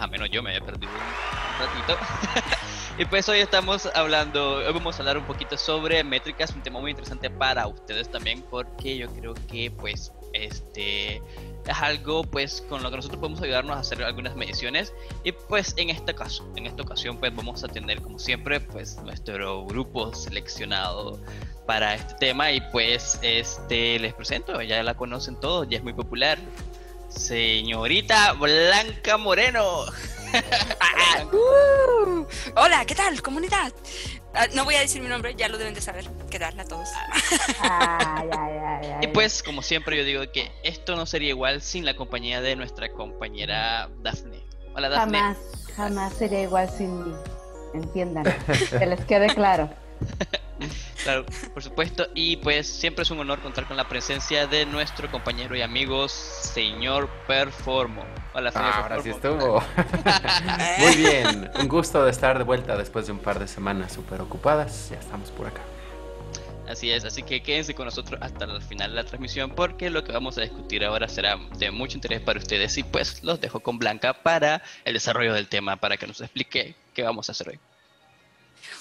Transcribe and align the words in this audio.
perdidos, 0.00 0.02
a 0.02 0.06
menos 0.06 0.30
yo 0.30 0.42
me 0.42 0.50
había 0.50 0.64
perdido 0.64 0.92
un 0.92 1.66
ratito. 1.66 1.98
y 2.98 3.04
pues 3.04 3.28
hoy 3.28 3.38
estamos 3.38 3.86
hablando, 3.94 4.56
hoy 4.56 4.72
vamos 4.72 4.96
a 4.96 4.98
hablar 4.98 5.18
un 5.18 5.24
poquito 5.24 5.56
sobre 5.56 6.02
métricas, 6.04 6.54
un 6.54 6.62
tema 6.62 6.80
muy 6.80 6.90
interesante 6.90 7.30
para 7.30 7.66
ustedes 7.66 8.10
también, 8.10 8.42
porque 8.50 8.96
yo 8.96 9.08
creo 9.14 9.34
que 9.34 9.70
pues 9.70 10.12
este 10.32 11.16
es 11.66 11.76
algo 11.82 12.22
pues 12.22 12.62
con 12.68 12.82
lo 12.82 12.90
que 12.90 12.96
nosotros 12.96 13.20
podemos 13.20 13.42
ayudarnos 13.42 13.76
a 13.76 13.80
hacer 13.80 14.02
algunas 14.02 14.36
mediciones. 14.36 14.92
Y 15.24 15.32
pues 15.32 15.74
en 15.76 15.90
este 15.90 16.14
caso 16.14 16.50
en 16.56 16.66
esta 16.66 16.82
ocasión 16.82 17.18
pues 17.18 17.34
vamos 17.34 17.62
a 17.64 17.68
tener 17.68 18.00
como 18.00 18.18
siempre 18.18 18.60
pues 18.60 18.96
nuestro 19.02 19.66
grupo 19.66 20.14
seleccionado 20.14 21.20
para 21.66 21.94
este 21.94 22.14
tema. 22.14 22.52
Y 22.52 22.60
pues 22.72 23.18
este 23.22 23.98
les 23.98 24.14
presento 24.14 24.60
ya 24.62 24.82
la 24.82 24.94
conocen 24.94 25.38
todos 25.38 25.68
ya 25.68 25.78
es 25.78 25.84
muy 25.84 25.92
popular 25.92 26.38
señorita 27.10 28.32
Blanca 28.32 29.16
Moreno 29.18 29.84
uh, 31.32 32.26
hola 32.56 32.84
qué 32.86 32.94
tal 32.94 33.20
comunidad 33.20 33.72
Ah, 34.34 34.46
no 34.54 34.64
voy 34.64 34.76
a 34.76 34.80
decir 34.80 35.02
mi 35.02 35.08
nombre, 35.08 35.34
ya 35.36 35.48
lo 35.48 35.58
deben 35.58 35.74
de 35.74 35.80
saber. 35.80 36.08
Quedarla 36.30 36.62
a 36.62 36.64
todos. 36.64 36.88
y 39.02 39.06
pues, 39.08 39.42
como 39.42 39.62
siempre, 39.62 39.96
yo 39.96 40.04
digo 40.04 40.22
que 40.32 40.52
esto 40.62 40.94
no 40.94 41.06
sería 41.06 41.30
igual 41.30 41.62
sin 41.62 41.84
la 41.84 41.96
compañía 41.96 42.40
de 42.40 42.54
nuestra 42.54 42.92
compañera 42.92 43.90
Dafne. 44.02 44.44
Hola, 44.74 44.88
Dafne. 44.88 45.18
Jamás, 45.18 45.36
jamás 45.76 46.12
sería 46.14 46.42
igual 46.42 46.70
sin 46.70 47.04
mí. 47.04 47.14
Entiendan, 47.74 48.24
que 48.78 48.86
les 48.86 49.04
quede 49.04 49.34
claro. 49.34 49.68
Claro, 51.10 51.26
por 51.52 51.62
supuesto. 51.62 52.06
Y 52.14 52.36
pues 52.36 52.68
siempre 52.68 53.02
es 53.02 53.10
un 53.10 53.18
honor 53.18 53.40
contar 53.40 53.66
con 53.66 53.76
la 53.76 53.88
presencia 53.88 54.46
de 54.46 54.64
nuestro 54.64 55.10
compañero 55.10 55.56
y 55.56 55.62
amigo, 55.62 56.08
señor 56.08 57.08
Performo. 57.26 58.04
Hola, 58.32 58.52
señor 58.52 58.70
ah, 58.72 58.82
Ahora 58.82 59.02
sí 59.02 59.10
estuvo. 59.10 59.60
Muy 60.78 60.94
bien. 60.94 61.50
Un 61.58 61.66
gusto 61.66 62.04
de 62.04 62.12
estar 62.12 62.38
de 62.38 62.44
vuelta 62.44 62.76
después 62.76 63.06
de 63.06 63.12
un 63.12 63.18
par 63.18 63.40
de 63.40 63.48
semanas 63.48 63.92
súper 63.92 64.20
ocupadas. 64.20 64.90
Ya 64.90 64.98
estamos 64.98 65.30
por 65.32 65.48
acá. 65.48 65.62
Así 66.68 66.92
es, 66.92 67.04
así 67.04 67.24
que 67.24 67.42
quédense 67.42 67.74
con 67.74 67.86
nosotros 67.86 68.20
hasta 68.22 68.44
el 68.44 68.62
final 68.62 68.90
de 68.90 68.96
la 68.96 69.04
transmisión 69.04 69.50
porque 69.50 69.90
lo 69.90 70.04
que 70.04 70.12
vamos 70.12 70.38
a 70.38 70.42
discutir 70.42 70.84
ahora 70.84 71.08
será 71.08 71.36
de 71.58 71.72
mucho 71.72 71.96
interés 71.96 72.20
para 72.20 72.38
ustedes 72.38 72.78
y 72.78 72.84
pues 72.84 73.24
los 73.24 73.40
dejo 73.40 73.58
con 73.58 73.80
Blanca 73.80 74.12
para 74.12 74.62
el 74.84 74.94
desarrollo 74.94 75.34
del 75.34 75.48
tema, 75.48 75.74
para 75.74 75.96
que 75.96 76.06
nos 76.06 76.20
explique 76.20 76.76
qué 76.94 77.02
vamos 77.02 77.28
a 77.28 77.32
hacer 77.32 77.48
hoy. 77.48 77.58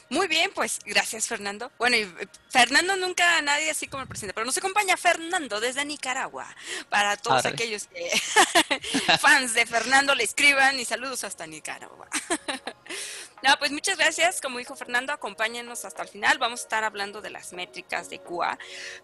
Muy 0.09 0.27
bien, 0.27 0.52
pues 0.55 0.79
gracias 0.85 1.27
Fernando. 1.27 1.71
Bueno, 1.77 1.95
y 1.95 2.02
eh, 2.02 2.27
Fernando 2.49 2.95
nunca 2.95 3.38
a 3.38 3.41
nadie 3.41 3.69
así 3.69 3.88
como 3.88 4.02
el 4.02 4.09
presidente, 4.09 4.33
pero 4.33 4.45
nos 4.45 4.57
acompaña 4.57 4.97
Fernando 4.97 5.59
desde 5.59 5.85
Nicaragua. 5.85 6.47
Para 6.89 7.16
todos 7.16 7.45
aquellos 7.45 7.88
que 7.88 8.09
fans 9.19 9.53
de 9.53 9.67
Fernando 9.67 10.16
le 10.16 10.23
escriban 10.23 10.79
y 10.79 10.85
saludos 10.85 11.23
hasta 11.23 11.45
Nicaragua. 11.45 12.07
No, 13.41 13.57
pues 13.57 13.71
muchas 13.71 13.97
gracias. 13.97 14.41
Como 14.41 14.57
dijo 14.57 14.75
Fernando, 14.75 15.13
acompáñenos 15.13 15.85
hasta 15.85 16.03
el 16.03 16.09
final. 16.09 16.38
Vamos 16.39 16.59
a 16.59 16.63
estar 16.63 16.83
hablando 16.83 17.21
de 17.21 17.29
las 17.29 17.53
métricas 17.53 18.09
de 18.09 18.19
QA. 18.19 18.57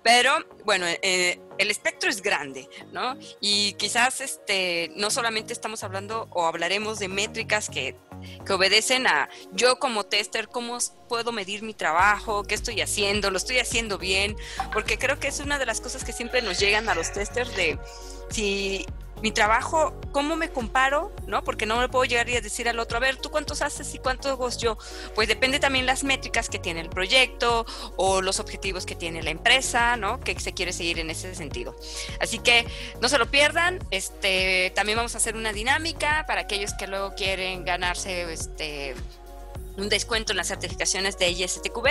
Pero 0.04 0.46
bueno, 0.66 0.86
eh, 0.88 1.40
el 1.58 1.72
espectro 1.72 2.10
es 2.10 2.22
grande, 2.22 2.70
¿no? 2.92 3.18
Y 3.40 3.74
quizás 3.74 4.22
este, 4.22 4.92
no 4.96 5.10
solamente 5.10 5.54
estamos 5.54 5.84
hablando 5.84 6.28
o 6.32 6.46
hablaremos 6.46 7.00
de 7.00 7.08
métricas 7.08 7.70
que, 7.70 7.96
que 8.46 8.54
obedecen 8.54 9.08
a 9.08 9.30
yo 9.54 9.80
como 9.80 10.06
tester, 10.06 10.48
cómo 10.48 10.78
puedo 11.08 11.32
medir 11.32 11.64
mi 11.64 11.74
trabajo, 11.74 12.44
qué 12.44 12.56
estoy 12.56 12.82
haciendo, 12.82 13.32
lo 13.32 13.38
estoy 13.38 13.60
haciendo 13.60 13.98
bien, 13.98 14.36
porque 14.74 14.98
creo 14.98 15.20
que 15.20 15.28
es 15.28 15.40
una 15.40 15.60
de 15.60 15.66
las 15.66 15.82
cosas 15.82 16.04
que 16.04 16.14
siempre 16.14 16.42
nos 16.42 16.60
llegan 16.60 16.90
a 16.90 16.96
los 16.96 17.12
testers 17.14 17.56
de 17.56 17.78
si 18.30 18.86
mi 19.22 19.32
trabajo, 19.32 19.94
¿cómo 20.12 20.36
me 20.36 20.50
comparo? 20.50 21.14
¿No? 21.28 21.44
Porque 21.44 21.66
no 21.66 21.78
me 21.80 21.90
puedo 21.90 22.06
llegar 22.06 22.30
y 22.30 22.40
decir 22.40 22.70
al 22.70 22.80
otro, 22.80 22.98
a 22.98 23.00
ver, 23.00 23.18
¿tú 23.18 23.32
cuántos 23.32 23.62
haces 23.62 23.94
y 23.94 24.00
cuántos 24.00 24.58
yo? 24.58 24.78
Pues 25.16 25.28
depende 25.28 25.60
también 25.60 25.86
las 25.86 26.04
métricas 26.04 26.50
que 26.50 26.60
tiene 26.60 26.82
el 26.82 26.90
proyecto 26.90 27.66
o 27.98 28.22
los 28.22 28.40
objetivos 28.40 28.86
que 28.86 28.96
tiene 28.96 29.24
la 29.24 29.32
empresa, 29.32 29.98
¿no? 29.98 30.20
Que 30.20 30.40
se 30.40 30.54
quiere 30.54 30.74
seguir 30.74 31.00
en 31.00 31.10
ese 31.10 31.34
sentido. 31.36 31.76
Así 32.20 32.40
que 32.40 32.68
no 33.02 33.10
se 33.10 33.18
lo 33.18 33.26
pierdan. 33.32 33.80
Este, 33.92 34.72
también 34.76 34.98
vamos 34.98 35.16
a 35.16 35.18
hacer 35.18 35.36
una 35.36 35.54
dinámica 35.54 36.26
para 36.28 36.42
aquellos 36.42 36.74
que 36.74 36.88
luego 36.88 37.16
quieren 37.16 37.66
ganarse 37.66 38.32
este 38.32 38.96
un 39.78 39.90
descuento 39.90 40.34
en 40.34 40.38
las 40.38 40.48
certificaciones 40.48 41.18
de 41.18 41.30
ISTQB. 41.30 41.88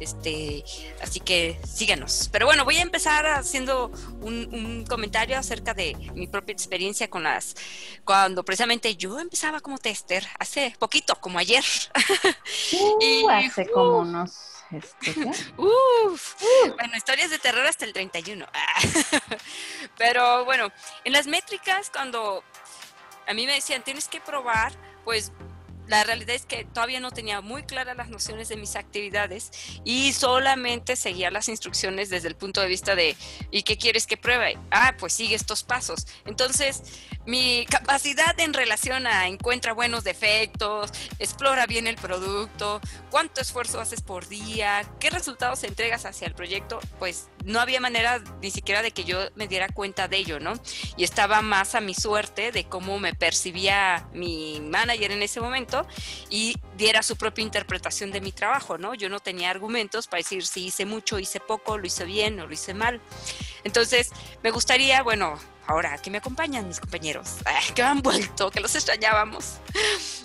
Este, 0.00 0.64
así 1.02 1.20
que 1.20 1.58
síganos. 1.66 2.28
Pero 2.32 2.46
bueno, 2.46 2.64
voy 2.64 2.76
a 2.76 2.82
empezar 2.82 3.26
haciendo 3.26 3.90
un, 4.20 4.84
comentario 4.88 5.38
acerca 5.38 5.74
de 5.74 5.94
mi 6.14 6.26
propia 6.26 6.52
experiencia 6.52 7.08
con 7.08 7.22
las. 7.22 7.54
Cuando 8.04 8.44
precisamente 8.44 8.96
yo 8.96 9.18
empezaba 9.18 9.60
como 9.60 9.78
tester, 9.78 10.26
hace 10.38 10.74
poquito, 10.78 11.14
como 11.16 11.38
ayer. 11.38 11.64
Uh, 12.72 12.98
y, 13.00 13.26
hace 13.28 13.68
como 13.68 13.98
unos. 13.98 14.54
Este, 14.70 15.14
bueno, 15.14 16.96
historias 16.96 17.30
de 17.30 17.38
terror 17.38 17.66
hasta 17.66 17.84
el 17.84 17.92
31. 17.92 18.46
Pero 19.98 20.44
bueno, 20.44 20.72
en 21.04 21.12
las 21.12 21.26
métricas, 21.26 21.90
cuando 21.90 22.42
a 23.26 23.34
mí 23.34 23.46
me 23.46 23.54
decían, 23.54 23.82
tienes 23.82 24.08
que 24.08 24.20
probar, 24.20 24.72
pues 25.04 25.32
la 25.86 26.04
realidad 26.04 26.34
es 26.34 26.46
que 26.46 26.64
todavía 26.64 27.00
no 27.00 27.10
tenía 27.10 27.40
muy 27.40 27.62
claras 27.64 27.96
las 27.96 28.08
nociones 28.08 28.48
de 28.48 28.56
mis 28.56 28.76
actividades 28.76 29.50
y 29.84 30.12
solamente 30.12 30.96
seguía 30.96 31.30
las 31.30 31.48
instrucciones 31.48 32.10
desde 32.10 32.28
el 32.28 32.36
punto 32.36 32.60
de 32.60 32.68
vista 32.68 32.94
de 32.94 33.16
¿y 33.50 33.62
qué 33.62 33.76
quieres 33.76 34.06
que 34.06 34.16
pruebe? 34.16 34.58
Ah, 34.70 34.94
pues 34.98 35.12
sigue 35.12 35.34
estos 35.34 35.62
pasos. 35.62 36.06
Entonces, 36.24 36.82
mi 37.26 37.66
capacidad 37.66 38.38
en 38.40 38.54
relación 38.54 39.06
a 39.06 39.28
encuentra 39.28 39.72
buenos 39.72 40.04
defectos, 40.04 40.90
explora 41.18 41.66
bien 41.66 41.86
el 41.86 41.96
producto, 41.96 42.80
cuánto 43.10 43.40
esfuerzo 43.40 43.80
haces 43.80 44.00
por 44.00 44.28
día, 44.28 44.84
qué 45.00 45.10
resultados 45.10 45.64
entregas 45.64 46.04
hacia 46.04 46.26
el 46.26 46.34
proyecto, 46.34 46.80
pues 46.98 47.28
no 47.44 47.60
había 47.60 47.80
manera 47.80 48.22
ni 48.40 48.50
siquiera 48.50 48.82
de 48.82 48.90
que 48.90 49.04
yo 49.04 49.18
me 49.34 49.46
diera 49.46 49.68
cuenta 49.68 50.08
de 50.08 50.16
ello, 50.16 50.40
¿no? 50.40 50.54
Y 50.96 51.04
estaba 51.04 51.42
más 51.42 51.74
a 51.74 51.80
mi 51.80 51.94
suerte 51.94 52.52
de 52.52 52.64
cómo 52.64 52.98
me 52.98 53.14
percibía 53.14 54.08
mi 54.12 54.60
manager 54.60 55.12
en 55.12 55.22
ese 55.22 55.40
momento 55.40 55.86
y 56.30 56.56
diera 56.76 57.02
su 57.02 57.16
propia 57.16 57.42
interpretación 57.42 58.10
de 58.10 58.20
mi 58.20 58.32
trabajo, 58.32 58.78
¿no? 58.78 58.94
Yo 58.94 59.08
no 59.08 59.20
tenía 59.20 59.50
argumentos 59.50 60.06
para 60.06 60.20
decir 60.20 60.46
si 60.46 60.66
hice 60.66 60.86
mucho, 60.86 61.18
hice 61.18 61.40
poco, 61.40 61.78
lo 61.78 61.86
hice 61.86 62.04
bien 62.04 62.40
o 62.40 62.46
lo 62.46 62.52
hice 62.52 62.74
mal. 62.74 63.00
Entonces, 63.62 64.10
me 64.42 64.50
gustaría, 64.50 65.02
bueno, 65.02 65.38
ahora 65.66 65.96
que 65.98 66.10
me 66.10 66.18
acompañan 66.18 66.68
mis 66.68 66.80
compañeros, 66.80 67.36
que 67.74 67.82
han 67.82 68.02
vuelto, 68.02 68.50
que 68.50 68.60
los 68.60 68.74
extrañábamos. 68.74 69.60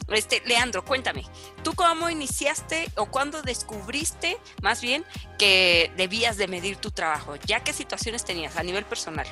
Este, 0.09 0.41
Leandro, 0.45 0.83
cuéntame, 0.83 1.23
¿tú 1.63 1.73
cómo 1.75 2.09
iniciaste 2.09 2.89
o 2.95 3.05
cuándo 3.05 3.41
descubriste 3.43 4.37
más 4.61 4.81
bien 4.81 5.05
que 5.37 5.91
debías 5.97 6.37
de 6.37 6.47
medir 6.47 6.77
tu 6.77 6.89
trabajo? 6.91 7.35
¿Ya 7.45 7.59
qué 7.63 7.73
situaciones 7.73 8.25
tenías 8.25 8.57
a 8.57 8.63
nivel 8.63 8.85
personal? 8.85 9.27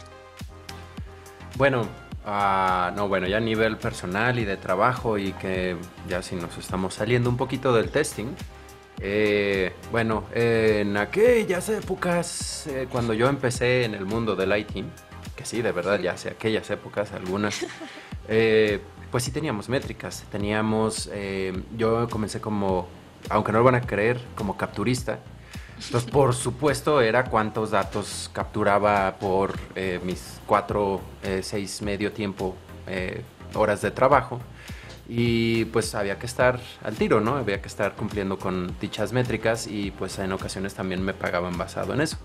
Bueno, 1.56 1.88
uh, 2.26 2.96
no, 2.96 3.08
bueno, 3.08 3.28
ya 3.28 3.38
a 3.38 3.40
nivel 3.40 3.78
personal 3.78 4.38
y 4.38 4.46
de 4.46 4.58
trabajo 4.58 5.18
y 5.18 5.34
que 5.34 5.78
ya 6.08 6.22
si 6.22 6.36
nos 6.36 6.56
estamos 6.58 6.94
saliendo 6.94 7.30
un 7.30 7.38
poquito 7.38 7.74
del 7.74 7.90
testing. 7.90 8.28
Eh, 9.00 9.74
bueno, 9.92 10.26
en 10.34 10.98
aquellas 10.98 11.70
épocas, 11.70 12.68
eh, 12.68 12.88
cuando 12.92 13.14
yo 13.14 13.30
empecé 13.30 13.86
en 13.86 13.94
el 13.94 14.06
mundo 14.06 14.36
del 14.36 14.58
IT, 14.58 14.86
que 15.38 15.46
sí, 15.46 15.62
de 15.62 15.72
verdad, 15.72 16.00
ya 16.00 16.14
hace 16.14 16.30
aquellas 16.32 16.70
épocas, 16.70 17.14
algunas, 17.14 17.66
eh, 18.28 18.82
pues 19.10 19.24
sí 19.24 19.32
teníamos 19.32 19.70
métricas. 19.70 20.26
Teníamos, 20.30 21.10
eh, 21.14 21.54
yo 21.78 22.10
comencé 22.10 22.42
como, 22.42 22.90
aunque 23.30 23.54
no 23.54 23.60
lo 23.60 23.64
van 23.64 23.76
a 23.76 23.82
creer, 23.82 24.20
como 24.36 24.58
capturista. 24.58 25.20
Entonces, 25.86 26.12
por 26.12 26.34
supuesto, 26.34 27.00
era 27.00 27.24
cuántos 27.24 27.72
datos 27.72 28.30
capturaba 28.34 29.16
por 29.18 29.54
eh, 29.76 30.02
mis 30.04 30.42
cuatro, 30.46 31.00
seis, 31.42 31.82
medio 31.82 32.12
tiempo, 32.12 32.56
horas 33.54 33.82
de 33.82 33.92
trabajo. 33.92 34.42
Y 35.10 35.66
pues 35.66 35.96
había 35.96 36.20
que 36.20 36.26
estar 36.26 36.60
al 36.84 36.96
tiro, 36.96 37.22
¿no? 37.22 37.38
Había 37.38 37.62
que 37.62 37.70
estar 37.70 37.96
cumpliendo 37.96 38.38
con 38.38 38.78
dichas 38.82 39.14
métricas 39.14 39.66
y 39.66 39.92
pues 39.92 40.20
en 40.20 40.34
ocasiones 40.34 40.74
también 40.74 41.02
me 41.02 41.14
pagaban 41.14 41.58
basado 41.58 41.94
en 41.94 42.02
eso. 42.02 42.18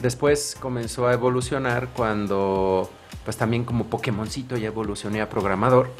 Después 0.00 0.56
comenzó 0.60 1.08
a 1.08 1.12
evolucionar 1.12 1.88
cuando, 1.88 2.88
pues 3.24 3.36
también 3.36 3.64
como 3.64 3.86
Pokémoncito 3.86 4.56
ya 4.56 4.68
evolucioné 4.68 5.20
a 5.20 5.28
programador 5.28 5.90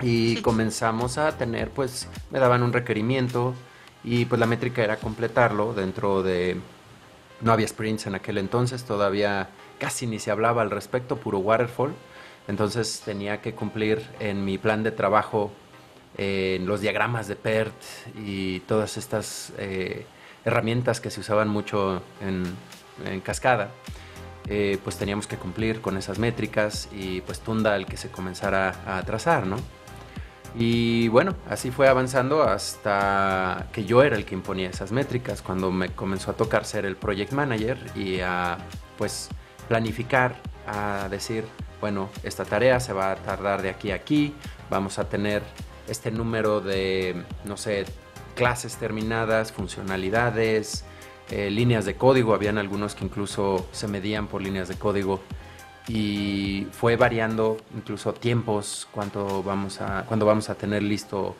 y 0.00 0.36
comenzamos 0.42 1.16
a 1.16 1.36
tener, 1.38 1.70
pues 1.70 2.08
me 2.30 2.40
daban 2.40 2.64
un 2.64 2.72
requerimiento 2.72 3.54
y 4.02 4.24
pues 4.24 4.40
la 4.40 4.46
métrica 4.46 4.82
era 4.82 4.96
completarlo 4.96 5.74
dentro 5.74 6.24
de, 6.24 6.60
no 7.40 7.52
había 7.52 7.68
sprints 7.68 8.08
en 8.08 8.16
aquel 8.16 8.36
entonces, 8.38 8.82
todavía 8.82 9.50
casi 9.78 10.08
ni 10.08 10.18
se 10.18 10.32
hablaba 10.32 10.62
al 10.62 10.70
respecto, 10.70 11.16
puro 11.16 11.38
waterfall, 11.38 11.92
entonces 12.48 13.00
tenía 13.04 13.40
que 13.40 13.54
cumplir 13.54 14.02
en 14.18 14.44
mi 14.44 14.58
plan 14.58 14.82
de 14.82 14.90
trabajo 14.90 15.52
los 16.18 16.80
diagramas 16.82 17.28
de 17.28 17.36
PERT 17.36 17.72
y 18.26 18.60
todas 18.60 18.98
estas 18.98 19.54
eh, 19.56 20.04
herramientas 20.44 21.00
que 21.00 21.10
se 21.10 21.20
usaban 21.20 21.48
mucho 21.48 22.02
en, 22.20 22.44
en 23.04 23.20
cascada, 23.20 23.70
eh, 24.48 24.78
pues 24.82 24.96
teníamos 24.96 25.26
que 25.26 25.36
cumplir 25.36 25.80
con 25.80 25.96
esas 25.96 26.18
métricas 26.18 26.88
y 26.92 27.20
pues 27.20 27.40
tunda 27.40 27.76
el 27.76 27.86
que 27.86 27.96
se 27.96 28.10
comenzara 28.10 28.74
a 28.86 29.02
trazar, 29.02 29.46
¿no? 29.46 29.56
Y 30.58 31.06
bueno, 31.08 31.36
así 31.48 31.70
fue 31.70 31.88
avanzando 31.88 32.42
hasta 32.42 33.68
que 33.72 33.84
yo 33.84 34.02
era 34.02 34.16
el 34.16 34.24
que 34.24 34.34
imponía 34.34 34.68
esas 34.68 34.90
métricas, 34.90 35.42
cuando 35.42 35.70
me 35.70 35.90
comenzó 35.90 36.32
a 36.32 36.34
tocar 36.34 36.64
ser 36.64 36.84
el 36.84 36.96
project 36.96 37.32
manager 37.32 37.78
y 37.94 38.20
a 38.20 38.58
pues 38.98 39.28
planificar, 39.68 40.34
a 40.66 41.08
decir, 41.08 41.44
bueno, 41.80 42.10
esta 42.24 42.44
tarea 42.44 42.80
se 42.80 42.92
va 42.92 43.12
a 43.12 43.16
tardar 43.16 43.62
de 43.62 43.70
aquí 43.70 43.92
a 43.92 43.94
aquí, 43.94 44.34
vamos 44.68 44.98
a 44.98 45.08
tener 45.08 45.42
este 45.88 46.10
número 46.10 46.60
de, 46.60 47.24
no 47.44 47.56
sé, 47.56 47.84
clases 48.34 48.76
terminadas, 48.76 49.52
funcionalidades, 49.52 50.84
eh, 51.30 51.50
líneas 51.50 51.84
de 51.84 51.94
código, 51.94 52.34
habían 52.34 52.58
algunos 52.58 52.94
que 52.94 53.04
incluso 53.04 53.66
se 53.72 53.88
medían 53.88 54.26
por 54.26 54.42
líneas 54.42 54.68
de 54.68 54.76
código 54.76 55.20
y 55.88 56.66
fue 56.72 56.96
variando 56.96 57.56
incluso 57.74 58.12
tiempos 58.12 58.88
cuánto 58.92 59.42
vamos 59.42 59.80
a, 59.80 60.04
cuando 60.06 60.26
vamos 60.26 60.50
a 60.50 60.54
tener 60.54 60.82
listo 60.82 61.36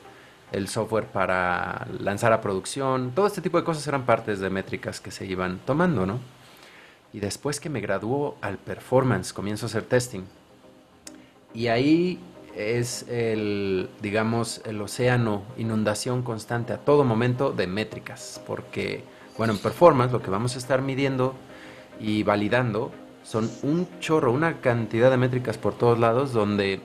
el 0.53 0.69
software 0.69 1.07
para 1.07 1.87
lanzar 1.99 2.33
a 2.33 2.41
producción. 2.41 3.13
Todo 3.15 3.27
este 3.27 3.41
tipo 3.41 3.59
de 3.59 3.65
cosas 3.65 3.87
eran 3.87 4.05
partes 4.05 4.41
de 4.41 4.51
métricas 4.51 5.01
que 5.01 5.11
se 5.11 5.27
iban 5.27 5.61
tomando, 5.65 6.07
¿no? 6.07 6.19
Y 7.13 7.21
después 7.21 7.61
que 7.61 7.69
me 7.69 7.81
graduó 7.81 8.37
al 8.41 8.59
performance, 8.59 9.33
comienzo 9.33 9.67
a 9.67 9.69
hacer 9.69 9.85
testing. 9.85 10.23
Y 11.55 11.67
ahí 11.69 12.21
es 12.55 13.07
el, 13.09 13.89
digamos, 14.01 14.63
el 14.65 14.81
océano, 14.81 15.43
inundación 15.57 16.23
constante 16.23 16.73
a 16.73 16.79
todo 16.79 17.05
momento 17.05 17.53
de 17.53 17.67
métricas. 17.67 18.41
Porque, 18.47 19.03
bueno, 19.37 19.53
en 19.53 19.59
performance 19.59 20.13
lo 20.13 20.23
que 20.23 20.31
vamos 20.31 20.55
a 20.57 20.59
estar 20.59 20.83
midiendo 20.83 21.35
y 21.99 22.23
validando 22.23 22.93
son 23.23 23.51
un 23.63 23.87
chorro, 24.01 24.33
una 24.33 24.61
cantidad 24.61 25.11
de 25.11 25.17
métricas 25.17 25.59
por 25.59 25.75
todos 25.75 25.99
lados 25.99 26.33
donde 26.33 26.81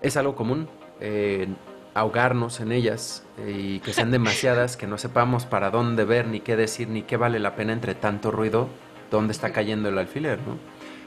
es 0.00 0.16
algo 0.16 0.34
común 0.34 0.68
eh, 1.00 1.48
ahogarnos 1.94 2.60
en 2.60 2.72
ellas 2.72 3.24
eh, 3.38 3.74
y 3.74 3.80
que 3.80 3.92
sean 3.92 4.10
demasiadas, 4.10 4.76
que 4.76 4.86
no 4.86 4.96
sepamos 4.98 5.44
para 5.44 5.70
dónde 5.70 6.04
ver, 6.04 6.26
ni 6.26 6.40
qué 6.40 6.56
decir, 6.56 6.88
ni 6.88 7.02
qué 7.02 7.16
vale 7.16 7.38
la 7.38 7.54
pena 7.54 7.72
entre 7.72 7.94
tanto 7.94 8.30
ruido, 8.30 8.68
dónde 9.10 9.32
está 9.32 9.52
cayendo 9.52 9.90
el 9.90 9.98
alfiler, 9.98 10.38
¿no? 10.46 10.56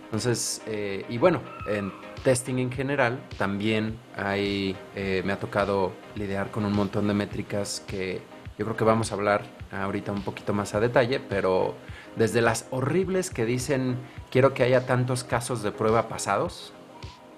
Entonces, 0.04 0.62
eh, 0.68 1.06
y 1.10 1.18
bueno, 1.18 1.42
en 1.68 1.92
testing 2.24 2.60
en 2.60 2.72
general 2.72 3.20
también 3.38 3.98
hay, 4.16 4.78
me 4.96 5.34
ha 5.34 5.40
tocado 5.40 5.92
lidiar 6.16 6.52
con 6.52 6.64
un 6.66 6.74
montón 6.74 7.08
de 7.08 7.14
métricas 7.16 7.84
que 7.88 8.22
yo 8.58 8.66
creo 8.66 8.78
que 8.78 8.84
vamos 8.84 9.12
a 9.12 9.16
hablar 9.16 9.44
ahorita 9.84 10.12
un 10.12 10.22
poquito 10.22 10.54
más 10.54 10.76
a 10.76 10.80
detalle, 10.80 11.20
pero 11.20 11.76
desde 12.16 12.42
las 12.42 12.68
horribles 12.72 13.30
que 13.30 13.46
dicen 13.46 13.98
quiero 14.32 14.54
que 14.54 14.64
haya 14.64 14.86
tantos 14.86 15.24
casos 15.24 15.64
de 15.64 15.72
prueba 15.72 16.08
pasados, 16.08 16.74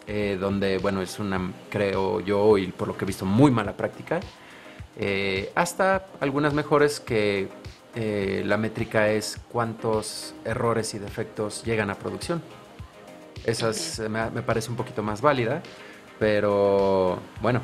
eh, 0.07 0.37
donde, 0.39 0.77
bueno, 0.77 1.01
es 1.01 1.19
una, 1.19 1.51
creo 1.69 2.21
yo, 2.21 2.57
y 2.57 2.67
por 2.67 2.87
lo 2.87 2.97
que 2.97 3.03
he 3.03 3.07
visto, 3.07 3.25
muy 3.25 3.51
mala 3.51 3.75
práctica, 3.75 4.19
eh, 4.97 5.51
hasta 5.53 6.05
algunas 6.21 6.53
mejores 6.53 6.99
que 6.99 7.49
eh, 7.93 8.41
la 8.45 8.57
métrica 8.57 9.09
es 9.09 9.37
cuántos 9.51 10.33
errores 10.45 10.93
y 10.93 10.99
defectos 10.99 11.63
llegan 11.65 11.89
a 11.89 11.95
producción. 11.95 12.41
Esa 13.43 13.71
me, 14.07 14.31
me, 14.31 14.41
parece 14.41 14.69
un 14.69 14.75
poquito 14.77 15.03
más 15.03 15.21
válida, 15.21 15.61
pero 16.19 17.19
bueno, 17.41 17.61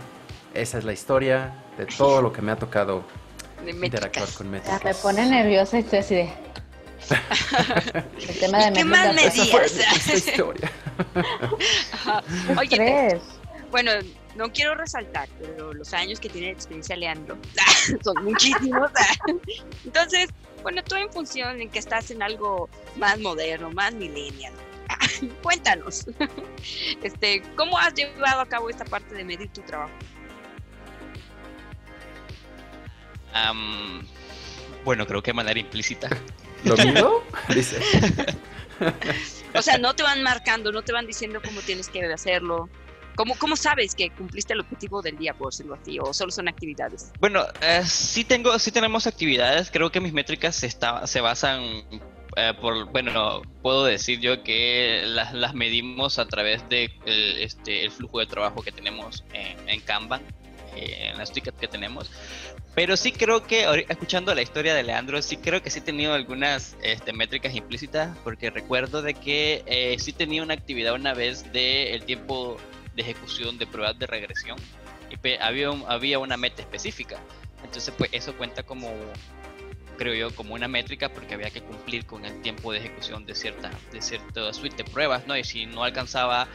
esa 0.54 0.78
es 0.78 0.84
la 0.84 0.94
historia 0.94 1.64
de 1.78 1.86
todo 1.86 2.22
lo 2.22 2.32
que 2.32 2.42
me 2.42 2.52
ha 2.52 2.56
tocado 2.58 3.04
interactuar 3.72 4.30
con 4.34 4.50
métricas. 4.50 4.84
me 4.84 4.94
pone 4.96 5.26
nerviosa 5.26 5.78
y 5.78 5.82
estoy 5.82 6.00
así 6.00 6.16
de... 6.16 6.34
El 8.30 8.40
tema 8.40 8.66
de 8.66 8.74
¿Qué 8.74 8.86
más 8.86 9.14
me 9.14 9.26
historia. 10.16 10.72
Oye, 12.58 13.20
bueno, 13.72 13.92
no 14.36 14.52
quiero 14.52 14.76
resaltar, 14.76 15.28
pero 15.40 15.74
los 15.74 15.94
años 15.94 16.20
que 16.20 16.30
tiene 16.30 16.50
experiencia 16.50 16.96
Leandro 16.96 17.38
son 18.04 18.24
muchísimos. 18.24 18.92
Entonces, 19.84 20.30
bueno, 20.62 20.84
tú 20.84 20.96
en 20.96 21.12
función 21.12 21.60
en 21.62 21.70
que 21.70 21.80
estás 21.80 22.10
en 22.12 22.24
algo 22.24 22.70
más 22.98 23.20
moderno, 23.20 23.72
más 23.72 23.94
millennial, 23.94 24.54
cuéntanos, 25.42 26.06
este, 27.04 27.42
¿cómo 27.56 27.78
has 27.78 27.94
llevado 27.94 28.42
a 28.42 28.46
cabo 28.48 28.70
esta 28.70 28.86
parte 28.86 29.14
de 29.16 29.24
medir 29.24 29.50
tu 29.50 29.62
trabajo? 29.62 29.94
Bueno, 34.84 35.06
creo 35.06 35.22
que 35.22 35.32
de 35.32 35.36
manera 35.36 35.60
implícita. 35.60 36.10
¿Lo 36.64 36.78
mío? 36.78 37.24
Dice. 37.54 37.80
o 39.54 39.62
sea, 39.62 39.78
no 39.78 39.96
te 39.96 40.04
van 40.04 40.24
marcando, 40.24 40.72
no 40.72 40.82
te 40.82 40.94
van 40.94 41.06
diciendo 41.06 41.42
cómo 41.44 41.62
tienes 41.62 41.90
que 41.90 42.06
hacerlo. 42.06 42.70
¿Cómo, 43.16 43.36
¿Cómo 43.38 43.56
sabes 43.56 43.94
que 43.94 44.10
cumpliste 44.10 44.54
el 44.54 44.62
objetivo 44.62 45.02
del 45.02 45.18
día, 45.18 45.34
por 45.36 45.52
decirlo 45.52 45.76
así? 45.76 46.00
¿O 46.00 46.14
solo 46.14 46.32
son 46.32 46.48
actividades? 46.48 47.12
Bueno, 47.20 47.46
eh, 47.62 47.84
sí, 47.86 48.24
tengo, 48.24 48.58
sí 48.58 48.72
tenemos 48.72 49.06
actividades. 49.06 49.70
Creo 49.70 49.92
que 49.92 50.00
mis 50.00 50.14
métricas 50.14 50.56
se, 50.56 50.66
está, 50.66 51.06
se 51.06 51.22
basan 51.22 51.84
eh, 52.36 52.54
por, 52.60 52.86
bueno, 52.92 53.44
puedo 53.62 53.86
decir 53.86 54.20
yo 54.20 54.42
que 54.44 55.04
las, 55.06 55.34
las 55.34 55.54
medimos 55.54 56.18
a 56.18 56.28
través 56.28 56.68
de 56.70 56.90
este, 57.06 57.86
el 57.86 57.92
flujo 57.92 58.20
de 58.20 58.26
trabajo 58.26 58.64
que 58.64 58.72
tenemos 58.72 59.24
en, 59.34 59.70
en 59.70 59.82
Kanban, 59.82 60.24
eh, 60.76 61.10
en 61.12 61.18
las 61.18 61.32
tickets 61.32 61.58
que 61.58 61.68
tenemos. 61.68 62.10
Pero 62.76 62.98
sí 62.98 63.12
creo 63.12 63.46
que, 63.46 63.86
escuchando 63.88 64.34
la 64.34 64.42
historia 64.42 64.74
de 64.74 64.84
Leandro, 64.84 65.22
sí 65.22 65.38
creo 65.38 65.62
que 65.62 65.70
sí 65.70 65.80
he 65.80 65.82
tenido 65.84 66.14
algunas 66.14 66.76
este, 66.82 67.14
métricas 67.14 67.54
implícitas, 67.56 68.18
porque 68.24 68.50
recuerdo 68.50 69.02
de 69.02 69.14
que 69.14 69.64
eh, 69.68 69.96
sí 70.00 70.12
tenía 70.12 70.42
una 70.42 70.56
actividad 70.56 70.96
una 70.96 71.14
vez 71.14 71.52
del 71.54 71.94
el 71.94 72.04
tiempo 72.06 72.58
de 72.96 73.02
ejecución 73.04 73.58
de 73.58 73.68
pruebas 73.68 73.98
de 74.00 74.08
regresión, 74.08 74.58
y 75.10 75.38
había, 75.38 75.70
había 75.88 76.20
una 76.20 76.38
meta 76.38 76.62
específica. 76.62 77.20
Entonces, 77.64 77.94
pues 77.96 78.10
eso 78.12 78.36
cuenta 78.36 78.64
como, 78.64 78.92
creo 79.98 80.14
yo, 80.16 80.36
como 80.36 80.56
una 80.56 80.68
métrica, 80.68 81.10
porque 81.10 81.36
había 81.36 81.52
que 81.52 81.62
cumplir 81.62 82.06
con 82.06 82.26
el 82.26 82.42
tiempo 82.42 82.72
de 82.72 82.80
ejecución 82.80 83.26
de 83.26 83.36
cierta, 83.36 83.72
de 83.92 84.02
cierta 84.02 84.52
suite 84.52 84.78
de 84.78 84.84
pruebas, 84.86 85.28
¿no? 85.28 85.38
Y 85.38 85.44
si 85.44 85.68
no 85.68 85.84
alcanzaba 85.84 86.48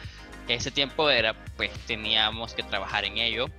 ese 0.49 0.71
tiempo, 0.71 1.09
era, 1.09 1.33
pues 1.55 1.71
teníamos 1.87 2.53
que 2.53 2.63
trabajar 2.63 3.05
en 3.05 3.17
ello 3.17 3.49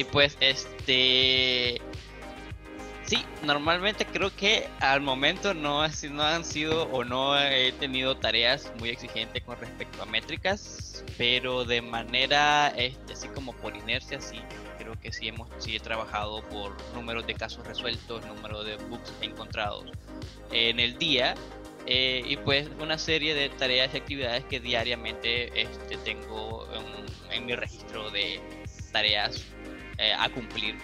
y 0.00 0.04
pues 0.04 0.36
este... 0.40 1.78
Sí, 3.04 3.24
normalmente 3.42 4.06
creo 4.06 4.34
que 4.34 4.66
al 4.78 5.00
momento 5.00 5.52
no, 5.52 5.86
no 5.88 6.22
han 6.22 6.44
sido 6.44 6.84
o 6.84 7.04
no 7.04 7.38
he 7.38 7.72
tenido 7.72 8.16
tareas 8.16 8.72
muy 8.78 8.88
exigentes 8.88 9.42
con 9.42 9.58
respecto 9.58 10.00
a 10.02 10.06
métricas, 10.06 11.04
pero 11.18 11.64
de 11.64 11.82
manera 11.82 12.68
este, 12.76 13.14
así 13.14 13.28
como 13.28 13.52
por 13.54 13.76
inercia 13.76 14.20
sí, 14.20 14.40
creo 14.78 14.98
que 15.00 15.12
sí 15.12 15.26
hemos 15.26 15.48
sí 15.58 15.74
he 15.74 15.80
trabajado 15.80 16.40
por 16.48 16.76
números 16.94 17.26
de 17.26 17.34
casos 17.34 17.66
resueltos, 17.66 18.24
número 18.26 18.62
de 18.62 18.76
bugs 18.76 19.12
encontrados 19.20 19.90
en 20.52 20.78
el 20.78 20.96
día 20.96 21.34
eh, 21.86 22.22
y 22.24 22.36
pues 22.36 22.68
una 22.78 22.96
serie 22.96 23.34
de 23.34 23.48
tareas 23.48 23.92
y 23.92 23.96
actividades 23.96 24.44
que 24.44 24.60
diariamente 24.60 25.60
este, 25.60 25.96
tengo 25.96 26.68
en 27.32 27.44
mi 27.44 27.56
registro 27.56 28.08
de 28.10 28.40
tareas 28.92 29.44
eh, 30.00 30.14
a 30.18 30.28
cumplir 30.30 30.76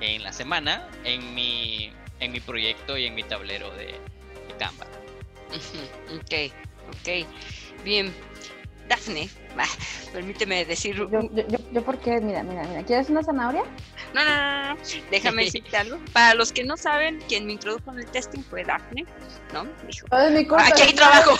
en 0.00 0.22
la 0.22 0.32
semana 0.32 0.88
en 1.04 1.34
mi, 1.34 1.92
en 2.20 2.32
mi 2.32 2.40
proyecto 2.40 2.98
y 2.98 3.06
en 3.06 3.14
mi 3.14 3.22
tablero 3.22 3.70
de, 3.70 3.86
de 3.86 4.56
Canva. 4.58 4.86
Ok, 6.14 6.52
ok. 6.88 7.26
Bien. 7.84 8.12
Dafne, 8.88 9.30
permíteme 10.12 10.64
decir. 10.64 10.96
Yo, 10.96 11.08
yo, 11.08 11.58
yo, 11.72 11.82
¿por 11.82 11.98
qué? 11.98 12.20
Mira, 12.20 12.42
mira, 12.42 12.64
mira. 12.64 12.82
¿Quieres 12.82 13.08
una 13.08 13.22
zanahoria? 13.22 13.62
No, 14.12 14.24
no, 14.24 14.36
no, 14.36 14.74
no. 14.74 14.80
Déjame 15.10 15.44
decirte 15.46 15.76
algo. 15.76 15.98
Para 16.12 16.34
los 16.34 16.52
que 16.52 16.64
no 16.64 16.76
saben, 16.76 17.20
quien 17.28 17.46
me 17.46 17.52
introdujo 17.52 17.92
en 17.92 18.00
el 18.00 18.06
testing 18.06 18.42
fue 18.42 18.64
Dafne, 18.64 19.06
¿no? 19.52 19.66
Dijo, 19.86 20.06
es 20.10 20.32
mi 20.32 20.46
culpa, 20.46 20.66
aquí 20.66 20.82
hay 20.82 20.94
trabajo. 20.94 21.30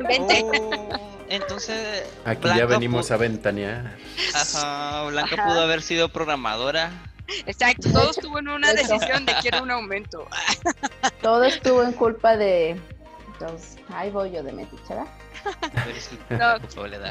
Vente. 0.08 0.42
Oh. 0.42 1.19
Entonces. 1.30 2.12
Aquí 2.24 2.48
ya 2.56 2.66
venimos 2.66 3.10
a 3.10 3.16
ventanear. 3.16 3.96
Ajá, 4.34 5.04
Blanca 5.08 5.46
pudo 5.46 5.60
haber 5.62 5.80
sido 5.80 6.08
programadora. 6.08 6.90
Exacto, 7.46 7.88
todo 7.92 8.10
estuvo 8.10 8.40
en 8.40 8.48
una 8.48 8.74
decisión 8.74 9.24
de 9.24 9.34
quiero 9.40 9.62
un 9.62 9.70
aumento. 9.70 10.26
Todo 11.22 11.44
estuvo 11.44 11.84
en 11.84 11.92
culpa 11.92 12.36
de. 12.36 12.76
Entonces, 13.32 13.76
ahí 13.90 14.10
voy 14.10 14.32
yo 14.32 14.42
de 14.42 14.52
metichera. 14.52 15.06
No, 16.30 16.56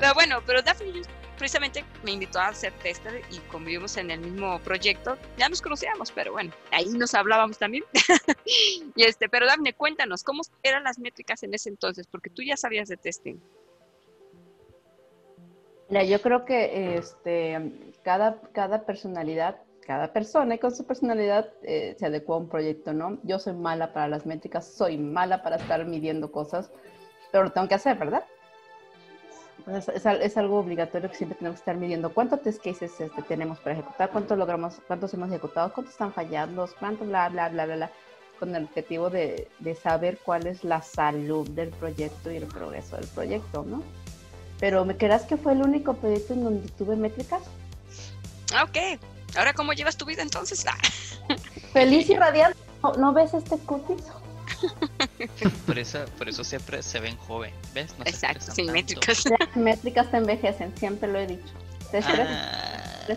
pero 0.02 0.14
bueno, 0.14 0.44
pero 0.46 0.62
Daphne 0.62 1.02
precisamente 1.38 1.86
me 2.04 2.12
invitó 2.12 2.42
a 2.42 2.54
ser 2.54 2.74
tester 2.74 3.22
y 3.32 3.38
convivimos 3.50 3.96
en 3.96 4.12
el 4.12 4.20
mismo 4.20 4.60
proyecto. 4.60 5.18
Ya 5.38 5.48
nos 5.48 5.62
conocíamos, 5.62 6.12
pero 6.12 6.34
bueno, 6.34 6.52
ahí 6.72 6.90
nos 6.90 7.14
hablábamos 7.14 7.58
también. 7.58 7.86
y 8.96 9.04
este, 9.04 9.30
pero 9.30 9.46
Daphne, 9.46 9.74
cuéntanos, 9.74 10.24
¿cómo 10.24 10.42
eran 10.64 10.84
las 10.84 11.00
métricas 11.00 11.42
en 11.44 11.54
ese 11.54 11.70
entonces? 11.70 12.08
Porque 12.08 12.30
tú 12.30 12.44
ya 12.44 12.58
sabías 12.58 12.90
de 12.90 12.98
testing. 12.98 13.38
Yo 15.90 16.22
creo 16.22 16.46
que 16.46 16.98
este, 16.98 17.94
cada, 18.04 18.40
cada 18.52 18.86
personalidad, 18.86 19.58
cada 19.86 20.14
persona 20.14 20.54
y 20.54 20.60
con 20.60 20.76
su 20.76 20.86
personalidad 20.86 21.50
eh, 21.64 21.96
se 21.98 22.06
adecua 22.06 22.36
a 22.36 22.40
un 22.40 22.48
proyecto, 22.48 22.94
¿no? 22.94 23.18
Yo 23.24 23.40
soy 23.40 23.54
mala 23.54 23.92
para 23.92 24.08
las 24.08 24.28
métricas, 24.28 24.68
soy 24.68 25.00
mala 25.00 25.42
para 25.42 25.56
estar 25.56 25.84
midiendo 25.86 26.32
cosas, 26.32 26.72
pero 27.32 27.46
lo 27.46 27.52
tengo 27.52 27.68
que 27.68 27.74
hacer, 27.74 27.98
¿verdad? 27.98 28.24
Es, 29.68 30.38
algo 30.38 30.60
obligatorio 30.60 31.10
que 31.10 31.16
siempre 31.16 31.38
tenemos 31.38 31.58
que 31.58 31.62
estar 31.62 31.76
midiendo 31.76 32.14
cuántos 32.14 32.42
test 32.42 32.64
cases 32.64 33.00
este, 33.02 33.22
tenemos 33.24 33.60
para 33.60 33.74
ejecutar, 33.74 34.12
cuántos 34.12 34.38
logramos, 34.38 34.80
cuántos 34.88 35.14
hemos 35.16 35.30
ejecutado, 35.30 35.74
cuántos 35.74 35.94
están 35.94 36.14
fallando, 36.14 36.68
cuántos 36.80 37.08
bla, 37.08 37.30
bla, 37.30 37.50
bla, 37.50 37.66
bla, 37.66 37.76
bla, 37.76 37.92
con 38.40 38.56
el 38.56 38.66
objetivo 38.66 39.10
de 39.10 39.48
saber 39.82 40.20
cuál 40.24 40.46
es 40.46 40.64
la 40.64 40.82
salud 40.82 41.50
del 41.50 41.70
proyecto 41.70 42.32
y 42.32 42.38
el 42.38 42.46
progreso 42.46 42.96
del 42.96 43.08
proyecto, 43.08 43.64
¿no? 43.64 43.84
Pero 44.60 44.86
¿me 44.86 44.98
creas 44.98 45.24
que 45.24 45.38
fue 45.38 45.54
el 45.54 45.62
único 45.62 45.94
proyecto 45.96 46.34
en 46.34 46.44
donde 46.44 46.70
tuve 46.72 46.96
métricas? 46.96 47.42
Ah, 48.54 48.64
ok. 48.64 49.00
Ahora, 49.38 49.54
¿cómo 49.54 49.74
llevas 49.74 49.96
tu 49.96 50.06
vida 50.06 50.22
entonces? 50.22 50.66
Ah. 50.68 50.78
Feliz 51.74 52.10
y 52.10 52.16
radiante. 52.16 52.58
¿No, 52.98 53.14
ves 53.14 53.34
este 53.34 53.58
cutis? 53.58 54.04
Por 55.66 55.78
eso, 55.78 56.00
por 56.18 56.28
eso 56.28 56.44
siempre 56.44 56.82
se 56.82 57.00
ven 57.00 57.16
joven, 57.16 57.54
¿ves? 57.74 57.94
Exacto, 58.04 58.52
sin 58.52 58.72
métricas. 58.72 59.24
Las 59.40 59.56
métricas 59.56 60.10
te 60.12 60.18
envejecen, 60.18 60.76
siempre 60.78 61.08
lo 61.08 61.20
he 61.20 61.28
dicho. 61.28 61.54
Te 61.92 62.00
ah. 62.00 63.08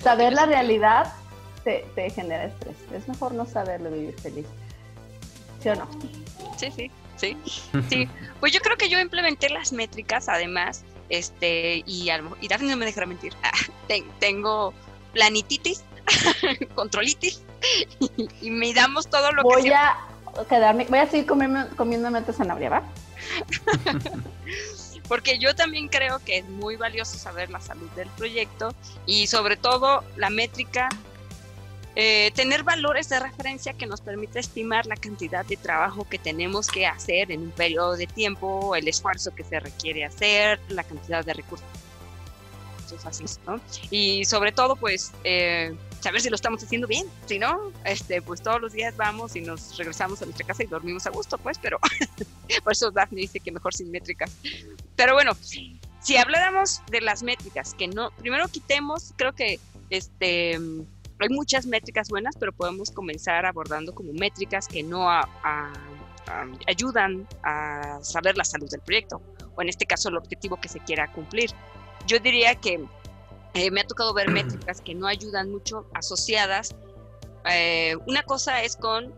Saber 0.00 0.32
la 0.32 0.46
realidad 0.46 1.12
te, 1.64 1.86
te, 1.94 2.10
genera 2.10 2.44
estrés. 2.44 2.76
Es 2.92 3.08
mejor 3.08 3.32
no 3.32 3.46
saberlo 3.46 3.90
vivir 3.90 4.14
feliz. 4.20 4.46
¿Sí 5.60 5.70
o 5.70 5.74
no? 5.74 5.88
Sí, 6.60 6.70
sí, 6.76 6.90
sí. 7.16 7.36
sí. 7.88 8.08
Pues 8.38 8.52
yo 8.52 8.60
creo 8.60 8.76
que 8.76 8.88
yo 8.88 9.00
implementé 9.00 9.48
las 9.48 9.72
métricas, 9.72 10.28
además, 10.28 10.84
este, 11.08 11.82
y, 11.86 12.10
y 12.40 12.48
Daphne 12.48 12.70
no 12.70 12.76
me 12.76 12.86
dejará 12.86 13.06
mentir. 13.06 13.32
tengo 14.20 14.74
planititis, 15.14 15.82
controlitis, 16.74 17.42
y, 18.40 18.50
me 18.50 18.72
damos 18.74 19.08
todo 19.08 19.32
lo 19.32 19.42
voy 19.42 19.62
que... 19.62 19.70
Voy 19.70 19.76
a 19.76 19.96
quedarme, 20.48 20.84
voy 20.88 20.98
a 20.98 21.06
seguir 21.06 21.26
comiendo, 21.26 21.66
comiéndome 21.76 22.22
zanahoria, 22.32 22.70
¿va? 22.70 22.82
Porque 25.08 25.38
yo 25.38 25.56
también 25.56 25.88
creo 25.88 26.20
que 26.20 26.38
es 26.38 26.48
muy 26.48 26.76
valioso 26.76 27.18
saber 27.18 27.50
la 27.50 27.60
salud 27.60 27.90
del 27.96 28.08
proyecto 28.10 28.72
y 29.06 29.26
sobre 29.26 29.56
todo 29.56 30.04
la 30.16 30.30
métrica 30.30 30.88
eh, 31.96 32.30
tener 32.34 32.62
valores 32.62 33.08
de 33.08 33.18
referencia 33.18 33.72
que 33.72 33.86
nos 33.86 34.00
permita 34.00 34.38
estimar 34.38 34.86
la 34.86 34.96
cantidad 34.96 35.44
de 35.44 35.56
trabajo 35.56 36.08
que 36.08 36.18
tenemos 36.18 36.68
que 36.68 36.86
hacer 36.86 37.32
en 37.32 37.42
un 37.42 37.50
periodo 37.50 37.96
de 37.96 38.06
tiempo, 38.06 38.76
el 38.76 38.86
esfuerzo 38.86 39.34
que 39.34 39.44
se 39.44 39.58
requiere 39.58 40.04
hacer, 40.04 40.60
la 40.68 40.84
cantidad 40.84 41.24
de 41.24 41.34
recursos 41.34 41.66
así, 43.04 43.24
¿no? 43.46 43.60
Y 43.90 44.24
sobre 44.24 44.52
todo, 44.52 44.76
pues, 44.76 45.12
eh, 45.24 45.74
saber 46.00 46.20
si 46.20 46.28
lo 46.28 46.36
estamos 46.36 46.62
haciendo 46.62 46.86
bien. 46.86 47.06
Si 47.26 47.38
no, 47.38 47.72
este, 47.84 48.22
pues 48.22 48.42
todos 48.42 48.60
los 48.60 48.72
días 48.72 48.96
vamos 48.96 49.36
y 49.36 49.40
nos 49.40 49.76
regresamos 49.76 50.20
a 50.22 50.24
nuestra 50.24 50.46
casa 50.46 50.62
y 50.62 50.66
dormimos 50.66 51.06
a 51.06 51.10
gusto, 51.10 51.38
pues, 51.38 51.58
pero 51.58 51.78
por 52.64 52.72
eso 52.72 52.90
Daphne 52.90 53.22
dice 53.22 53.40
que 53.40 53.52
mejor 53.52 53.74
sin 53.74 53.90
métricas. 53.90 54.30
Pero 54.96 55.14
bueno, 55.14 55.36
si 55.40 56.16
habláramos 56.16 56.82
de 56.90 57.00
las 57.00 57.22
métricas, 57.22 57.74
que 57.74 57.88
no, 57.88 58.10
primero 58.12 58.48
quitemos, 58.48 59.12
creo 59.16 59.34
que 59.34 59.60
este 59.90 60.58
hay 61.24 61.28
muchas 61.30 61.66
métricas 61.66 62.08
buenas, 62.08 62.36
pero 62.38 62.52
podemos 62.52 62.90
comenzar 62.90 63.46
abordando 63.46 63.94
como 63.94 64.12
métricas 64.12 64.68
que 64.68 64.82
no 64.82 65.08
ayudan 66.66 67.26
a 67.42 67.98
saber 68.02 68.36
la 68.36 68.44
salud 68.44 68.70
del 68.70 68.80
proyecto, 68.80 69.20
o 69.54 69.62
en 69.62 69.68
este 69.68 69.86
caso 69.86 70.08
el 70.08 70.16
objetivo 70.16 70.60
que 70.60 70.68
se 70.68 70.80
quiera 70.80 71.12
cumplir. 71.12 71.50
Yo 72.06 72.18
diría 72.18 72.54
que 72.54 72.84
eh, 73.54 73.70
me 73.70 73.80
ha 73.80 73.86
tocado 73.86 74.14
ver 74.14 74.30
métricas 74.32 74.80
que 74.80 74.94
no 74.94 75.06
ayudan 75.06 75.50
mucho 75.50 75.86
asociadas. 75.94 76.74
Eh, 77.50 77.96
una 78.06 78.22
cosa 78.22 78.62
es 78.62 78.76
con 78.76 79.12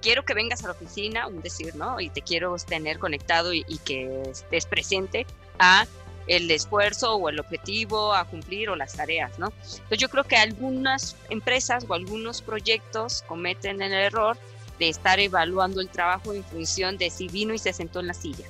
quiero 0.00 0.24
que 0.24 0.34
vengas 0.34 0.62
a 0.64 0.68
la 0.68 0.72
oficina, 0.74 1.26
un 1.26 1.40
decir, 1.40 1.74
¿no? 1.76 1.98
Y 1.98 2.10
te 2.10 2.20
quiero 2.20 2.54
tener 2.56 2.98
conectado 2.98 3.54
y, 3.54 3.64
y 3.66 3.78
que 3.78 4.22
estés 4.30 4.66
presente 4.66 5.26
a 5.58 5.86
el 6.26 6.50
esfuerzo 6.50 7.14
o 7.16 7.28
el 7.28 7.38
objetivo 7.38 8.14
a 8.14 8.24
cumplir 8.24 8.70
o 8.70 8.76
las 8.76 8.94
tareas, 8.94 9.38
¿no? 9.38 9.52
Entonces 9.62 9.98
yo 9.98 10.08
creo 10.08 10.24
que 10.24 10.36
algunas 10.36 11.16
empresas 11.30 11.84
o 11.88 11.94
algunos 11.94 12.42
proyectos 12.42 13.22
cometen 13.26 13.82
el 13.82 13.92
error 13.92 14.36
de 14.78 14.88
estar 14.88 15.20
evaluando 15.20 15.80
el 15.80 15.88
trabajo 15.88 16.32
en 16.32 16.44
función 16.44 16.98
de 16.98 17.10
si 17.10 17.28
vino 17.28 17.54
y 17.54 17.58
se 17.58 17.72
sentó 17.72 18.00
en 18.00 18.08
la 18.08 18.14
silla. 18.14 18.46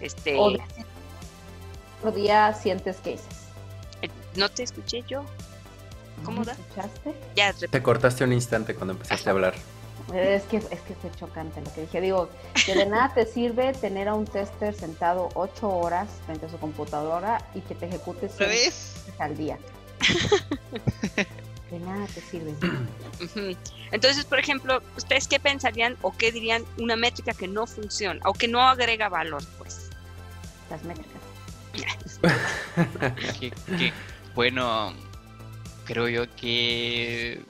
Este, 0.00 0.36
o 0.38 2.10
día 2.10 2.52
sientes 2.52 2.96
cases. 2.98 3.24
Eh, 4.02 4.10
no 4.36 4.50
te 4.50 4.62
escuché 4.62 5.02
yo. 5.08 5.24
¿Cómo 6.24 6.44
da? 6.44 6.52
¿Escuchaste? 6.52 7.14
Ya, 7.34 7.52
te 7.52 7.82
cortaste 7.82 8.24
un 8.24 8.32
instante 8.32 8.74
cuando 8.74 8.92
empezaste 8.92 9.28
a 9.28 9.32
hablar. 9.32 9.54
Es 10.12 10.42
que, 10.44 10.58
es 10.58 10.80
que 10.80 10.94
fue 11.00 11.10
chocante 11.18 11.60
lo 11.60 11.72
que 11.72 11.82
dije. 11.82 12.00
Digo, 12.00 12.28
que 12.66 12.74
de 12.74 12.86
nada 12.86 13.14
te 13.14 13.24
sirve 13.26 13.72
tener 13.72 14.08
a 14.08 14.14
un 14.14 14.26
tester 14.26 14.74
sentado 14.74 15.30
ocho 15.34 15.68
horas 15.68 16.08
frente 16.26 16.46
a 16.46 16.48
su 16.50 16.58
computadora 16.58 17.38
y 17.54 17.60
que 17.60 17.74
te 17.74 17.86
ejecute 17.86 18.28
seis 18.28 18.94
al 19.18 19.36
día. 19.36 19.58
de 21.70 21.78
nada 21.80 22.06
te 22.14 22.20
sirve. 22.20 22.54
Entonces, 23.92 24.24
por 24.24 24.38
ejemplo, 24.38 24.82
¿ustedes 24.96 25.26
qué 25.26 25.40
pensarían 25.40 25.96
o 26.02 26.12
qué 26.12 26.32
dirían 26.32 26.64
una 26.78 26.96
métrica 26.96 27.32
que 27.32 27.48
no 27.48 27.66
funciona 27.66 28.20
o 28.24 28.34
que 28.34 28.46
no 28.46 28.60
agrega 28.60 29.08
valor? 29.08 29.42
Pues 29.58 29.90
las 30.70 30.82
métricas. 30.84 31.22
bueno, 34.34 34.92
creo 35.84 36.08
yo 36.08 36.34
que 36.36 37.42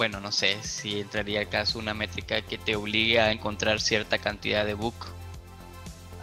bueno, 0.00 0.18
no 0.18 0.32
sé 0.32 0.56
si 0.62 0.98
entraría 0.98 1.42
acaso 1.42 1.78
una 1.78 1.92
métrica 1.92 2.40
que 2.40 2.56
te 2.56 2.74
obligue 2.74 3.20
a 3.20 3.32
encontrar 3.32 3.82
cierta 3.82 4.16
cantidad 4.16 4.64
de 4.64 4.72
book 4.72 4.94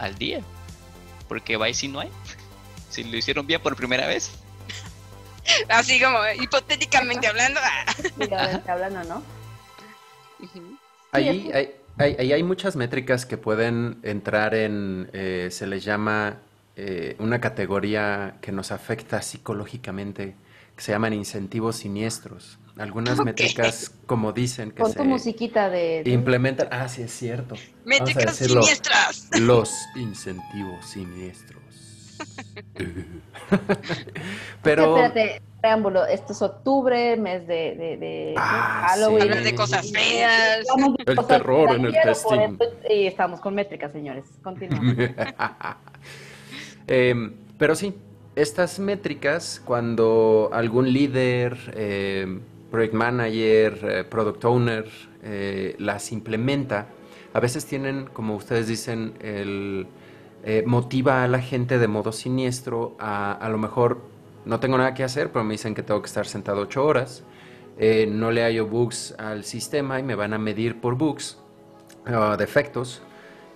al 0.00 0.18
día. 0.18 0.40
Porque 1.28 1.56
va 1.56 1.68
y 1.68 1.74
si 1.74 1.86
no 1.86 2.00
hay. 2.00 2.10
Si 2.90 3.04
lo 3.04 3.16
hicieron 3.16 3.46
bien 3.46 3.60
por 3.62 3.76
primera 3.76 4.08
vez. 4.08 4.32
Así 5.68 6.00
como 6.00 6.18
hipotéticamente 6.42 7.28
hablando. 7.28 7.60
Hipotéticamente 7.98 8.68
hablando, 8.68 9.04
¿no? 9.04 9.22
Ahí 11.12 11.48
hay, 11.54 11.74
hay, 11.98 12.32
hay, 12.32 12.42
muchas 12.42 12.74
métricas 12.74 13.26
que 13.26 13.38
pueden 13.38 14.00
entrar 14.02 14.56
en, 14.56 15.08
eh, 15.12 15.50
se 15.52 15.68
les 15.68 15.84
llama 15.84 16.38
eh, 16.74 17.14
una 17.20 17.40
categoría 17.40 18.38
que 18.40 18.50
nos 18.50 18.72
afecta 18.72 19.22
psicológicamente, 19.22 20.34
que 20.74 20.82
se 20.82 20.90
llaman 20.90 21.12
incentivos 21.12 21.76
siniestros 21.76 22.58
algunas 22.78 23.18
métricas, 23.24 23.92
como 24.06 24.32
dicen, 24.32 24.70
que 24.70 24.82
Con 24.82 24.94
tu 24.94 25.04
musiquita 25.04 25.68
de, 25.68 26.02
implementan. 26.06 26.68
Ah, 26.70 26.88
sí, 26.88 27.02
es 27.02 27.12
cierto. 27.12 27.56
Métricas 27.84 28.36
siniestras. 28.36 29.28
Los 29.40 29.72
incentivos 29.96 30.86
siniestros. 30.86 31.62
Pero. 34.62 34.96
Espérate, 34.96 35.42
preámbulo. 35.60 36.06
Esto 36.06 36.32
es 36.32 36.42
octubre, 36.42 37.16
mes 37.16 37.46
de, 37.46 37.96
de, 37.98 38.34
ah, 38.36 38.86
Halloween. 38.88 39.22
Hablan 39.22 39.44
de 39.44 39.54
cosas 39.54 39.90
feas. 39.90 40.64
el 41.06 41.26
terror 41.26 41.74
en 41.74 41.86
el 41.86 41.92
testing. 41.92 42.58
Y 42.90 43.06
estamos 43.06 43.40
con 43.40 43.54
métricas, 43.54 43.92
señores. 43.92 44.24
Continuamos. 44.42 44.94
Em, 46.90 47.34
pero 47.58 47.74
sí, 47.74 47.92
estas 48.34 48.78
métricas, 48.78 49.60
cuando 49.64 50.48
algún 50.54 50.90
líder. 50.90 51.58
Eh, 51.74 52.38
project 52.70 52.94
manager, 52.94 53.78
eh, 53.82 54.04
product 54.04 54.44
owner, 54.44 54.88
eh, 55.22 55.74
las 55.78 56.12
implementa, 56.12 56.88
a 57.32 57.40
veces 57.40 57.66
tienen, 57.66 58.06
como 58.06 58.36
ustedes 58.36 58.66
dicen, 58.66 59.14
el, 59.20 59.86
eh, 60.44 60.62
motiva 60.66 61.24
a 61.24 61.28
la 61.28 61.40
gente 61.40 61.78
de 61.78 61.88
modo 61.88 62.12
siniestro 62.12 62.96
a 62.98 63.32
a 63.32 63.48
lo 63.48 63.58
mejor 63.58 64.00
no 64.44 64.60
tengo 64.60 64.78
nada 64.78 64.94
que 64.94 65.04
hacer, 65.04 65.30
pero 65.32 65.44
me 65.44 65.52
dicen 65.52 65.74
que 65.74 65.82
tengo 65.82 66.00
que 66.00 66.06
estar 66.06 66.26
sentado 66.26 66.62
ocho 66.62 66.84
horas, 66.84 67.24
no 68.08 68.30
le 68.32 68.42
hallo 68.42 68.66
bugs 68.66 69.14
al 69.18 69.44
sistema 69.44 70.00
y 70.00 70.02
me 70.02 70.16
van 70.16 70.32
a 70.32 70.38
medir 70.38 70.80
por 70.80 70.96
bugs, 70.96 71.38
uh, 72.06 72.36
defectos. 72.36 73.02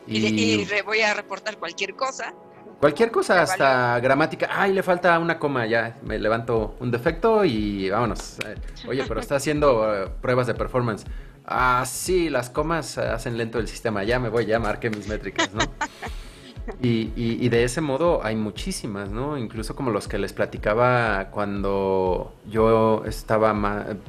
Y, 0.07 0.19
y, 0.19 0.69
voy 0.85 1.01
a 1.01 1.15
reportar 1.15 1.59
cualquier 1.59 1.95
cosa. 1.95 2.35
Cualquier 2.83 3.13
cosa, 3.13 3.43
hasta 3.43 4.01
gramática. 4.01 4.49
Ay, 4.51 4.73
le 4.73 4.83
falta 4.83 5.17
una 5.21 5.39
coma, 5.39 5.67
ya 5.67 5.99
me 6.03 6.19
levanto 6.19 6.75
un 6.81 6.91
defecto 6.91 7.45
y 7.45 7.89
vámonos. 7.89 8.41
Eh, 8.45 8.57
oye, 8.89 9.05
pero 9.07 9.21
está 9.21 9.37
haciendo 9.37 9.95
eh, 9.95 10.09
pruebas 10.21 10.49
de 10.49 10.55
performance. 10.55 11.05
Ah, 11.47 11.85
sí, 11.87 12.29
las 12.29 12.51
comas 12.51 12.99
hacen 12.99 13.39
lento 13.39 13.61
el 13.61 13.69
sistema. 13.69 14.03
Ya 14.03 14.19
me 14.19 14.31
voy, 14.31 14.47
ya 14.47 14.59
marqué 14.59 14.91
mis 14.91 15.07
métricas, 15.07 15.55
¿no? 15.55 15.63
Y, 16.81 17.13
y, 17.17 17.49
de 17.49 17.65
ese 17.65 17.81
modo 17.81 18.25
hay 18.25 18.37
muchísimas, 18.37 19.11
¿no? 19.11 19.37
Incluso 19.37 19.75
como 19.75 19.91
los 19.91 20.07
que 20.07 20.17
les 20.19 20.33
platicaba 20.33 21.29
cuando 21.31 22.35
yo 22.49 23.03
estaba 23.05 23.53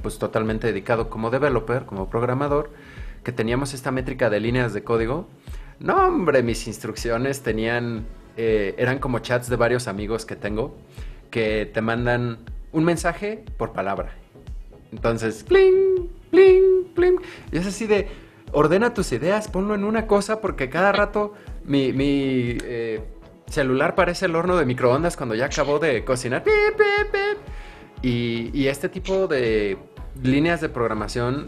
pues 0.04 0.20
totalmente 0.20 0.68
dedicado 0.68 1.10
como 1.10 1.32
developer, 1.32 1.86
como 1.86 2.12
programador, 2.12 2.72
que 3.24 3.32
teníamos 3.32 3.74
esta 3.74 3.90
métrica 3.92 4.30
de 4.30 4.40
líneas 4.40 4.72
de 4.74 4.84
código. 4.84 5.28
No, 5.80 5.96
hombre, 6.08 6.44
mis 6.44 6.68
instrucciones 6.68 7.42
tenían 7.42 8.06
eh, 8.38 8.76
eran 8.78 9.00
como 9.00 9.20
chats 9.20 9.50
de 9.50 9.56
varios 9.56 9.88
amigos 9.88 10.26
que 10.26 10.36
tengo 10.36 10.76
que 11.34 11.70
te 11.74 11.82
mandan 11.82 12.38
un 12.72 12.84
mensaje 12.84 13.44
por 13.58 13.74
palabra. 13.74 14.14
Entonces, 14.92 15.44
pling, 15.44 16.08
pling, 16.30 16.86
pling. 16.94 17.16
Y 17.52 17.58
es 17.58 17.66
así 17.66 17.88
de, 17.88 18.08
ordena 18.52 18.94
tus 18.94 19.12
ideas, 19.12 19.48
ponlo 19.48 19.74
en 19.74 19.84
una 19.84 20.06
cosa 20.06 20.42
porque 20.42 20.70
cada 20.70 20.92
rato 20.92 21.34
mi, 21.66 21.92
mi 21.92 22.58
eh, 22.64 23.02
celular 23.48 23.96
parece 23.96 24.28
el 24.28 24.36
horno 24.36 24.56
de 24.58 24.66
microondas 24.66 25.18
cuando 25.18 25.34
ya 25.34 25.46
acabó 25.46 25.80
de 25.80 26.06
cocinar. 26.06 26.44
Y, 28.04 28.52
y 28.54 28.68
este 28.68 28.90
tipo 28.90 29.28
de 29.28 29.78
líneas 30.22 30.62
de 30.62 30.70
programación 30.70 31.48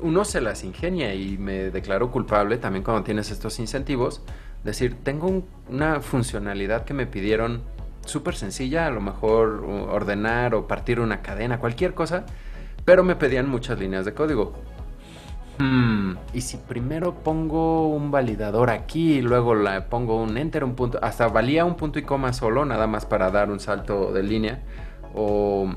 uno 0.00 0.24
se 0.24 0.40
las 0.40 0.64
ingenia 0.64 1.14
y 1.14 1.38
me 1.38 1.70
declaro 1.70 2.10
culpable 2.10 2.58
también 2.58 2.82
cuando 2.82 3.04
tienes 3.04 3.30
estos 3.30 3.58
incentivos. 3.58 4.22
Decir, 4.64 4.96
tengo 5.02 5.44
una 5.68 6.00
funcionalidad 6.00 6.84
que 6.84 6.94
me 6.94 7.06
pidieron 7.06 7.62
súper 8.06 8.34
sencilla, 8.34 8.86
a 8.86 8.90
lo 8.90 9.00
mejor 9.00 9.64
ordenar 9.90 10.54
o 10.54 10.66
partir 10.66 11.00
una 11.00 11.22
cadena, 11.22 11.58
cualquier 11.58 11.94
cosa, 11.94 12.24
pero 12.84 13.04
me 13.04 13.16
pedían 13.16 13.48
muchas 13.48 13.78
líneas 13.78 14.04
de 14.04 14.14
código. 14.14 14.54
Hmm, 15.58 16.14
y 16.32 16.40
si 16.40 16.56
primero 16.56 17.14
pongo 17.14 17.88
un 17.88 18.10
validador 18.10 18.70
aquí 18.70 19.14
y 19.14 19.22
luego 19.22 19.54
le 19.54 19.82
pongo 19.82 20.20
un 20.20 20.36
enter, 20.36 20.64
un 20.64 20.74
punto, 20.74 20.98
hasta 21.00 21.28
valía 21.28 21.64
un 21.64 21.76
punto 21.76 21.98
y 21.98 22.02
coma 22.02 22.32
solo, 22.32 22.64
nada 22.64 22.86
más 22.86 23.06
para 23.06 23.30
dar 23.30 23.50
un 23.50 23.60
salto 23.60 24.12
de 24.12 24.22
línea, 24.24 24.62
o 25.14 25.68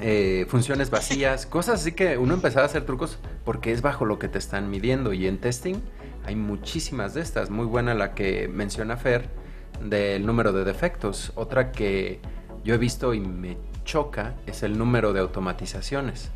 eh, 0.00 0.46
funciones 0.48 0.90
vacías, 0.90 1.46
cosas 1.46 1.80
así 1.80 1.92
que 1.92 2.18
uno 2.18 2.34
empezaba 2.34 2.64
a 2.64 2.66
hacer 2.66 2.84
trucos 2.84 3.18
porque 3.44 3.72
es 3.72 3.80
bajo 3.80 4.04
lo 4.04 4.18
que 4.18 4.28
te 4.28 4.38
están 4.38 4.68
midiendo 4.70 5.12
y 5.14 5.26
en 5.26 5.38
testing 5.38 5.76
hay 6.24 6.36
muchísimas 6.36 7.14
de 7.14 7.22
estas. 7.22 7.50
Muy 7.50 7.66
buena 7.66 7.94
la 7.94 8.14
que 8.14 8.48
menciona 8.48 8.96
Fer 8.96 9.28
del 9.82 10.26
número 10.26 10.52
de 10.52 10.64
defectos. 10.64 11.32
Otra 11.34 11.72
que 11.72 12.20
yo 12.64 12.74
he 12.74 12.78
visto 12.78 13.14
y 13.14 13.20
me 13.20 13.56
choca 13.84 14.34
es 14.46 14.62
el 14.62 14.78
número 14.78 15.12
de 15.12 15.20
automatizaciones, 15.20 16.30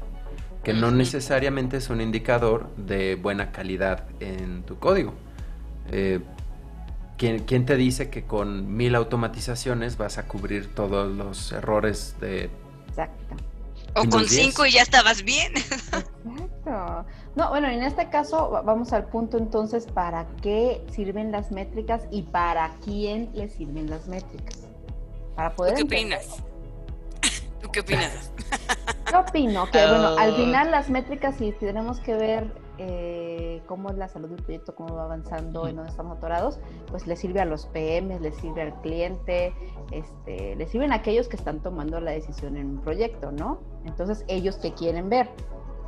que 0.62 0.73
no 0.73 0.91
necesariamente 0.91 1.76
es 1.76 1.91
un 1.91 2.00
indicador 2.00 2.75
de 2.76 3.17
buena 3.17 3.53
calidad 3.53 4.07
en 4.21 4.62
tu 4.62 4.79
código. 4.79 5.14
Eh, 5.91 6.21
¿quién, 7.19 7.45
¿Quién 7.45 7.67
te 7.67 7.76
dice 7.76 8.11
que 8.11 8.25
con 8.25 8.75
mil 8.76 8.95
automatizaciones 8.95 9.97
vas 9.99 10.19
a 10.19 10.26
cubrir 10.26 10.75
todos 10.75 11.14
los 11.14 11.53
errores 11.53 12.17
de... 12.21 12.50
Exacto. 12.88 13.37
O 13.97 14.09
con 14.09 14.26
cinco 14.26 14.67
y 14.67 14.73
ya 14.73 14.83
estabas 14.83 15.23
bien. 15.23 15.53
Exacto. 15.57 17.07
No, 17.37 17.49
bueno, 17.49 17.69
en 17.69 17.83
este 17.83 18.09
caso 18.11 18.62
vamos 18.64 18.93
al 18.93 19.07
punto 19.07 19.38
entonces, 19.38 19.87
¿para 19.87 20.26
qué 20.41 20.85
sirven 20.91 21.33
las 21.33 21.50
métricas 21.50 22.07
y 22.11 22.23
para 22.23 22.76
quién 22.85 23.31
le 23.35 23.49
sirven 23.49 23.91
las 23.91 24.07
métricas? 24.07 24.61
Para 25.35 25.50
poder... 25.55 25.75
¿Qué 25.75 25.83
opinas? 25.83 26.43
¿Tú 27.61 27.69
qué 27.73 27.81
opinas? 27.81 28.31
Yo 29.11 29.21
opino 29.21 29.67
que, 29.71 29.79
bueno, 29.79 30.17
al 30.17 30.33
ah. 30.33 30.37
final 30.37 30.71
las 30.71 30.91
métricas 30.91 31.37
sí 31.37 31.53
tenemos 31.59 31.99
que 32.00 32.14
ver 32.14 32.53
eh, 32.79 33.62
cómo 33.67 33.91
es 33.91 33.97
la 33.97 34.09
salud 34.09 34.29
del 34.29 34.43
proyecto, 34.43 34.75
cómo 34.75 34.95
va 34.95 35.05
avanzando, 35.05 35.69
en 35.69 35.76
dónde 35.76 35.91
estamos 35.91 36.17
atorados, 36.19 36.59
pues 36.91 37.07
le 37.07 37.17
sirve 37.17 37.41
a 37.41 37.45
los 37.45 37.67
PMs, 37.67 38.21
le 38.21 38.33
sirve 38.33 38.62
al 38.62 38.81
cliente, 38.81 39.55
este, 39.93 40.57
le 40.57 40.67
sirven 40.67 40.93
a 40.93 40.97
aquellos 40.97 41.29
que 41.29 41.37
están 41.37 41.61
tomando 41.61 42.00
la 42.00 42.12
decisión 42.12 42.57
en 42.57 42.71
un 42.71 42.81
proyecto, 42.81 43.31
¿no? 43.33 43.61
Entonces, 43.85 44.25
ellos 44.29 44.57
qué 44.57 44.73
quieren 44.73 45.09
ver? 45.09 45.29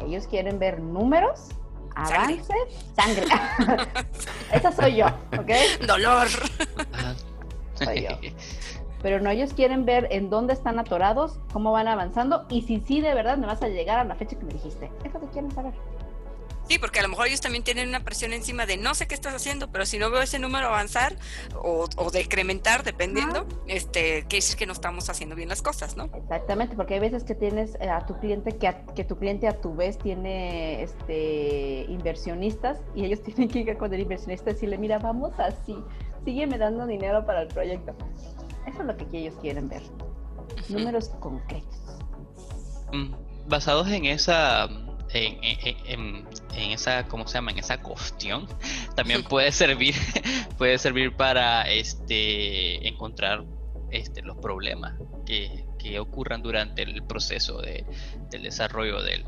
Ellos 0.01 0.27
quieren 0.27 0.59
ver 0.59 0.81
números, 0.81 1.49
avances, 1.95 2.57
sangre. 2.95 3.25
Esa 4.53 4.73
soy 4.73 4.97
yo, 4.97 5.07
¿ok? 5.39 5.87
Dolor. 5.87 6.29
Soy 7.75 8.03
yo. 8.03 8.11
Pero 9.03 9.21
no, 9.21 9.31
ellos 9.31 9.53
quieren 9.53 9.85
ver 9.85 10.09
en 10.11 10.31
dónde 10.31 10.53
están 10.53 10.79
atorados, 10.79 11.39
cómo 11.53 11.71
van 11.71 11.87
avanzando 11.87 12.47
y 12.49 12.63
si 12.63 12.81
sí 12.81 13.01
de 13.01 13.15
verdad 13.15 13.37
me 13.39 13.47
vas 13.47 13.63
a 13.63 13.69
llegar 13.69 13.99
a 13.99 14.05
la 14.05 14.15
fecha 14.17 14.37
que 14.37 14.45
me 14.45 14.53
dijiste. 14.53 14.91
Eso 15.05 15.19
te 15.19 15.27
quieren 15.29 15.51
saber. 15.53 15.75
Sí, 16.69 16.79
porque 16.79 16.99
a 16.99 17.03
lo 17.03 17.09
mejor 17.09 17.29
ellos 17.29 17.41
también 17.41 17.63
tienen 17.63 17.89
una 17.89 18.01
presión 18.01 18.33
encima 18.33 18.67
de 18.67 18.77
no 18.77 18.95
sé 18.95 19.07
qué 19.07 19.15
estás 19.15 19.35
haciendo, 19.35 19.69
pero 19.71 19.87
si 19.87 19.99
no 19.99 20.11
veo 20.11 20.23
ese 20.23 20.39
número 20.39 20.67
avanzar 20.67 21.17
o, 21.55 21.87
o 21.97 22.11
decrementar, 22.11 22.83
dependiendo, 22.83 23.47
este, 23.69 24.25
que 24.29 24.39
es 24.39 24.57
que 24.57 24.67
no 24.67 24.73
estamos 24.73 25.09
haciendo 25.09 25.37
bien 25.37 25.49
las 25.49 25.63
cosas, 25.63 25.97
¿no? 25.97 26.05
Exactamente, 26.15 26.75
porque 26.75 26.95
hay 26.95 27.01
veces 27.01 27.23
que 27.23 27.35
tienes 27.35 27.77
eh, 27.81 27.89
a 27.89 28.05
tu 28.05 28.19
cliente 28.19 28.57
que, 28.57 28.75
que 28.97 29.05
tu 29.05 29.17
cliente 29.17 29.47
a 29.47 29.61
tu 29.61 29.75
vez 29.75 29.97
tiene 29.99 30.83
este 30.83 31.87
inversionistas 31.89 32.79
y 32.95 33.05
ellos 33.05 33.23
tienen 33.25 33.49
que 33.49 33.61
ir 33.61 33.77
con 33.77 33.93
el 33.95 34.01
inversionista 34.01 34.51
y 34.51 34.55
decirle, 34.55 34.79
mira, 34.79 34.99
vamos 34.99 35.33
así, 35.39 35.77
sígueme 36.25 36.59
dando 36.59 36.87
dinero 36.87 37.25
para 37.25 37.43
el 37.43 37.49
proyecto. 37.49 37.95
Eso 38.67 38.81
es 38.81 38.87
lo 38.87 38.97
que 38.97 39.07
ellos 39.19 39.35
quieren 39.41 39.69
ver. 39.69 39.83
Números 40.69 41.11
concretos. 41.21 41.79
Mm, 42.93 43.15
basados 43.49 43.89
en 43.89 44.07
esa 44.07 44.69
en, 45.17 46.27
esa, 46.73 47.07
¿cómo 47.09 47.27
se 47.27 47.35
llama? 47.35 47.53
En 47.53 47.59
esa 47.59 47.81
cuestión, 47.81 48.49
también 48.95 49.23
puede 49.29 49.53
servir, 49.53 49.95
puede 50.59 50.79
servir 50.79 51.15
para 51.17 51.63
este 51.71 52.87
encontrar 52.87 53.45
este, 53.91 54.23
los 54.23 54.37
problemas 54.39 54.95
que, 55.25 55.65
que 55.79 55.99
ocurran 55.99 56.43
durante 56.43 56.83
el 56.83 57.03
proceso 57.05 57.61
de, 57.61 57.85
del 58.31 58.43
desarrollo 58.43 59.03
del, 59.03 59.25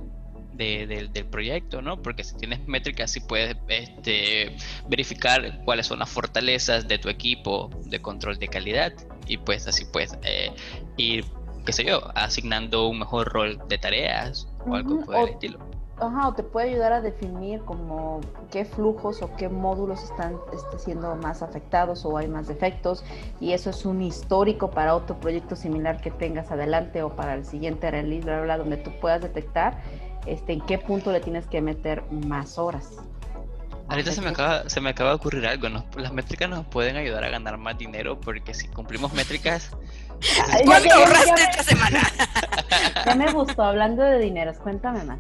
del, 0.59 1.27
proyecto, 1.27 1.81
¿no? 1.83 2.03
Porque 2.03 2.25
si 2.25 2.37
tienes 2.37 2.67
métricas, 2.67 3.13
sí 3.13 3.21
puedes 3.21 3.57
este, 3.69 4.57
verificar 4.89 5.61
cuáles 5.65 5.87
son 5.87 6.01
las 6.01 6.11
fortalezas 6.11 6.89
de 6.89 6.99
tu 6.99 7.09
equipo 7.09 7.71
de 7.85 8.01
control 8.01 8.39
de 8.39 8.49
calidad 8.49 8.93
y 9.27 9.37
pues 9.39 9.67
así 9.69 9.85
puedes 9.85 10.19
eh, 10.23 10.51
ir, 10.97 11.25
qué 11.65 11.73
sé 11.73 11.85
yo, 11.85 12.11
asignando 12.17 12.89
un 12.89 12.99
mejor 12.99 13.29
rol 13.29 13.61
de 13.69 13.79
tareas 13.79 14.49
o 14.67 14.75
algo 14.75 15.05
por 15.05 15.17
el 15.17 15.29
estilo. 15.35 15.78
Ajá, 16.01 16.29
o 16.29 16.35
te 16.35 16.45
puede 16.45 16.71
ayudar 16.71 16.93
a 16.93 17.01
definir 17.01 17.61
como 17.63 18.21
qué 18.53 18.65
flujos 18.65 19.21
o 19.21 19.35
qué 19.37 19.49
módulos 19.49 20.05
están 20.05 20.37
este, 20.53 20.79
siendo 20.79 21.15
más 21.17 21.43
afectados 21.43 22.05
o 22.05 22.17
hay 22.17 22.29
más 22.29 22.47
defectos 22.47 23.05
y 23.41 23.53
eso 23.53 23.71
es 23.71 23.85
un 23.85 24.01
histórico 24.03 24.71
para 24.71 24.95
otro 24.95 25.19
proyecto 25.19 25.57
similar 25.57 26.01
que 26.01 26.13
tengas 26.13 26.53
adelante 26.53 27.03
o 27.03 27.11
para 27.11 27.35
el 27.35 27.45
siguiente 27.45 27.91
release, 27.91 28.25
bla, 28.25 28.43
bla, 28.43 28.59
donde 28.59 28.77
tú 28.77 28.93
puedas 29.01 29.23
detectar 29.23 29.83
este, 30.27 30.53
en 30.53 30.61
qué 30.61 30.79
punto 30.79 31.11
le 31.11 31.21
tienes 31.21 31.47
que 31.47 31.61
meter 31.61 32.05
más 32.11 32.59
horas. 32.59 32.99
Ahorita 33.89 34.13
se 34.13 34.21
me, 34.21 34.29
acaba, 34.29 34.69
se 34.69 34.81
me 34.81 34.91
acaba 34.91 35.11
de 35.11 35.17
ocurrir 35.17 35.47
algo, 35.47 35.69
¿no? 35.71 35.85
las 35.97 36.13
métricas 36.13 36.49
nos 36.49 36.67
pueden 36.67 36.97
ayudar 36.97 37.25
a 37.25 37.31
ganar 37.31 37.57
más 37.57 37.77
dinero 37.79 38.21
porque 38.21 38.53
si 38.53 38.69
cumplimos 38.69 39.15
métricas 39.15 39.71
¿Cuánto 40.65 40.95
ahorraste 40.95 41.43
esta 41.43 41.63
semana? 41.63 42.13
Ya 43.07 43.15
me 43.15 43.33
gustó 43.33 43.63
hablando 43.63 44.03
de 44.03 44.19
dineros, 44.19 44.59
cuéntame 44.59 45.03
más. 45.03 45.19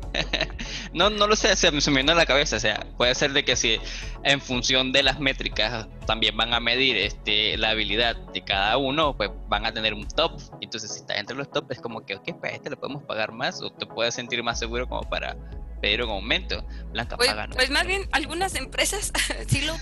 No, 0.92 1.08
no 1.08 1.26
lo 1.26 1.36
sé, 1.36 1.56
se 1.56 1.70
me 1.70 1.80
viene 1.96 2.12
a 2.12 2.14
la 2.14 2.26
cabeza, 2.26 2.56
o 2.56 2.60
sea, 2.60 2.86
puede 2.96 3.14
ser 3.14 3.32
de 3.32 3.44
que 3.44 3.56
si 3.56 3.78
en 4.24 4.40
función 4.40 4.92
de 4.92 5.02
las 5.02 5.20
métricas 5.20 5.86
también 6.06 6.36
van 6.36 6.52
a 6.52 6.60
medir 6.60 6.96
este, 6.96 7.56
la 7.56 7.70
habilidad 7.70 8.16
de 8.32 8.42
cada 8.42 8.76
uno, 8.76 9.16
pues 9.16 9.30
van 9.48 9.64
a 9.64 9.72
tener 9.72 9.94
un 9.94 10.06
top. 10.08 10.40
Entonces, 10.60 10.92
si 10.92 11.00
estás 11.00 11.18
entre 11.18 11.36
los 11.36 11.50
top, 11.50 11.70
es 11.72 11.80
como 11.80 12.04
que, 12.04 12.16
ok, 12.16 12.38
pues 12.40 12.52
a 12.52 12.56
este 12.56 12.70
le 12.70 12.76
podemos 12.76 13.02
pagar 13.04 13.32
más 13.32 13.62
o 13.62 13.70
te 13.70 13.86
puedes 13.86 14.14
sentir 14.14 14.42
más 14.42 14.58
seguro 14.58 14.88
como 14.88 15.02
para 15.08 15.36
pedir 15.80 16.02
un 16.02 16.10
aumento. 16.10 16.64
Blanca 16.92 17.16
pues, 17.16 17.28
paga, 17.28 17.48
Pues 17.52 17.70
más 17.70 17.86
bien, 17.86 18.08
algunas 18.12 18.54
empresas 18.54 19.12
sí 19.48 19.62
lo. 19.62 19.74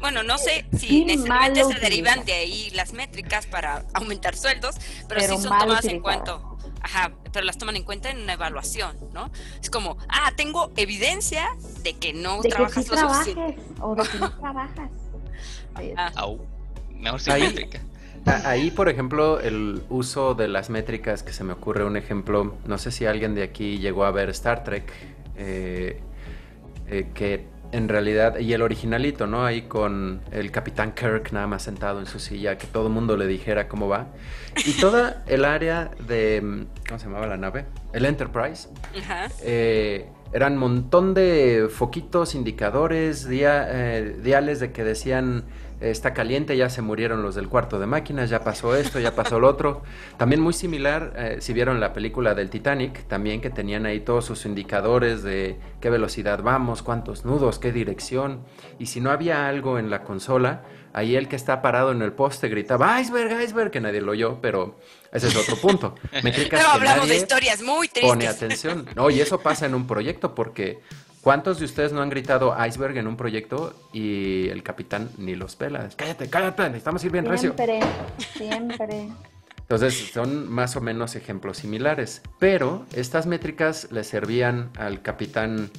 Bueno, 0.00 0.22
no 0.22 0.38
sé 0.38 0.66
si 0.78 1.04
necesariamente 1.04 1.64
se 1.64 1.80
derivan 1.80 2.24
de 2.24 2.32
ahí 2.32 2.70
las 2.70 2.92
métricas 2.92 3.46
para 3.46 3.84
aumentar 3.94 4.36
sueldos, 4.36 4.76
pero, 5.08 5.20
sí 5.20 5.26
son 5.28 5.42
tomadas 5.58 5.84
en 5.86 6.00
cuenta. 6.00 6.40
Ajá, 6.84 7.12
pero 7.32 7.46
las 7.46 7.58
toman 7.58 7.76
en 7.76 7.84
cuenta 7.84 8.10
en 8.10 8.22
una 8.22 8.32
evaluación, 8.32 8.96
¿no? 9.12 9.30
Es 9.60 9.70
como, 9.70 9.96
ah, 10.08 10.32
tengo 10.36 10.72
evidencia 10.76 11.48
de 11.82 11.94
que 11.94 12.12
no 12.12 12.40
trabajas 12.40 12.88
lo 12.88 12.96
suficiente. 12.96 13.56
O 13.80 13.94
de 13.94 14.02
que 14.02 14.18
no 14.18 14.32
trabajas. 14.40 14.90
Ah. 15.96 16.26
mejor 16.98 17.20
sin 17.20 17.34
métrica. 17.34 17.80
Ahí, 18.24 18.70
por 18.70 18.88
ejemplo, 18.88 19.40
el 19.40 19.82
uso 19.88 20.34
de 20.34 20.46
las 20.46 20.70
métricas, 20.70 21.22
que 21.22 21.32
se 21.32 21.42
me 21.42 21.52
ocurre 21.52 21.84
un 21.84 21.96
ejemplo, 21.96 22.56
no 22.66 22.78
sé 22.78 22.92
si 22.92 23.04
alguien 23.04 23.34
de 23.34 23.42
aquí 23.42 23.78
llegó 23.78 24.04
a 24.04 24.12
ver 24.12 24.28
Star 24.30 24.62
Trek, 24.62 24.92
eh, 25.36 26.00
eh, 26.88 27.08
que 27.14 27.46
en 27.72 27.88
realidad, 27.88 28.38
y 28.38 28.52
el 28.52 28.60
originalito, 28.60 29.26
¿no? 29.26 29.46
Ahí 29.46 29.62
con 29.62 30.20
el 30.30 30.50
capitán 30.50 30.92
Kirk 30.92 31.32
nada 31.32 31.46
más 31.46 31.62
sentado 31.62 32.00
en 32.00 32.06
su 32.06 32.18
silla, 32.18 32.58
que 32.58 32.66
todo 32.66 32.88
el 32.88 32.92
mundo 32.92 33.16
le 33.16 33.26
dijera 33.26 33.66
cómo 33.66 33.88
va. 33.88 34.08
Y 34.66 34.72
toda 34.74 35.24
el 35.26 35.46
área 35.46 35.90
de, 36.06 36.66
¿cómo 36.86 36.98
se 36.98 37.06
llamaba 37.06 37.26
la 37.26 37.38
nave? 37.38 37.64
El 37.94 38.04
Enterprise. 38.04 38.68
Eh, 39.42 40.06
eran 40.34 40.54
un 40.54 40.58
montón 40.58 41.14
de 41.14 41.68
foquitos, 41.70 42.34
indicadores, 42.34 43.26
diales 43.26 44.60
de 44.60 44.72
que 44.72 44.84
decían 44.84 45.44
está 45.90 46.14
caliente, 46.14 46.56
ya 46.56 46.70
se 46.70 46.82
murieron 46.82 47.22
los 47.22 47.34
del 47.34 47.48
cuarto 47.48 47.78
de 47.78 47.86
máquinas, 47.86 48.30
ya 48.30 48.44
pasó 48.44 48.76
esto, 48.76 49.00
ya 49.00 49.14
pasó 49.14 49.40
lo 49.40 49.48
otro. 49.48 49.82
También 50.16 50.40
muy 50.40 50.52
similar, 50.52 51.12
eh, 51.16 51.36
si 51.40 51.52
vieron 51.52 51.80
la 51.80 51.92
película 51.92 52.34
del 52.34 52.50
Titanic, 52.50 53.06
también 53.08 53.40
que 53.40 53.50
tenían 53.50 53.86
ahí 53.86 54.00
todos 54.00 54.24
sus 54.24 54.46
indicadores 54.46 55.22
de 55.22 55.58
qué 55.80 55.90
velocidad 55.90 56.42
vamos, 56.42 56.82
cuántos 56.82 57.24
nudos, 57.24 57.58
qué 57.58 57.72
dirección. 57.72 58.44
Y 58.78 58.86
si 58.86 59.00
no 59.00 59.10
había 59.10 59.48
algo 59.48 59.78
en 59.78 59.90
la 59.90 60.02
consola, 60.04 60.62
ahí 60.92 61.16
el 61.16 61.28
que 61.28 61.36
está 61.36 61.62
parado 61.62 61.92
en 61.92 62.02
el 62.02 62.12
poste 62.12 62.48
gritaba 62.48 63.00
iceberg, 63.00 63.42
iceberg, 63.42 63.70
que 63.70 63.80
nadie 63.80 64.00
lo 64.00 64.12
oyó, 64.12 64.40
pero 64.40 64.78
ese 65.12 65.28
es 65.28 65.36
otro 65.36 65.56
punto. 65.56 65.94
Métricas 66.22 66.60
pero 66.60 66.72
hablamos 66.72 67.08
de 67.08 67.16
historias 67.16 67.62
muy 67.62 67.88
tristes. 67.88 68.10
Pone 68.10 68.28
atención. 68.28 68.86
No, 68.94 69.10
y 69.10 69.20
eso 69.20 69.40
pasa 69.40 69.66
en 69.66 69.74
un 69.74 69.86
proyecto 69.86 70.34
porque 70.34 70.80
¿Cuántos 71.22 71.60
de 71.60 71.66
ustedes 71.66 71.92
no 71.92 72.02
han 72.02 72.10
gritado 72.10 72.52
iceberg 72.66 72.96
en 72.96 73.06
un 73.06 73.16
proyecto 73.16 73.74
y 73.92 74.48
el 74.48 74.64
capitán 74.64 75.08
ni 75.18 75.36
los 75.36 75.54
pela? 75.54 75.88
Cállate, 75.94 76.28
cállate, 76.28 76.64
necesitamos 76.64 77.04
ir 77.04 77.12
bien 77.12 77.26
recio. 77.26 77.54
Siempre, 77.54 77.80
siempre. 78.36 79.08
Entonces 79.60 80.10
son 80.12 80.50
más 80.50 80.74
o 80.74 80.80
menos 80.80 81.14
ejemplos 81.14 81.58
similares, 81.58 82.22
pero 82.40 82.86
estas 82.92 83.26
métricas 83.26 83.86
le 83.92 84.02
servían 84.02 84.70
al 84.76 85.00
capitán 85.00 85.70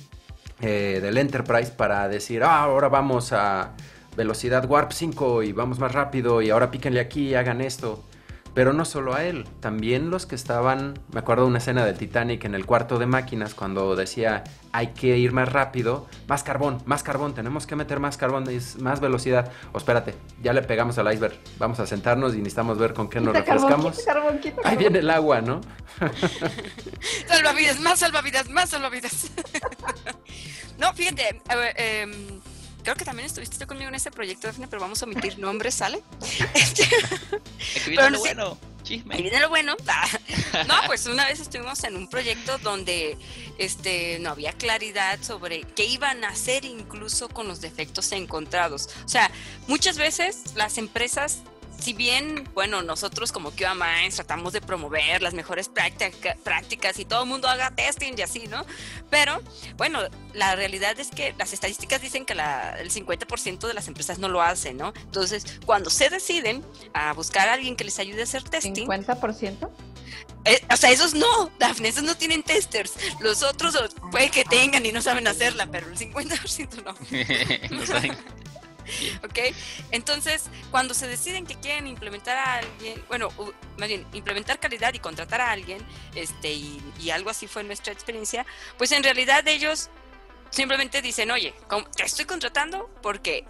eh, 0.62 0.99
del 1.01 1.17
Enterprise 1.17 1.71
para 1.71 2.08
decir, 2.08 2.41
ah, 2.41 2.63
ahora 2.63 2.88
vamos 2.88 3.34
a 3.34 3.73
velocidad 4.15 4.63
Warp 4.69 4.93
5 4.93 5.43
y 5.43 5.51
vamos 5.51 5.77
más 5.77 5.91
rápido 5.91 6.41
y 6.41 6.51
ahora 6.51 6.71
píquenle 6.71 7.01
aquí 7.01 7.32
y 7.32 7.36
hagan 7.36 7.60
esto. 7.60 8.01
Pero 8.54 8.72
no 8.74 8.86
solo 8.86 9.16
a 9.16 9.24
él, 9.24 9.46
también 9.60 10.12
los 10.12 10.26
que 10.26 10.36
estaban, 10.36 11.00
me 11.12 11.20
acuerdo 11.20 11.44
de 11.44 11.50
una 11.50 11.58
escena 11.58 11.86
del 11.86 11.98
Titanic 11.98 12.46
en 12.46 12.54
el 12.54 12.66
cuarto 12.66 13.00
de 13.00 13.08
máquinas 13.08 13.56
cuando 13.56 13.96
decía 13.96 14.44
hay 14.72 14.88
que 14.88 15.18
ir 15.18 15.32
más 15.32 15.52
rápido, 15.52 16.08
más 16.28 16.44
carbón, 16.44 16.82
más 16.86 17.04
carbón, 17.04 17.34
tenemos 17.34 17.66
que 17.68 17.76
meter 17.76 18.00
más 18.00 18.18
carbón, 18.18 18.46
más 18.80 19.00
velocidad. 19.00 19.52
O 19.72 19.78
espérate, 19.78 20.16
ya 20.42 20.54
le 20.54 20.62
pegamos 20.62 20.98
al 20.98 21.12
iceberg, 21.13 21.39
vamos 21.58 21.80
a 21.80 21.88
sentarnos 21.88 22.34
y 22.34 22.38
necesitamos 22.38 22.78
ver 22.78 22.94
con 22.94 23.10
qué 23.10 23.20
nos 23.22 23.34
refrescamos. 23.36 24.00
Ahí 24.63 24.78
viene 24.78 25.00
el 25.00 25.10
agua, 25.10 25.42
¿no? 25.42 25.62
salvavidas, 27.28 27.80
más 27.80 28.00
salvavidas, 28.00 28.50
más 28.50 28.70
salvavidas. 28.70 29.32
no, 30.80 30.94
fíjate, 30.94 31.42
eh, 31.78 32.42
creo 32.84 32.96
que 32.96 33.06
también 33.06 33.26
estuviste 33.26 33.65
conmigo 33.65 33.89
en 33.89 33.96
ese 33.96 34.12
proyecto, 34.12 34.48
Daphne, 34.48 34.67
pero 34.67 34.82
vamos 34.82 35.02
a 35.02 35.06
omitir 35.06 35.39
nombres, 35.39 35.76
¿sale? 35.76 36.02
Este, 36.54 36.84
Aquí 36.84 37.89
viene 37.89 38.10
lo 38.12 38.19
bueno. 38.19 38.58
Chisme. 38.84 39.15
Ahí 39.15 39.22
viene 39.22 39.39
lo 39.39 39.50
bueno. 39.50 39.76
No, 40.67 40.76
pues 40.86 41.06
una 41.08 41.26
vez 41.26 41.39
estuvimos 41.39 41.84
en 41.84 41.96
un 41.96 42.08
proyecto 42.08 42.58
donde 42.60 43.17
este, 43.58 44.19
no 44.19 44.32
había 44.32 44.54
claridad 44.54 45.19
sobre 45.22 45.63
qué 45.63 45.86
iban 45.86 46.24
a 46.24 46.30
hacer 46.30 46.65
incluso 46.65 47.30
con 47.30 47.48
los 47.48 47.62
defectos 47.62 48.12
encontrados. 48.12 48.89
O 49.06 49.10
sea, 49.10 49.32
muchas 49.67 49.98
veces 49.98 50.54
las 50.56 50.78
empresas 50.78 51.39
si 51.84 51.91
bien, 51.91 52.50
bueno, 52.54 52.82
nosotros 52.82 53.34
como 53.34 53.52
QA 53.52 53.74
Minds 53.74 54.15
tratamos 54.15 54.54
de 54.54 54.62
promover 54.62 55.22
las 55.22 55.34
mejores 55.34 55.69
prácticas 55.69 56.98
y 56.98 57.04
todo 57.04 57.24
el 57.24 57.30
mundo 57.30 57.50
haga 57.50 57.72
testing 57.72 58.13
y 58.17 58.22
así, 58.22 58.48
¿no? 58.48 58.65
Pero, 59.10 59.41
bueno, 59.76 60.00
la 60.34 60.56
realidad 60.56 60.98
es 60.98 61.10
que 61.10 61.36
las 61.38 61.52
estadísticas 61.52 62.02
dicen 62.02 62.26
que 62.26 62.34
el 62.34 62.89
50% 62.89 63.67
de 63.67 63.74
las 63.74 63.89
empresas 63.89 64.17
no 64.17 64.30
lo 64.30 64.41
hacen, 64.41 64.78
¿no? 64.78 64.93
Entonces, 64.96 65.60
cuando 65.65 65.89
se 65.89 66.10
deciden 66.10 66.63
a 66.93 67.12
buscar 67.12 67.50
a 67.50 67.54
alguien 67.54 67.76
que 67.76 67.84
les 67.84 68.00
ayude 68.00 68.22
a 68.22 68.24
hacer 68.24 68.43
testing... 68.43 68.88
¿50%? 68.88 69.69
Eh, 70.46 70.62
o 70.72 70.78
sea, 70.78 70.91
esos 70.91 71.13
no, 71.13 71.52
Daphne, 71.60 71.89
esos 71.89 72.04
no 72.04 72.15
tienen 72.15 72.43
testers. 72.43 72.93
Los 73.19 73.43
otros 73.43 73.78
puede 74.10 74.30
que 74.30 74.46
tengan 74.46 74.86
y 74.86 74.91
no 74.91 75.02
saben 75.02 75.28
hacerla, 75.28 75.67
pero 75.67 75.88
el 75.88 75.98
50% 75.98 76.84
no. 76.84 77.78
no 77.78 77.86
saben. 77.86 78.15
¿Ok? 79.24 79.39
Entonces, 79.91 80.46
cuando 80.72 80.93
se 80.93 81.08
deciden 81.08 81.46
que 81.46 81.56
quieren 81.56 81.88
implementar 81.88 82.38
a 82.38 82.54
alguien, 82.56 83.04
bueno, 83.08 83.30
más 83.78 83.88
bien, 83.88 84.06
implementar 84.13 84.60
calidad 84.60 84.93
y 84.93 85.00
contratar 85.00 85.41
a 85.41 85.52
alguien, 85.52 85.86
este, 86.15 86.52
y, 86.54 86.82
y 87.00 87.10
algo 87.10 87.30
así 87.30 87.48
fue 87.48 87.63
nuestra 87.63 87.93
experiencia, 87.93 88.46
pues 88.78 88.91
en 88.91 89.04
realidad 89.04 89.48
ellos 89.48 89.89
simplemente 90.54 91.02
dicen, 91.02 91.32
oye, 91.32 91.54
te 91.96 92.04
estoy 92.04 92.26
contratando 92.26 92.89
porque 93.02 93.46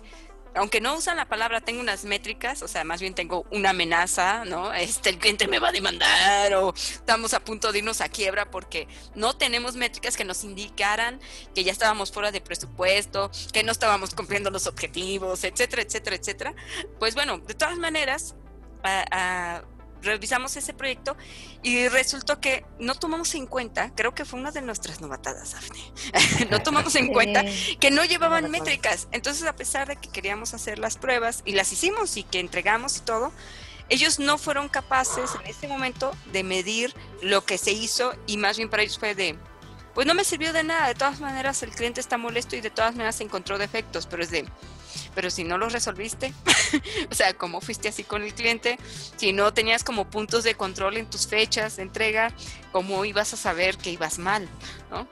aunque 0.56 0.82
no 0.82 0.96
usan 0.96 1.18
la 1.18 1.28
palabra, 1.28 1.62
tengo 1.62 1.82
unas 1.82 2.06
métricas, 2.06 2.62
o 2.62 2.68
sea, 2.68 2.84
más 2.84 3.02
bien 3.02 3.14
tengo 3.14 3.46
una 3.52 3.72
amenaza, 3.72 4.46
¿no? 4.46 4.74
Este, 4.74 5.10
el 5.10 5.18
cliente 5.18 5.48
me 5.48 5.60
va 5.60 5.70
a 5.70 5.72
demandar 5.72 6.54
o 6.56 6.74
estamos 6.76 7.34
a 7.34 7.40
punto 7.40 7.72
de 7.72 7.80
irnos 7.80 8.02
a 8.02 8.10
quiebra 8.10 8.50
porque 8.52 8.88
no 9.16 9.36
tenemos 9.36 9.76
métricas 9.76 10.16
que 10.16 10.26
nos 10.26 10.44
indicaran 10.44 11.20
que 11.56 11.64
ya 11.64 11.72
estábamos 11.72 12.12
fuera 12.12 12.32
de 12.32 12.42
presupuesto, 12.42 13.32
que 13.52 13.64
no 13.64 13.72
estábamos 13.72 14.14
cumpliendo 14.14 14.50
los 14.50 14.68
objetivos, 14.68 15.44
etcétera, 15.44 15.82
etcétera, 15.82 16.16
etcétera. 16.16 16.56
Pues 17.00 17.16
bueno, 17.16 17.40
de 17.40 17.54
todas 17.54 17.78
maneras, 17.78 18.36
a, 18.84 19.64
revisamos 20.04 20.56
ese 20.56 20.74
proyecto 20.74 21.16
y 21.62 21.88
resultó 21.88 22.40
que 22.40 22.66
no 22.80 22.96
tomamos 22.96 23.34
en 23.36 23.48
cuenta, 23.48 23.92
creo 23.96 24.14
que 24.14 24.26
fue 24.26 24.40
una 24.40 24.52
de 24.52 24.62
nuestras 24.62 25.02
novatadas, 25.02 25.56
Afne, 25.56 25.80
no 26.52 26.62
tomamos 26.62 26.96
en 26.96 27.08
cuenta 27.08 27.44
que 27.80 27.92
no 27.92 28.04
llevaban 28.06 28.52
métricas. 28.52 29.08
Entonces, 29.12 29.48
a 29.48 29.56
pesar 29.56 29.88
de 29.88 29.96
que 29.96 30.10
queríamos 30.10 30.54
hacer 30.54 30.80
las 30.80 30.98
pruebas 30.98 31.42
y 31.46 31.54
las 31.54 31.72
hicimos 31.72 32.18
y 32.18 32.24
que 32.24 32.40
entregamos 32.40 32.98
y 32.98 33.02
todo, 33.02 33.32
ellos 33.90 34.20
no 34.20 34.38
fueron 34.38 34.70
capaces 34.70 35.32
en 35.42 35.48
ese 35.48 35.68
momento 35.68 36.16
de 36.32 36.44
medir 36.44 36.94
lo 37.22 37.46
que 37.46 37.58
se 37.58 37.72
hizo 37.72 38.14
y 38.28 38.38
más 38.38 38.58
bien 38.58 38.70
para 38.70 38.84
ellos 38.84 38.98
fue 38.98 39.16
de, 39.16 39.36
pues 39.94 40.08
no 40.08 40.14
me 40.14 40.24
sirvió 40.24 40.54
de 40.54 40.64
nada, 40.64 40.88
de 40.88 40.96
todas 40.96 41.20
maneras 41.20 41.62
el 41.64 41.72
cliente 41.72 42.00
está 42.00 42.18
molesto 42.18 42.56
y 42.56 42.62
de 42.62 42.70
todas 42.70 42.94
maneras 42.94 43.20
encontró 43.22 43.58
defectos, 43.58 44.08
pero 44.08 44.24
es 44.24 44.32
de, 44.32 44.46
pero 45.16 45.30
si 45.30 45.44
no 45.44 45.58
los 45.58 45.74
resolviste, 45.74 46.34
o 47.12 47.16
sea, 47.16 47.34
¿cómo 47.34 47.62
fuiste 47.62 47.90
así 47.90 48.04
con 48.04 48.24
el 48.24 48.34
cliente? 48.34 48.78
Si 49.18 49.34
no 49.34 49.54
tenías 49.54 49.84
como 49.84 50.10
puntos 50.10 50.44
de 50.44 50.56
control 50.56 50.98
en 50.98 51.10
tus 51.10 51.28
fechas 51.28 51.78
de 51.78 51.84
entrega, 51.84 52.34
¿cómo 52.72 53.06
ibas 53.06 53.34
a 53.34 53.38
saber 53.38 53.78
que 53.78 53.92
ibas 53.92 54.20
mal? 54.20 54.48
¿no? 54.90 55.08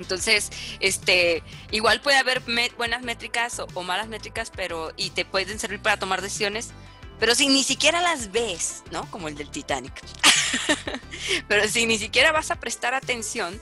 Entonces, 0.00 0.50
este, 0.80 1.42
igual 1.70 2.00
puede 2.00 2.16
haber 2.16 2.42
buenas 2.76 3.02
métricas 3.02 3.60
o, 3.60 3.82
malas 3.82 4.08
métricas, 4.08 4.50
pero 4.54 4.92
y 4.96 5.10
te 5.10 5.24
pueden 5.24 5.58
servir 5.58 5.80
para 5.80 5.98
tomar 5.98 6.22
decisiones, 6.22 6.70
pero 7.18 7.34
si 7.34 7.48
ni 7.48 7.62
siquiera 7.62 8.00
las 8.00 8.32
ves, 8.32 8.82
¿no? 8.90 9.08
Como 9.10 9.28
el 9.28 9.34
del 9.34 9.50
Titanic. 9.50 9.92
pero 11.48 11.68
si 11.68 11.84
ni 11.84 11.98
siquiera 11.98 12.32
vas 12.32 12.50
a 12.50 12.56
prestar 12.56 12.94
atención, 12.94 13.60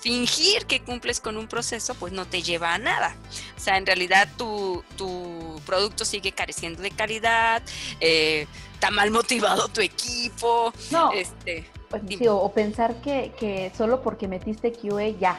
fingir 0.00 0.66
que 0.66 0.80
cumples 0.80 1.20
con 1.20 1.36
un 1.36 1.48
proceso, 1.48 1.94
pues 1.94 2.12
no 2.12 2.26
te 2.26 2.42
lleva 2.42 2.74
a 2.74 2.78
nada. 2.78 3.16
O 3.56 3.60
sea, 3.60 3.76
en 3.76 3.86
realidad 3.86 4.28
tu, 4.36 4.84
tu 4.96 5.60
producto 5.66 6.04
sigue 6.04 6.32
careciendo 6.32 6.82
de 6.82 6.90
calidad, 6.90 7.62
eh, 8.00 8.46
está 8.74 8.90
mal 8.90 9.10
motivado 9.10 9.68
tu 9.68 9.80
equipo. 9.80 10.72
No. 10.90 11.12
Este, 11.12 11.68
pues, 11.88 12.02
o, 12.28 12.52
pensar 12.52 13.00
que, 13.00 13.32
que 13.38 13.72
solo 13.76 14.02
porque 14.02 14.28
metiste 14.28 14.72
QA 14.72 15.08
ya 15.10 15.38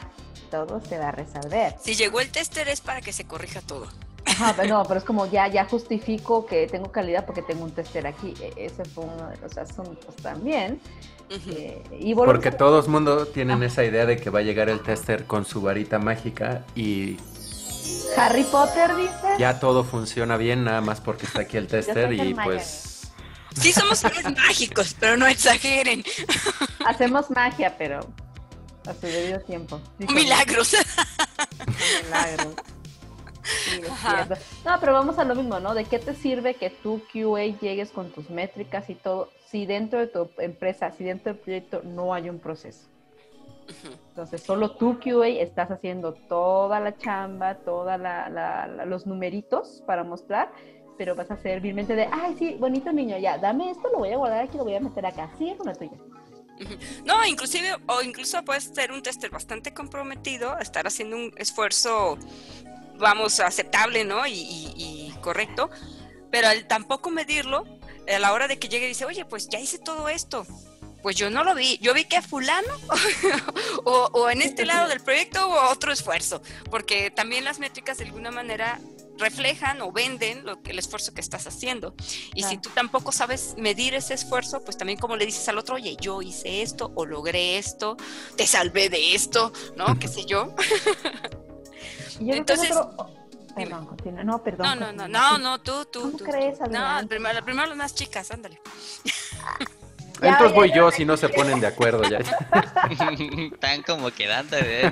todo 0.50 0.82
se 0.84 0.98
va 0.98 1.10
a 1.10 1.12
resolver. 1.12 1.76
Si 1.82 1.96
llegó 1.96 2.22
el 2.22 2.32
tester 2.32 2.68
es 2.70 2.82
para 2.82 3.02
que 3.02 3.14
se 3.14 3.26
corrija 3.26 3.62
todo. 3.62 3.88
Ajá, 4.30 4.54
pero 4.56 4.78
no, 4.78 4.84
pero 4.84 5.00
es 5.00 5.04
como 5.04 5.26
ya, 5.26 5.48
ya 5.48 5.66
justifico 5.66 6.46
que 6.46 6.68
tengo 6.68 6.92
calidad 6.92 7.26
porque 7.26 7.42
tengo 7.42 7.64
un 7.64 7.72
tester 7.72 8.06
aquí. 8.08 8.34
E, 8.42 8.66
ese 8.66 8.86
fue 8.86 9.06
uno 9.06 9.28
de 9.30 9.38
los 9.38 9.58
asuntos 9.58 10.16
también. 10.18 10.80
Eh, 11.30 11.84
y 12.00 12.16
porque 12.16 12.52
todos 12.52 12.88
mundo 12.88 13.28
tienen 13.28 13.62
esa 13.62 13.84
idea 13.84 14.08
de 14.08 14.18
que 14.18 14.32
va 14.32 14.40
a 14.40 14.42
llegar 14.42 14.68
el 14.68 14.82
tester 14.82 15.26
con 15.26 15.46
su 15.46 15.62
varita 15.62 16.00
mágica 16.00 16.66
y 16.76 17.18
Harry 18.18 18.44
Potter 18.44 18.96
dice. 18.96 19.36
Ya 19.38 19.60
todo 19.60 19.84
funciona 19.84 20.38
bien, 20.38 20.64
nada 20.64 20.82
más 20.82 21.02
porque 21.02 21.26
está 21.26 21.42
aquí 21.42 21.58
el 21.58 21.68
tester 21.68 22.12
y 22.14 22.34
pues. 22.34 23.12
Sí, 23.56 23.72
somos 23.72 24.04
mágicos, 24.38 24.96
pero 25.00 25.18
no 25.18 25.28
exageren. 25.28 26.04
Hacemos 26.86 27.30
magia, 27.30 27.76
pero 27.78 28.00
a 28.88 28.94
su 28.94 29.08
debido 29.08 29.40
tiempo. 29.42 29.82
Milagros. 29.98 30.76
Milagros. 32.06 32.56
No, 34.66 34.80
pero 34.80 34.94
vamos 34.94 35.18
a 35.20 35.24
lo 35.24 35.36
mismo, 35.36 35.60
¿no? 35.60 35.74
¿De 35.74 35.86
qué 35.86 36.00
te 36.00 36.14
sirve 36.14 36.56
que 36.56 36.70
tú 36.70 37.02
QA 37.12 37.46
llegues 37.60 37.92
con 37.92 38.12
tus 38.12 38.30
métricas 38.30 38.90
y 38.90 38.96
todo 38.96 39.30
si 39.46 39.66
dentro 39.66 40.00
de 40.00 40.08
tu 40.08 40.30
empresa, 40.38 40.92
si 40.92 41.04
dentro 41.04 41.34
del 41.34 41.42
proyecto 41.42 41.82
no 41.84 42.14
hay 42.14 42.30
un 42.30 42.40
proceso? 42.40 42.88
Entonces, 44.10 44.42
solo 44.42 44.72
tú 44.72 45.00
QA 45.00 45.28
estás 45.28 45.70
haciendo 45.72 46.14
toda 46.14 46.80
la 46.80 46.98
chamba, 46.98 47.56
todos 47.56 48.00
los 48.86 49.06
numeritos 49.06 49.84
para 49.86 50.04
mostrar, 50.04 50.52
pero 50.98 51.16
vas 51.16 51.32
a 51.32 51.38
ser 51.38 51.62
vilmente 51.62 51.96
de, 51.96 52.10
ay, 52.12 52.36
sí, 52.38 52.56
bonito 52.60 52.92
niño, 52.92 53.18
ya, 53.18 53.38
dame 53.38 53.72
esto, 53.72 53.90
lo 53.92 54.00
voy 54.00 54.12
a 54.12 54.18
guardar 54.18 54.44
aquí, 54.46 54.58
lo 54.58 54.64
voy 54.64 54.76
a 54.76 54.80
meter 54.80 55.06
acá, 55.06 55.32
sí, 55.38 55.50
es 55.50 55.60
una 55.60 55.74
tuya. 55.74 55.98
No, 57.06 57.26
inclusive, 57.26 57.78
o 57.88 58.02
incluso 58.02 58.44
puedes 58.44 58.66
ser 58.66 58.92
un 58.92 59.02
tester 59.02 59.30
bastante 59.30 59.74
comprometido, 59.74 60.58
estar 60.60 60.86
haciendo 60.86 61.16
un 61.16 61.32
esfuerzo 61.38 62.18
vamos, 63.00 63.40
aceptable, 63.40 64.04
¿no? 64.04 64.28
Y, 64.28 65.14
correcto, 65.22 65.70
pero 66.32 66.48
al 66.48 66.68
tampoco 66.68 67.10
medirlo, 67.10 67.66
a 68.08 68.20
la 68.20 68.32
hora 68.32 68.48
de 68.48 68.58
que 68.58 68.70
llegue 68.70 68.88
dice, 68.88 69.06
oye, 69.06 69.26
pues 69.26 69.50
ya 69.50 69.60
hice 69.60 69.80
todo 69.80 70.10
esto. 70.10 70.46
Pues 71.02 71.16
yo 71.16 71.30
no 71.30 71.46
lo 71.46 71.56
vi, 71.56 71.78
yo 71.78 71.94
vi 71.94 72.04
que 72.04 72.22
fulano 72.22 72.74
o, 73.86 74.30
en 74.30 74.42
este 74.42 74.66
lado 74.66 74.90
del 74.90 75.00
proyecto 75.00 75.48
hubo 75.48 75.70
otro 75.70 75.94
esfuerzo, 75.94 76.42
porque 76.70 77.10
también 77.10 77.46
las 77.46 77.60
métricas 77.60 77.98
de 77.98 78.06
alguna 78.06 78.32
manera 78.32 78.82
reflejan 79.18 79.82
o 79.82 79.92
venden 79.94 80.46
lo 80.46 80.62
que, 80.62 80.72
el 80.72 80.80
esfuerzo 80.80 81.14
que 81.14 81.22
estás 81.22 81.48
haciendo. 81.48 81.96
Y 82.36 82.44
si 82.44 82.58
tú 82.58 82.70
tampoco 82.70 83.12
sabes 83.12 83.56
medir 83.58 83.94
ese 83.94 84.14
esfuerzo, 84.14 84.62
pues 84.64 84.78
también 84.78 85.00
como 85.00 85.16
le 85.16 85.26
dices 85.26 85.48
al 85.48 85.58
otro, 85.58 85.76
oye, 85.76 85.96
yo 86.02 86.22
hice 86.22 86.62
esto 86.62 86.92
o 86.96 87.06
logré 87.06 87.58
esto, 87.58 87.96
te 88.36 88.46
salvé 88.46 88.90
de 88.90 89.16
esto, 89.16 89.54
¿no? 89.78 89.86
¿Qué 90.00 90.08
sé 90.08 90.26
yo? 90.26 90.54
Entonces, 92.20 92.72
Perdón, 93.56 93.86
continúa. 93.88 94.24
No, 94.24 94.44
perdón. 94.44 94.80
No, 94.80 94.92
no, 94.92 94.92
no, 94.94 95.08
no, 95.08 95.38
no, 95.38 95.60
tú, 95.60 95.86
tú. 95.86 96.12
¿Cómo 96.12 96.18
crees, 96.20 96.60
No, 96.62 97.08
primero, 97.08 97.44
primero 97.44 97.68
las 97.68 97.78
más 97.78 97.96
chicas, 97.96 98.32
ándale. 98.32 98.62
Entonces 100.22 100.54
voy 100.54 100.72
yo 100.74 100.92
si 100.92 101.06
no 101.06 101.16
se 101.16 101.30
ponen 101.30 101.60
de 101.60 101.68
acuerdo 101.68 102.04
ya. 102.04 102.20
Están 103.54 103.84
como 103.84 104.12
quedando. 104.12 104.58
¿eh? 104.60 104.92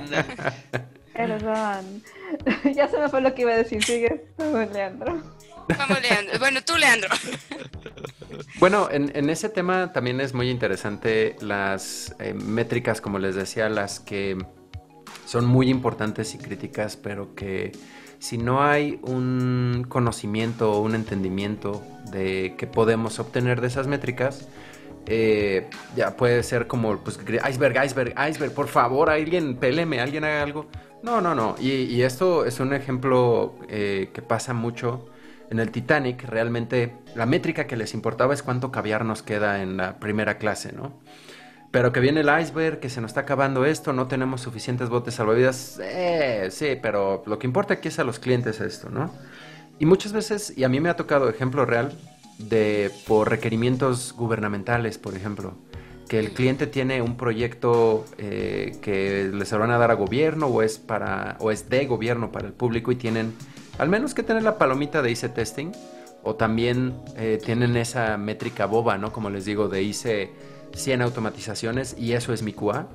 Perdón. 1.14 2.04
ya 2.76 2.88
se 2.88 2.98
me 2.98 3.10
fue 3.10 3.22
lo 3.22 3.34
que 3.36 3.42
iba 3.42 3.52
a 3.52 3.58
decir. 3.58 3.84
Sigue, 3.84 4.26
Leandro. 4.38 5.22
Vamos, 5.78 6.02
Leandro. 6.02 6.40
Bueno, 6.40 6.62
tú, 6.64 6.78
Leandro. 6.78 7.10
Bueno, 8.60 8.88
en, 8.90 9.30
ese 9.30 9.50
tema 9.50 9.92
también 9.92 10.22
es 10.22 10.34
muy 10.34 10.50
interesante 10.50 11.36
las 11.42 12.16
eh, 12.20 12.34
métricas, 12.34 13.02
como 13.02 13.20
les 13.20 13.36
decía, 13.36 13.68
las 13.68 14.00
que 14.00 14.38
son 15.26 15.46
muy 15.46 15.70
importantes 15.70 16.34
y 16.36 16.38
críticas, 16.38 16.98
pero 16.98 17.36
que 17.36 17.72
si 18.20 18.38
no 18.38 18.64
hay 18.64 19.00
un 19.04 19.86
conocimiento 19.88 20.72
o 20.72 20.82
un 20.82 20.96
entendimiento 20.96 21.84
de 22.12 22.56
qué 22.58 22.68
podemos 22.68 23.20
obtener 23.20 23.62
de 23.62 23.68
esas 23.68 23.88
métricas, 23.88 24.48
eh, 25.06 25.70
ya 25.96 26.18
puede 26.18 26.44
ser 26.44 26.68
como, 26.68 26.98
pues, 26.98 27.18
iceberg, 27.50 27.86
iceberg, 27.86 28.14
iceberg, 28.30 28.54
por 28.54 28.68
favor, 28.68 29.10
alguien 29.10 29.56
peleme, 29.56 30.02
alguien 30.02 30.24
haga 30.24 30.44
algo. 30.44 30.68
No, 31.02 31.22
no, 31.22 31.36
no. 31.36 31.56
Y, 31.60 32.02
esto 32.02 32.46
es 32.46 32.60
un 32.60 32.74
ejemplo 32.74 33.56
eh, 33.70 34.10
que 34.14 34.22
pasa 34.22 34.54
mucho 34.54 35.06
en 35.50 35.60
el 35.60 35.72
Titanic. 35.72 36.24
Realmente 36.24 36.94
la 37.16 37.26
métrica 37.26 37.68
que 37.68 37.78
les 37.78 37.94
importaba 37.94 38.34
es 38.34 38.44
cuánto 38.44 38.72
caviar 38.72 39.06
nos 39.06 39.24
queda 39.24 39.62
en 39.62 39.78
la 39.78 40.00
primera 40.00 40.38
clase, 40.38 40.74
¿no? 40.74 41.00
Pero 41.72 41.92
que 41.92 42.00
viene 42.00 42.22
el 42.22 42.30
iceberg, 42.42 42.80
que 42.80 42.90
se 42.90 43.02
nos 43.02 43.12
está 43.12 43.22
acabando 43.22 43.66
esto, 43.66 43.94
no 43.94 44.08
tenemos 44.08 44.42
suficientes 44.42 44.90
botes 44.90 45.16
salvavidas. 45.16 45.80
Eh, 45.82 46.48
sí, 46.50 46.78
pero 46.82 47.24
lo 47.26 47.38
que 47.40 47.48
importa 47.48 47.76
aquí 47.76 47.90
es 47.90 48.00
a 48.00 48.04
los 48.04 48.20
clientes 48.20 48.62
esto, 48.62 48.90
¿no? 48.90 49.12
Y 49.80 49.86
muchas 49.86 50.14
veces, 50.14 50.54
y 50.58 50.64
a 50.64 50.70
mí 50.70 50.80
me 50.80 50.90
ha 50.90 50.96
tocado 50.96 51.30
ejemplo 51.30 51.66
real, 51.66 51.94
de 52.38 52.92
por 53.08 53.30
requerimientos 53.30 54.14
gubernamentales, 54.14 54.98
por 54.98 55.16
ejemplo, 55.16 55.56
que 56.08 56.20
el 56.20 56.32
cliente 56.32 56.68
tiene 56.68 57.02
un 57.02 57.18
proyecto 57.18 58.06
eh, 58.18 58.78
que 58.82 59.30
les 59.34 59.52
van 59.52 59.72
a 59.72 59.78
dar 59.78 59.92
a 59.92 59.96
gobierno 59.96 60.48
o 60.48 60.62
es 60.62 60.78
para 60.78 61.36
o 61.40 61.52
es 61.52 61.70
de 61.70 61.86
gobierno 61.86 62.32
para 62.32 62.48
el 62.48 62.54
público 62.54 62.92
y 62.92 62.96
tienen 62.96 63.34
al 63.78 63.90
menos 63.90 64.14
que 64.14 64.24
tener 64.24 64.44
la 64.44 64.58
palomita 64.58 65.02
de 65.02 65.12
IC 65.12 65.34
testing 65.34 65.72
o 66.24 66.36
también 66.36 66.96
eh, 67.16 67.40
tienen 67.44 67.78
esa 67.78 68.18
métrica 68.18 68.66
boba, 68.66 68.98
¿no? 68.98 69.12
Como 69.12 69.30
les 69.30 69.46
digo, 69.46 69.68
de 69.68 69.84
hice 69.84 70.32
100 70.78 71.02
automatizaciones 71.02 71.96
y 71.98 72.14
eso 72.14 72.34
es 72.34 72.44
mi 72.44 72.54
QA. 72.54 72.88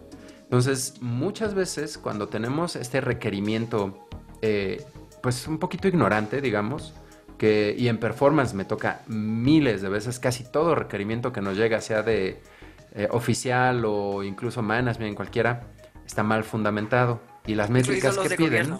Entonces, 0.42 0.95
muchas 1.01 1.55
veces 1.55 1.99
cuando 1.99 2.29
tenemos 2.29 2.77
este 2.77 3.01
requerimiento, 3.01 4.07
eh, 4.42 4.85
pues 5.23 5.47
un 5.49 5.59
poquito 5.59 5.88
ignorante, 5.88 6.40
digamos, 6.40 6.95
que, 7.38 7.75
y 7.77 7.88
en 7.88 7.99
performance 7.99 8.55
me 8.55 8.64
toca 8.64 9.03
miles 9.07 9.83
de 9.83 9.88
veces, 9.88 10.18
casi 10.18 10.45
todo 10.45 10.75
requerimiento 10.75 11.33
que 11.33 11.40
nos 11.40 11.57
llega, 11.57 11.81
sea 11.81 12.03
de 12.03 12.42
eh, 12.95 13.09
oficial 13.11 13.85
o 13.87 14.23
incluso 14.23 14.62
management, 14.62 15.16
cualquiera, 15.16 15.68
está 16.05 16.23
mal 16.23 16.45
fundamentado. 16.45 17.21
Y 17.47 17.55
las 17.57 17.71
métricas 17.71 18.17
que 18.19 18.37
piden. 18.37 18.71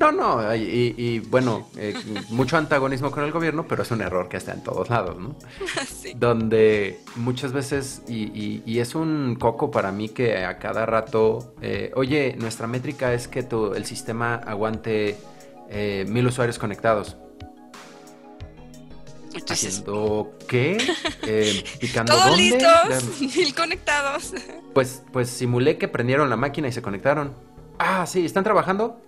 no, 0.00 0.12
no, 0.12 0.54
y, 0.54 1.18
bueno, 1.20 1.68
eh, 1.76 1.94
mucho 2.30 2.56
antagonismo 2.56 3.10
con 3.10 3.24
el 3.24 3.32
gobierno, 3.32 3.66
pero 3.68 3.82
es 3.82 3.90
un 3.90 4.00
error 4.00 4.28
que 4.28 4.38
está 4.38 4.52
en 4.52 4.62
todos 4.62 4.88
lados, 4.88 5.16
¿no? 5.18 5.36
Donde 6.16 7.00
muchas 7.16 7.52
veces, 7.52 8.02
y, 8.08 8.78
es 8.78 8.94
un 8.94 9.36
coco 9.38 9.70
para 9.70 9.92
mí 9.92 10.08
que 10.08 10.44
a 10.44 10.58
cada 10.58 10.86
rato, 10.86 11.54
eh, 11.60 11.92
oye, 11.94 12.36
nuestra 12.38 12.66
métrica 12.66 13.12
es 13.12 13.28
que 13.28 13.42
tu, 13.42 13.74
el 13.74 13.84
sistema 13.84 14.36
aguante 14.36 15.18
mil 16.06 16.26
usuarios 16.26 16.58
conectados. 16.58 17.16
¿Haciendo 19.48 20.32
qué? 20.48 20.78
Eh, 21.26 21.64
¿Picando 21.80 22.12
Todos 22.12 22.26
dónde? 22.26 22.42
listos, 22.42 23.20
mil 23.36 23.54
conectados. 23.54 24.34
Pues, 24.74 25.02
pues 25.10 25.30
simulé 25.30 25.78
que 25.78 25.88
prendieron 25.88 26.28
la 26.28 26.36
máquina 26.36 26.68
y 26.68 26.72
se 26.72 26.82
conectaron. 26.82 27.32
Ah, 27.78 28.04
sí, 28.06 28.24
¿están 28.26 28.44
trabajando? 28.44 29.00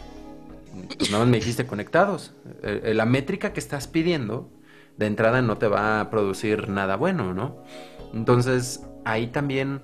Pues 0.97 1.11
nada 1.11 1.25
más 1.25 1.31
me 1.31 1.39
dijiste 1.39 1.67
conectados. 1.67 2.35
Eh, 2.62 2.81
eh, 2.85 2.95
la 2.95 3.05
métrica 3.05 3.53
que 3.53 3.61
estás 3.61 3.87
pidiendo 3.87 4.51
de 4.97 5.07
entrada 5.07 5.43
no 5.43 5.59
te 5.59 5.69
va 5.69 6.01
a 6.01 6.11
producir 6.11 6.69
nada 6.71 6.97
bueno, 6.97 7.35
¿no? 7.35 7.62
Entonces, 8.15 8.83
ahí 9.05 9.27
también 9.27 9.83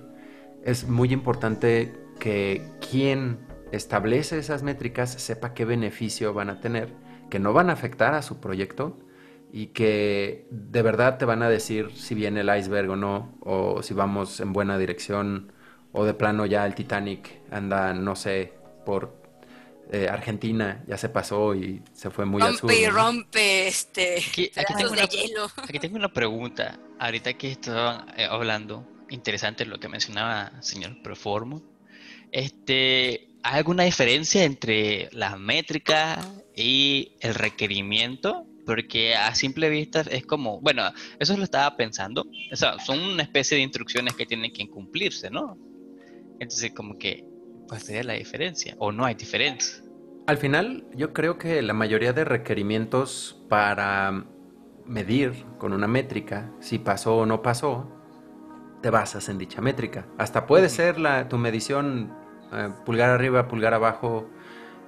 es 0.63 0.87
muy 0.87 1.13
importante 1.13 1.93
que 2.19 2.67
quien 2.89 3.45
establece 3.71 4.39
esas 4.39 4.63
métricas 4.63 5.11
sepa 5.11 5.53
qué 5.53 5.65
beneficio 5.65 6.33
van 6.33 6.49
a 6.49 6.59
tener, 6.59 6.93
que 7.29 7.37
no 7.39 7.53
van 7.53 7.69
a 7.69 7.73
afectar 7.73 8.15
a 8.15 8.21
su 8.21 8.39
proyecto 8.39 8.97
y 9.55 9.67
que 9.67 10.47
de 10.49 10.81
verdad 10.81 11.19
te 11.19 11.25
van 11.25 11.43
a 11.43 11.47
decir 11.47 11.91
si 11.93 12.15
viene 12.15 12.41
el 12.41 12.57
iceberg 12.57 12.89
o 12.89 12.95
no, 12.95 13.37
o 13.41 13.83
si 13.83 13.93
vamos 13.93 14.39
en 14.39 14.51
buena 14.51 14.79
dirección, 14.79 15.51
o 15.91 16.05
de 16.05 16.15
plano 16.15 16.47
ya 16.47 16.65
el 16.65 16.73
Titanic 16.73 17.39
anda, 17.51 17.93
no 17.93 18.15
sé, 18.15 18.51
por 18.83 19.15
eh, 19.91 20.07
Argentina, 20.09 20.83
ya 20.87 20.97
se 20.97 21.07
pasó 21.07 21.53
y 21.53 21.83
se 21.93 22.09
fue 22.09 22.25
muy 22.25 22.41
rompe 22.41 22.51
al 22.51 22.57
sur. 22.57 22.69
Rompe 22.71 22.81
y 22.81 22.89
rompe 22.89 23.67
este 23.67 24.17
aquí, 24.17 24.51
tengo 24.75 24.91
una, 24.91 25.03
aquí 25.03 25.79
tengo 25.79 25.97
una 25.97 26.11
pregunta, 26.11 26.79
ahorita 26.97 27.35
que 27.35 27.51
estaban 27.51 28.07
eh, 28.17 28.25
hablando, 28.25 28.87
interesante 29.11 29.65
lo 29.65 29.79
que 29.79 29.87
mencionaba 29.87 30.51
el 30.55 30.63
señor 30.63 30.99
Proformo. 31.03 31.61
Este, 32.31 33.27
¿Hay 33.43 33.59
alguna 33.59 33.83
diferencia 33.83 34.45
entre 34.45 35.09
la 35.11 35.35
métrica 35.35 36.25
y 36.55 37.11
el 37.19 37.35
requerimiento? 37.35 38.47
Porque 38.65 39.15
a 39.15 39.33
simple 39.35 39.69
vista 39.69 40.01
es 40.01 40.25
como, 40.25 40.61
bueno, 40.61 40.83
eso 41.19 41.35
lo 41.35 41.43
estaba 41.43 41.75
pensando. 41.75 42.25
O 42.51 42.55
sea, 42.55 42.79
son 42.79 42.99
una 42.99 43.23
especie 43.23 43.57
de 43.57 43.63
instrucciones 43.63 44.15
que 44.15 44.25
tienen 44.25 44.53
que 44.53 44.69
cumplirse, 44.69 45.29
¿no? 45.29 45.57
Entonces, 46.39 46.73
como 46.73 46.97
que, 46.97 47.25
¿cuál 47.67 47.81
sería 47.81 48.03
la 48.03 48.13
diferencia? 48.13 48.75
¿O 48.79 48.91
no 48.91 49.05
hay 49.05 49.15
diferencia? 49.15 49.83
Al 50.25 50.37
final, 50.37 50.85
yo 50.95 51.11
creo 51.11 51.37
que 51.37 51.61
la 51.61 51.73
mayoría 51.73 52.13
de 52.13 52.23
requerimientos 52.23 53.43
para 53.49 54.25
medir 54.85 55.45
con 55.57 55.73
una 55.73 55.87
métrica 55.87 56.51
si 56.59 56.79
pasó 56.79 57.17
o 57.17 57.25
no 57.25 57.41
pasó, 57.41 57.89
te 58.81 58.89
basas 58.89 59.29
en 59.29 59.37
dicha 59.37 59.61
métrica. 59.61 60.07
Hasta 60.17 60.45
puede 60.45 60.69
ser 60.69 60.99
la, 60.99 61.29
tu 61.29 61.37
medición 61.37 62.13
eh, 62.51 62.69
pulgar 62.85 63.09
arriba, 63.09 63.47
pulgar 63.47 63.73
abajo, 63.73 64.29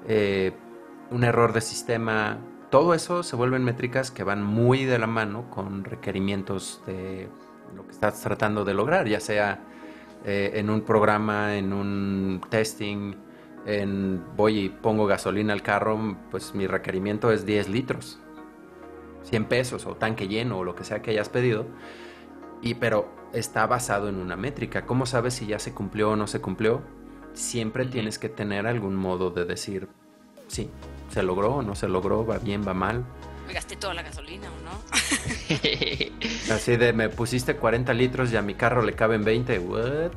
eh, 0.08 0.52
un 1.12 1.24
error 1.24 1.54
de 1.54 1.62
sistema, 1.62 2.40
todo 2.70 2.94
eso 2.94 3.24
se 3.24 3.36
vuelven 3.36 3.64
métricas 3.64 4.12
que 4.12 4.24
van 4.24 4.44
muy 4.44 4.86
de 4.86 5.00
la 5.00 5.08
mano 5.08 5.50
con 5.50 5.84
requerimientos 5.84 6.82
de 6.86 7.30
lo 7.76 7.86
que 7.86 7.92
estás 7.92 8.22
tratando 8.22 8.66
de 8.66 8.74
lograr, 8.74 9.08
ya 9.08 9.20
sea 9.20 9.60
eh, 10.26 10.54
en 10.56 10.70
un 10.70 10.82
programa, 10.82 11.56
en 11.56 11.74
un 11.74 12.42
testing, 12.50 13.14
en 13.66 14.24
voy 14.36 14.60
y 14.60 14.70
pongo 14.70 15.06
gasolina 15.06 15.54
al 15.54 15.62
carro, 15.62 16.18
pues 16.32 16.54
mi 16.56 16.68
requerimiento 16.68 17.32
es 17.32 17.46
10 17.46 17.70
litros, 17.70 18.20
100 19.24 19.46
pesos 19.46 19.86
o 19.86 19.96
tanque 19.96 20.28
lleno 20.28 20.60
o 20.60 20.64
lo 20.64 20.76
que 20.76 20.84
sea 20.84 21.02
que 21.02 21.12
hayas 21.12 21.30
pedido. 21.30 21.66
Y 22.62 22.76
pero 22.76 23.10
está 23.34 23.68
basado 23.68 24.08
en 24.10 24.16
una 24.16 24.36
métrica. 24.36 24.86
¿Cómo 24.86 25.06
sabes 25.06 25.36
si 25.36 25.48
ya 25.48 25.60
se 25.60 25.74
cumplió 25.74 26.12
o 26.12 26.16
no 26.16 26.28
se 26.28 26.42
cumplió? 26.42 26.82
Siempre 27.34 27.86
tienes 27.86 28.18
que 28.18 28.30
tener 28.30 28.66
algún 28.66 28.96
modo 28.96 29.30
de 29.30 29.46
decir, 29.46 29.90
sí, 30.56 30.70
¿Se 31.14 31.22
logró 31.22 31.56
o 31.56 31.62
no 31.62 31.76
se 31.76 31.88
logró? 31.88 32.26
¿Va 32.26 32.38
bien, 32.40 32.68
va 32.68 32.74
mal? 32.74 33.06
Me 33.48 33.54
gasté 33.54 33.76
toda 33.76 33.94
la 33.94 34.02
gasolina 34.02 34.48
o 34.50 34.62
no. 34.66 34.82
Así 36.54 36.78
de, 36.78 36.94
me 36.94 37.10
pusiste 37.10 37.56
40 37.56 37.94
litros 37.94 38.32
y 38.32 38.38
a 38.38 38.42
mi 38.42 38.56
carro 38.56 38.82
le 38.82 38.94
caben 38.94 39.24
20. 39.24 39.60
¿What? 39.60 40.12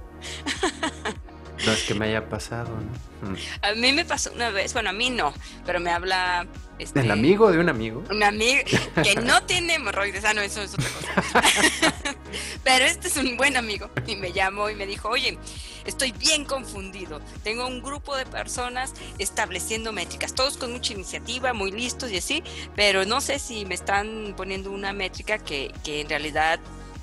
No 1.66 1.72
es 1.72 1.84
que 1.84 1.94
me 1.94 2.06
haya 2.06 2.28
pasado, 2.28 2.70
¿no? 2.70 3.30
Mm. 3.30 3.36
A 3.62 3.72
mí 3.74 3.92
me 3.92 4.04
pasó 4.04 4.32
una 4.32 4.50
vez, 4.50 4.72
bueno, 4.72 4.90
a 4.90 4.92
mí 4.92 5.10
no, 5.10 5.32
pero 5.66 5.80
me 5.80 5.90
habla... 5.90 6.46
Este, 6.78 7.00
¿El 7.00 7.10
amigo 7.10 7.50
de 7.50 7.58
un 7.58 7.68
amigo? 7.68 8.04
Un 8.10 8.22
amigo 8.22 8.62
que 9.02 9.16
no 9.16 9.42
tiene 9.44 9.74
hemorroides, 9.74 10.24
ah, 10.24 10.34
no, 10.34 10.40
eso 10.40 10.62
es 10.62 10.74
otra 10.74 10.88
cosa. 10.90 11.42
pero 12.64 12.84
este 12.84 13.08
es 13.08 13.16
un 13.16 13.36
buen 13.36 13.56
amigo 13.56 13.90
y 14.06 14.16
me 14.16 14.32
llamó 14.32 14.70
y 14.70 14.74
me 14.74 14.86
dijo, 14.86 15.08
oye, 15.08 15.38
estoy 15.84 16.12
bien 16.12 16.44
confundido, 16.44 17.20
tengo 17.42 17.66
un 17.66 17.82
grupo 17.82 18.16
de 18.16 18.26
personas 18.26 18.94
estableciendo 19.18 19.92
métricas, 19.92 20.34
todos 20.34 20.56
con 20.56 20.72
mucha 20.72 20.92
iniciativa, 20.92 21.52
muy 21.52 21.72
listos 21.72 22.10
y 22.10 22.18
así, 22.18 22.44
pero 22.76 23.04
no 23.04 23.20
sé 23.20 23.38
si 23.38 23.64
me 23.64 23.74
están 23.74 24.34
poniendo 24.36 24.70
una 24.70 24.92
métrica 24.92 25.38
que, 25.38 25.72
que 25.82 26.02
en 26.02 26.08
realidad 26.08 26.60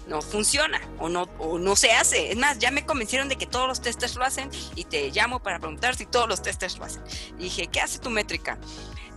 no 0.08 0.22
funciona 0.22 0.80
o 1.00 1.10
no, 1.10 1.24
o 1.40 1.58
no 1.58 1.76
se 1.76 1.92
hace. 1.92 2.32
Es 2.32 2.38
más, 2.38 2.60
ya 2.60 2.72
me 2.72 2.86
convencieron 2.86 3.28
de 3.28 3.38
que 3.38 3.46
todos 3.46 3.68
los 3.68 3.82
testers 3.82 4.16
lo 4.16 4.24
hacen 4.24 4.50
y 4.76 4.84
te 4.86 5.10
llamo 5.12 5.40
para 5.42 5.60
preguntar 5.60 5.96
si 5.96 6.06
todos 6.06 6.28
los 6.28 6.42
testers 6.42 6.78
lo 6.78 6.86
hacen. 6.86 7.02
Y 7.40 7.44
dije, 7.44 7.68
¿qué 7.68 7.82
hace 7.82 8.00
tu 8.00 8.10
métrica? 8.10 8.58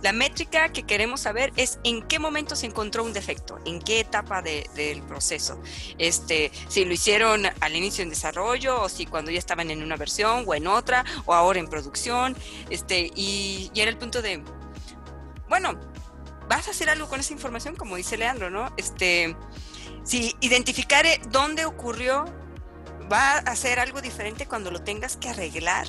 La 0.01 0.13
métrica 0.13 0.69
que 0.69 0.83
queremos 0.83 1.21
saber 1.21 1.51
es 1.57 1.79
en 1.83 2.01
qué 2.03 2.19
momento 2.19 2.55
se 2.55 2.65
encontró 2.65 3.03
un 3.03 3.11
defecto, 3.11 3.59
en 3.65 3.79
qué 3.79 3.99
etapa 3.99 4.41
del 4.41 5.01
proceso. 5.03 5.61
Este, 5.97 6.51
si 6.69 6.85
lo 6.85 6.93
hicieron 6.93 7.45
al 7.59 7.75
inicio 7.75 8.03
en 8.03 8.09
desarrollo, 8.09 8.81
o 8.81 8.89
si 8.89 9.05
cuando 9.05 9.31
ya 9.31 9.39
estaban 9.39 9.71
en 9.71 9.83
una 9.83 9.97
versión 9.97 10.45
o 10.47 10.53
en 10.53 10.67
otra, 10.67 11.03
o 11.25 11.33
ahora 11.33 11.59
en 11.59 11.67
producción. 11.67 12.35
Este, 12.69 13.11
y, 13.15 13.69
y 13.73 13.81
era 13.81 13.91
el 13.91 13.97
punto 13.97 14.21
de, 14.21 14.41
bueno, 15.49 15.77
vas 16.47 16.67
a 16.67 16.71
hacer 16.71 16.89
algo 16.89 17.07
con 17.09 17.19
esa 17.19 17.33
información, 17.33 17.75
como 17.75 17.95
dice 17.95 18.17
Leandro, 18.17 18.49
¿no? 18.49 18.73
Este, 18.77 19.35
si 20.03 20.35
identificar 20.39 21.05
dónde 21.29 21.65
ocurrió 21.65 22.25
va 23.11 23.37
a 23.37 23.55
ser 23.55 23.79
algo 23.79 24.01
diferente 24.01 24.47
cuando 24.47 24.71
lo 24.71 24.81
tengas 24.81 25.17
que 25.17 25.29
arreglar. 25.29 25.87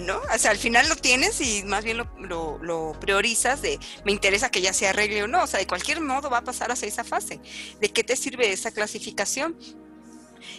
¿No? 0.00 0.20
O 0.34 0.38
sea, 0.38 0.50
al 0.50 0.58
final 0.58 0.88
lo 0.88 0.96
tienes 0.96 1.40
y 1.40 1.62
más 1.64 1.84
bien 1.84 1.98
lo, 1.98 2.58
lo, 2.60 2.92
priorizas 3.00 3.62
de 3.62 3.78
me 4.04 4.12
interesa 4.12 4.50
que 4.50 4.60
ya 4.60 4.72
se 4.72 4.86
arregle 4.86 5.22
o 5.22 5.28
no. 5.28 5.42
O 5.42 5.46
sea, 5.46 5.60
de 5.60 5.66
cualquier 5.66 6.00
modo 6.00 6.30
va 6.30 6.38
a 6.38 6.44
pasar 6.44 6.70
hacia 6.70 6.88
esa 6.88 7.04
fase. 7.04 7.40
¿De 7.80 7.88
qué 7.90 8.04
te 8.04 8.16
sirve 8.16 8.52
esa 8.52 8.72
clasificación? 8.72 9.56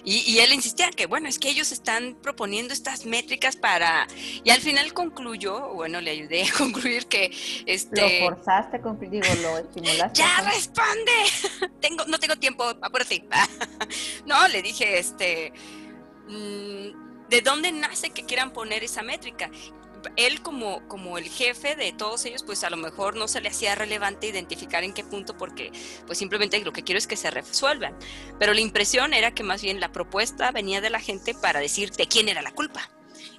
Y, 0.04 0.40
él 0.40 0.54
insistía 0.54 0.90
que, 0.92 1.06
bueno, 1.06 1.28
es 1.28 1.40
que 1.40 1.50
ellos 1.50 1.72
están 1.72 2.16
proponiendo 2.22 2.74
estas 2.74 3.06
métricas 3.06 3.56
para... 3.56 4.08
Y 4.44 4.50
al 4.50 4.62
final 4.62 4.94
concluyó, 4.94 5.74
bueno, 5.74 6.02
le 6.02 6.12
ayudé 6.12 6.44
a 6.44 6.52
concluir 6.58 7.08
que... 7.08 7.32
Este, 7.66 8.22
lo 8.22 8.36
forzaste, 8.36 8.80
digo, 9.10 9.28
lo 9.42 9.58
estimulaste. 9.58 10.20
¡Ya 10.20 10.42
responde! 10.42 11.12
tengo, 11.82 12.06
no 12.06 12.20
tengo 12.20 12.36
tiempo, 12.38 12.64
apúrate. 12.82 13.26
no, 14.26 14.48
le 14.48 14.62
dije, 14.62 15.00
este... 15.00 15.54
Mm, 16.28 17.07
¿De 17.30 17.42
dónde 17.42 17.72
nace 17.72 18.12
que 18.12 18.26
quieran 18.26 18.52
poner 18.52 18.84
esa 18.84 19.04
métrica? 19.04 19.50
él 20.16 20.42
como, 20.42 20.88
como 20.88 21.18
el 21.18 21.26
jefe 21.30 21.76
de 21.76 21.92
todos 21.92 22.26
ellos, 22.26 22.44
pues 22.44 22.64
a 22.64 22.70
lo 22.70 22.78
mejor 22.78 23.16
no 23.16 23.28
se 23.28 23.42
le 23.42 23.50
hacía 23.50 23.76
relevante 23.76 24.28
identificar 24.28 24.84
en 24.84 24.94
qué 24.94 25.04
punto, 25.04 25.38
porque 25.38 25.72
pues 26.06 26.18
simplemente 26.18 26.60
lo 26.60 26.74
que 26.74 26.84
quiero 26.84 26.98
es 26.98 27.08
que 27.08 27.18
se 27.18 27.32
resuelvan. 27.32 27.98
Pero 28.40 28.54
la 28.54 28.62
impresión 28.62 29.14
era 29.14 29.32
que 29.32 29.44
más 29.44 29.62
bien 29.62 29.80
la 29.80 29.92
propuesta 29.92 30.52
venía 30.52 30.82
de 30.82 30.90
la 30.90 31.00
gente 31.00 31.34
para 31.34 31.60
decir 31.60 31.92
de 31.92 32.08
quién 32.08 32.30
era 32.30 32.42
la 32.42 32.52
culpa. 32.52 32.90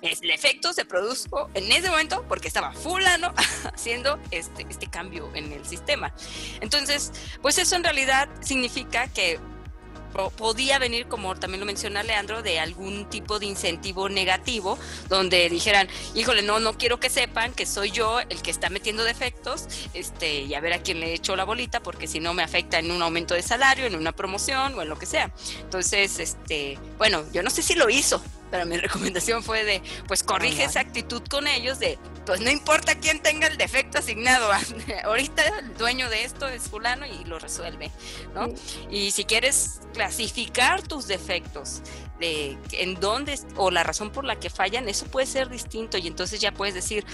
El 0.02 0.30
efecto 0.30 0.72
se 0.72 0.84
produjo 0.84 1.50
en 1.54 1.70
ese 1.72 1.90
momento 1.90 2.24
porque 2.28 2.48
estaba 2.48 2.72
fulano 2.72 3.32
haciendo 3.74 4.18
este, 4.30 4.66
este 4.68 4.88
cambio 4.88 5.30
en 5.34 5.52
el 5.52 5.64
sistema. 5.64 6.14
Entonces, 6.60 7.12
pues 7.42 7.58
eso 7.58 7.76
en 7.76 7.84
realidad 7.84 8.28
significa 8.40 9.08
que 9.08 9.40
podía 10.36 10.78
venir, 10.78 11.06
como 11.06 11.34
también 11.36 11.60
lo 11.60 11.66
menciona 11.66 12.02
Leandro, 12.02 12.42
de 12.42 12.60
algún 12.60 13.08
tipo 13.08 13.38
de 13.38 13.46
incentivo 13.46 14.08
negativo, 14.08 14.78
donde 15.08 15.48
dijeran, 15.48 15.88
híjole, 16.14 16.42
no, 16.42 16.60
no 16.60 16.76
quiero 16.76 17.00
que 17.00 17.10
sepan 17.10 17.52
que 17.52 17.66
soy 17.66 17.90
yo 17.90 18.20
el 18.20 18.42
que 18.42 18.50
está 18.50 18.70
metiendo 18.70 19.04
defectos, 19.04 19.66
este, 19.94 20.42
y 20.42 20.54
a 20.54 20.60
ver 20.60 20.72
a 20.72 20.82
quién 20.82 21.00
le 21.00 21.14
echo 21.14 21.36
la 21.36 21.44
bolita, 21.44 21.80
porque 21.80 22.06
si 22.06 22.20
no 22.20 22.34
me 22.34 22.42
afecta 22.42 22.78
en 22.78 22.90
un 22.90 23.02
aumento 23.02 23.34
de 23.34 23.42
salario, 23.42 23.86
en 23.86 23.94
una 23.94 24.12
promoción 24.12 24.74
o 24.74 24.82
en 24.82 24.88
lo 24.88 24.98
que 24.98 25.06
sea. 25.06 25.32
Entonces, 25.60 26.18
este, 26.18 26.78
bueno, 26.98 27.24
yo 27.32 27.42
no 27.42 27.50
sé 27.50 27.62
si 27.62 27.74
lo 27.74 27.88
hizo, 27.90 28.22
pero 28.50 28.66
mi 28.66 28.76
recomendación 28.78 29.42
fue 29.42 29.64
de, 29.64 29.82
pues 30.06 30.22
corrige 30.22 30.64
esa 30.64 30.80
actitud 30.80 31.22
con 31.28 31.46
ellos 31.46 31.78
de, 31.78 31.98
pues 32.26 32.40
no 32.40 32.50
importa 32.50 32.96
quién 32.96 33.20
tenga 33.20 33.46
el 33.46 33.56
defecto 33.56 33.98
asignado, 33.98 34.50
ahorita 35.04 35.42
el 35.60 35.76
dueño 35.76 36.08
de 36.10 36.24
esto 36.24 36.48
es 36.48 36.62
fulano 36.64 37.06
y 37.06 37.24
lo 37.24 37.38
resuelve, 37.38 37.90
¿no? 38.34 38.48
Y 38.90 39.10
si 39.10 39.24
quieres 39.24 39.80
clasificar 39.94 40.82
tus 40.82 41.06
defectos, 41.06 41.82
de 42.18 42.58
en 42.72 42.98
dónde 43.00 43.38
o 43.56 43.70
la 43.70 43.82
razón 43.82 44.10
por 44.10 44.24
la 44.24 44.38
que 44.38 44.50
fallan, 44.50 44.88
eso 44.88 45.06
puede 45.06 45.26
ser 45.26 45.48
distinto 45.48 45.98
y 45.98 46.06
entonces 46.06 46.40
ya 46.40 46.52
puedes 46.52 46.74
decir, 46.74 47.04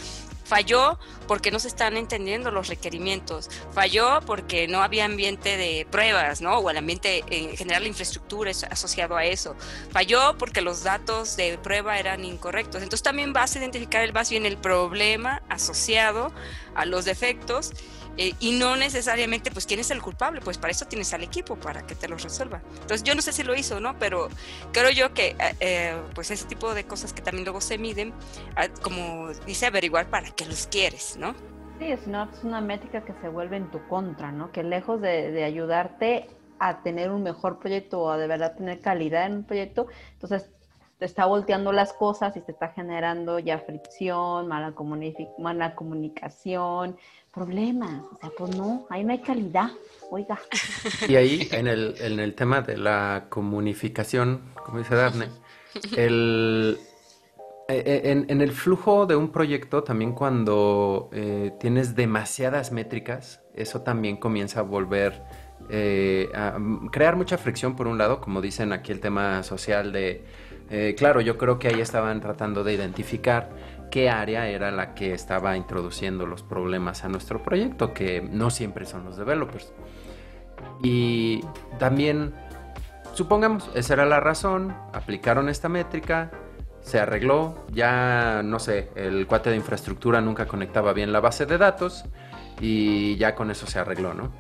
Falló 0.44 0.98
porque 1.26 1.50
no 1.50 1.58
se 1.58 1.68
están 1.68 1.96
entendiendo 1.96 2.50
los 2.50 2.68
requerimientos. 2.68 3.48
Falló 3.72 4.20
porque 4.26 4.68
no 4.68 4.82
había 4.82 5.06
ambiente 5.06 5.56
de 5.56 5.86
pruebas, 5.90 6.42
¿no? 6.42 6.58
O 6.58 6.70
el 6.70 6.76
ambiente 6.76 7.24
en 7.30 7.56
general, 7.56 7.82
la 7.82 7.88
infraestructura 7.88 8.50
es 8.50 8.62
asociado 8.64 9.16
a 9.16 9.24
eso. 9.24 9.56
Falló 9.90 10.36
porque 10.36 10.60
los 10.60 10.82
datos 10.82 11.36
de 11.36 11.58
prueba 11.58 11.98
eran 11.98 12.24
incorrectos. 12.24 12.82
Entonces 12.82 13.02
también 13.02 13.32
vas 13.32 13.56
a 13.56 13.58
identificar 13.58 14.12
más 14.12 14.28
bien 14.28 14.44
el 14.44 14.58
problema 14.58 15.42
asociado 15.48 16.30
a 16.74 16.84
los 16.84 17.06
defectos 17.06 17.72
eh, 18.16 18.32
y 18.40 18.52
no 18.52 18.76
necesariamente, 18.76 19.50
pues, 19.50 19.66
¿quién 19.66 19.80
es 19.80 19.90
el 19.90 20.00
culpable? 20.00 20.40
Pues 20.40 20.58
para 20.58 20.70
eso 20.70 20.86
tienes 20.86 21.12
al 21.14 21.22
equipo, 21.22 21.56
para 21.56 21.86
que 21.86 21.94
te 21.94 22.08
lo 22.08 22.16
resuelva. 22.16 22.62
Entonces, 22.74 23.02
yo 23.02 23.14
no 23.14 23.22
sé 23.22 23.32
si 23.32 23.42
lo 23.42 23.54
hizo, 23.54 23.80
¿no? 23.80 23.98
Pero 23.98 24.28
creo 24.72 24.90
yo 24.90 25.12
que, 25.14 25.36
eh, 25.38 25.56
eh, 25.60 26.02
pues, 26.14 26.30
ese 26.30 26.46
tipo 26.46 26.74
de 26.74 26.84
cosas 26.84 27.12
que 27.12 27.22
también 27.22 27.44
luego 27.44 27.60
se 27.60 27.78
miden, 27.78 28.12
como 28.82 29.28
dice, 29.46 29.66
averiguar 29.66 30.06
para 30.06 30.30
qué 30.30 30.46
los 30.46 30.66
quieres, 30.66 31.16
¿no? 31.18 31.34
Sí, 31.78 31.90
es 31.90 32.06
una, 32.06 32.30
es 32.32 32.44
una 32.44 32.60
métrica 32.60 33.04
que 33.04 33.14
se 33.20 33.28
vuelve 33.28 33.56
en 33.56 33.70
tu 33.70 33.84
contra, 33.88 34.30
¿no? 34.30 34.52
Que 34.52 34.62
lejos 34.62 35.00
de, 35.00 35.42
ayudarte 35.42 36.28
a 36.60 36.82
tener 36.82 37.10
un 37.10 37.24
mejor 37.24 37.58
proyecto 37.58 38.00
o 38.02 38.10
a 38.10 38.16
de 38.16 38.28
verdad 38.28 38.54
tener 38.56 38.80
calidad 38.80 39.26
en 39.26 39.34
un 39.34 39.44
proyecto, 39.44 39.88
entonces 40.12 40.48
te 40.98 41.04
está 41.04 41.26
volteando 41.26 41.72
las 41.72 41.92
cosas 41.92 42.36
y 42.36 42.40
te 42.40 42.52
está 42.52 42.68
generando 42.68 43.40
ya 43.40 43.58
fricción, 43.58 44.46
mala, 44.46 44.72
mala 45.38 45.74
comunicación, 45.74 46.96
problemas. 47.34 48.02
O 48.12 48.16
sea, 48.20 48.30
pues 48.36 48.56
no, 48.56 48.86
ahí 48.90 49.04
no 49.04 49.12
hay 49.12 49.20
calidad. 49.20 49.70
Oiga. 50.10 50.38
Y 51.08 51.16
ahí, 51.16 51.48
en 51.50 51.66
el, 51.66 51.94
en 51.98 52.20
el 52.20 52.34
tema 52.34 52.62
de 52.62 52.76
la 52.76 53.26
comunicación, 53.28 54.42
como 54.64 54.78
dice 54.78 54.94
Daphne, 54.94 55.28
el, 55.96 56.78
eh, 57.68 57.82
eh, 57.86 58.24
en, 58.28 58.40
el 58.40 58.52
flujo 58.52 59.06
de 59.06 59.16
un 59.16 59.32
proyecto, 59.32 59.82
también 59.82 60.12
cuando 60.12 61.08
eh, 61.12 61.52
tienes 61.58 61.96
demasiadas 61.96 62.72
métricas, 62.72 63.40
eso 63.54 63.80
también 63.80 64.18
comienza 64.18 64.60
a 64.60 64.62
volver 64.62 65.22
a 66.34 66.58
crear 66.92 67.16
mucha 67.16 67.38
fricción 67.38 67.74
por 67.74 67.86
un 67.86 67.96
lado, 67.96 68.20
como 68.20 68.42
dicen 68.42 68.74
aquí 68.74 68.92
el 68.92 69.00
tema 69.00 69.42
social 69.42 69.92
de, 69.92 70.22
claro, 70.98 71.22
yo 71.22 71.38
creo 71.38 71.58
que 71.58 71.68
ahí 71.68 71.80
estaban 71.80 72.20
tratando 72.20 72.64
de 72.64 72.74
identificar 72.74 73.48
qué 73.94 74.10
área 74.10 74.48
era 74.48 74.72
la 74.72 74.92
que 74.92 75.12
estaba 75.12 75.56
introduciendo 75.56 76.26
los 76.26 76.42
problemas 76.42 77.04
a 77.04 77.08
nuestro 77.08 77.44
proyecto, 77.44 77.94
que 77.94 78.20
no 78.20 78.50
siempre 78.50 78.86
son 78.86 79.04
los 79.04 79.16
developers. 79.16 79.72
Y 80.82 81.44
también, 81.78 82.34
supongamos, 83.12 83.70
esa 83.76 83.94
era 83.94 84.04
la 84.04 84.18
razón, 84.18 84.74
aplicaron 84.92 85.48
esta 85.48 85.68
métrica, 85.68 86.32
se 86.80 86.98
arregló, 86.98 87.64
ya 87.70 88.42
no 88.42 88.58
sé, 88.58 88.90
el 88.96 89.28
cuate 89.28 89.50
de 89.50 89.56
infraestructura 89.58 90.20
nunca 90.20 90.46
conectaba 90.46 90.92
bien 90.92 91.12
la 91.12 91.20
base 91.20 91.46
de 91.46 91.56
datos 91.56 92.04
y 92.60 93.14
ya 93.14 93.36
con 93.36 93.52
eso 93.52 93.68
se 93.68 93.78
arregló, 93.78 94.12
¿no? 94.12 94.32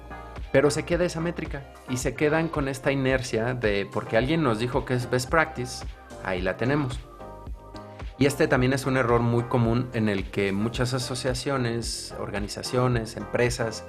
Pero 0.50 0.68
se 0.72 0.84
queda 0.84 1.04
esa 1.04 1.20
métrica 1.20 1.62
y 1.88 1.98
se 1.98 2.16
quedan 2.16 2.48
con 2.48 2.66
esta 2.66 2.90
inercia 2.90 3.54
de 3.54 3.88
porque 3.92 4.16
alguien 4.16 4.42
nos 4.42 4.58
dijo 4.58 4.84
que 4.84 4.94
es 4.94 5.08
best 5.08 5.30
practice, 5.30 5.86
ahí 6.24 6.42
la 6.42 6.56
tenemos. 6.56 6.98
Y 8.18 8.26
este 8.26 8.46
también 8.46 8.72
es 8.72 8.86
un 8.86 8.96
error 8.96 9.20
muy 9.20 9.44
común 9.44 9.90
en 9.92 10.08
el 10.08 10.30
que 10.30 10.52
muchas 10.52 10.94
asociaciones, 10.94 12.14
organizaciones, 12.20 13.16
empresas 13.16 13.84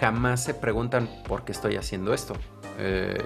jamás 0.00 0.42
se 0.42 0.54
preguntan 0.54 1.08
por 1.28 1.44
qué 1.44 1.52
estoy 1.52 1.76
haciendo 1.76 2.14
esto. 2.14 2.34
Eh, 2.78 3.22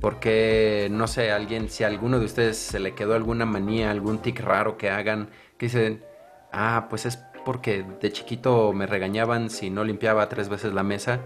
porque, 0.00 0.88
no 0.90 1.06
sé, 1.08 1.32
alguien, 1.32 1.70
si 1.70 1.82
alguno 1.82 2.18
de 2.18 2.26
ustedes 2.26 2.56
se 2.58 2.78
le 2.78 2.94
quedó 2.94 3.14
alguna 3.14 3.46
manía, 3.46 3.90
algún 3.90 4.18
tic 4.18 4.40
raro 4.40 4.76
que 4.76 4.90
hagan, 4.90 5.30
que 5.58 5.66
dicen, 5.66 6.04
ah, 6.52 6.86
pues 6.88 7.06
es 7.06 7.18
porque 7.44 7.84
de 8.00 8.12
chiquito 8.12 8.72
me 8.72 8.86
regañaban 8.86 9.50
si 9.50 9.70
no 9.70 9.84
limpiaba 9.84 10.28
tres 10.28 10.48
veces 10.48 10.72
la 10.72 10.82
mesa 10.82 11.20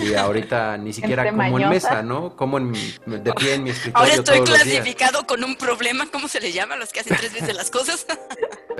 y 0.00 0.14
ahorita 0.14 0.76
ni 0.76 0.92
siquiera 0.92 1.30
como 1.30 1.58
en 1.58 1.68
mesa, 1.68 2.02
¿no? 2.02 2.36
Como 2.36 2.58
en, 2.58 2.72
de 2.72 3.32
pie 3.32 3.54
en 3.54 3.64
mi 3.64 3.70
escritorio. 3.70 3.98
Ahora 3.98 4.14
estoy 4.14 4.40
clasificado 4.42 5.26
con 5.26 5.42
un 5.44 5.56
problema, 5.56 6.06
¿cómo 6.10 6.28
se 6.28 6.40
le 6.40 6.52
llama 6.52 6.74
a 6.74 6.78
los 6.78 6.92
que 6.92 7.00
hacen 7.00 7.16
tres 7.16 7.32
veces 7.32 7.54
las 7.54 7.70
cosas? 7.70 8.06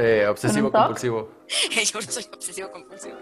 Eh, 0.02 0.24
obsesivo 0.26 0.72
compulsivo. 0.72 1.30
Yo 1.70 2.00
no 2.00 2.10
soy 2.10 2.24
obsesivo 2.32 2.70
compulsivo. 2.70 3.18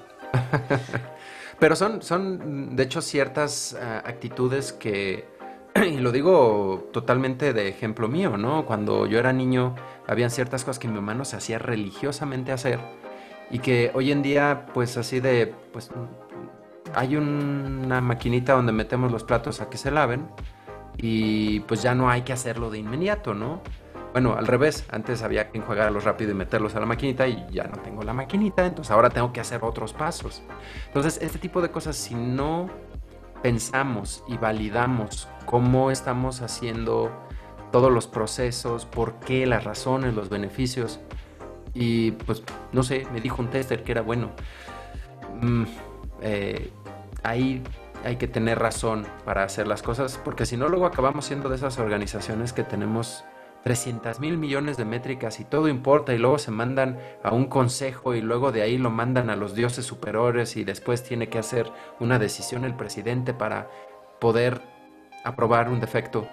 Pero 1.59 1.75
son, 1.75 2.03
son, 2.03 2.77
de 2.77 2.83
hecho, 2.85 3.03
ciertas 3.03 3.77
ah, 3.81 4.03
actitudes 4.05 4.73
que, 4.73 5.27
y 5.75 5.97
lo 5.97 6.13
digo 6.13 6.89
totalmente 6.93 7.53
de 7.53 7.69
ejemplo 7.69 8.07
mío, 8.07 8.37
¿no? 8.37 8.65
Cuando 8.65 9.07
yo 9.07 9.19
era 9.19 9.33
niño, 9.33 9.75
habían 10.07 10.31
ciertas 10.31 10.65
cosas 10.65 10.79
que 10.79 10.89
mi 10.89 10.95
mamá 10.95 11.15
nos 11.15 11.35
hacía 11.35 11.59
religiosamente 11.59 12.53
hacer 12.53 12.79
y 13.51 13.59
que 13.61 13.91
hoy 13.95 14.13
en 14.13 14.23
día, 14.23 14.67
pues 14.75 14.97
así 14.97 15.21
de, 15.21 15.55
pues 15.73 15.91
hay 16.95 17.17
una 17.17 18.01
maquinita 18.01 18.55
donde 18.55 18.73
metemos 18.73 19.13
los 19.13 19.25
platos 19.25 19.61
a 19.61 19.69
que 19.69 19.79
se 19.79 19.91
laven 19.91 20.29
y 20.97 21.61
pues 21.61 21.83
ya 21.83 21.95
no 21.95 22.11
hay 22.11 22.23
que 22.23 22.33
hacerlo 22.33 22.71
de 22.71 22.79
inmediato, 22.79 23.35
¿no? 23.35 23.63
Bueno, 24.13 24.35
al 24.37 24.47
revés, 24.47 24.87
antes 24.91 25.23
había 25.23 25.51
que 25.51 25.59
enjuagarlos 25.59 26.05
rápido 26.05 26.33
y 26.33 26.35
meterlos 26.35 26.75
a 26.75 26.81
la 26.81 26.87
maquinita 26.87 27.29
y 27.29 27.47
ya 27.51 27.65
no 27.65 27.77
tengo 27.79 28.03
la 28.03 28.15
maquinita, 28.15 28.67
entonces 28.67 28.91
ahora 28.91 29.11
tengo 29.11 29.33
que 29.33 29.41
hacer 29.41 29.63
otros 29.63 29.93
pasos. 29.93 30.43
Entonces, 30.87 31.19
este 31.23 31.39
tipo 31.39 31.61
de 31.61 31.71
cosas, 31.71 31.97
si 31.97 32.15
no 32.15 32.69
pensamos 33.43 34.25
y 34.27 34.37
validamos 34.37 35.29
cómo 35.45 35.91
estamos 35.91 36.41
haciendo 36.41 37.13
todos 37.71 37.93
los 37.93 38.07
procesos, 38.07 38.87
por 38.87 39.21
qué, 39.21 39.47
las 39.47 39.65
razones, 39.65 40.15
los 40.15 40.31
beneficios, 40.31 41.01
y 41.75 42.13
pues, 42.13 42.43
no 42.73 42.83
sé, 42.83 43.07
me 43.13 43.21
dijo 43.21 43.43
un 43.43 43.49
tester 43.49 43.85
que 43.85 43.93
era 43.93 44.03
bueno. 44.03 44.31
Mm, 45.41 45.65
eh, 46.23 46.71
ahí 47.23 47.63
hay 48.05 48.17
que 48.17 48.29
tener 48.29 48.59
razón 48.59 49.07
para 49.25 49.45
hacer 49.45 49.67
las 49.67 49.83
cosas, 49.83 50.21
porque 50.25 50.47
si 50.47 50.57
no, 50.57 50.69
luego 50.69 50.87
acabamos 50.87 51.25
siendo 51.25 51.49
de 51.49 51.57
esas 51.57 51.79
organizaciones 51.79 52.53
que 52.53 52.65
tenemos 52.65 53.25
300 53.65 54.21
mil 54.21 54.39
millones 54.39 54.77
de 54.77 54.85
métricas 54.85 55.41
y 55.41 55.45
todo 55.45 55.69
importa 55.69 56.15
y 56.15 56.19
luego 56.19 56.39
se 56.39 56.51
mandan 56.51 56.99
a 57.23 57.35
un 57.35 57.47
consejo 57.47 58.15
y 58.15 58.21
luego 58.21 58.53
de 58.53 58.63
ahí 58.63 58.79
lo 58.79 58.91
mandan 58.91 59.31
a 59.31 59.37
los 59.37 59.55
dioses 59.55 59.85
superiores 59.85 60.57
y 60.57 60.65
después 60.65 61.03
tiene 61.03 61.29
que 61.29 61.39
hacer 61.39 61.71
una 61.99 62.19
decisión 62.19 62.65
el 62.65 62.75
presidente 62.75 63.35
para 63.35 63.69
poder 64.21 64.63
aprobar 65.25 65.69
un 65.69 65.81
defecto. 65.81 66.29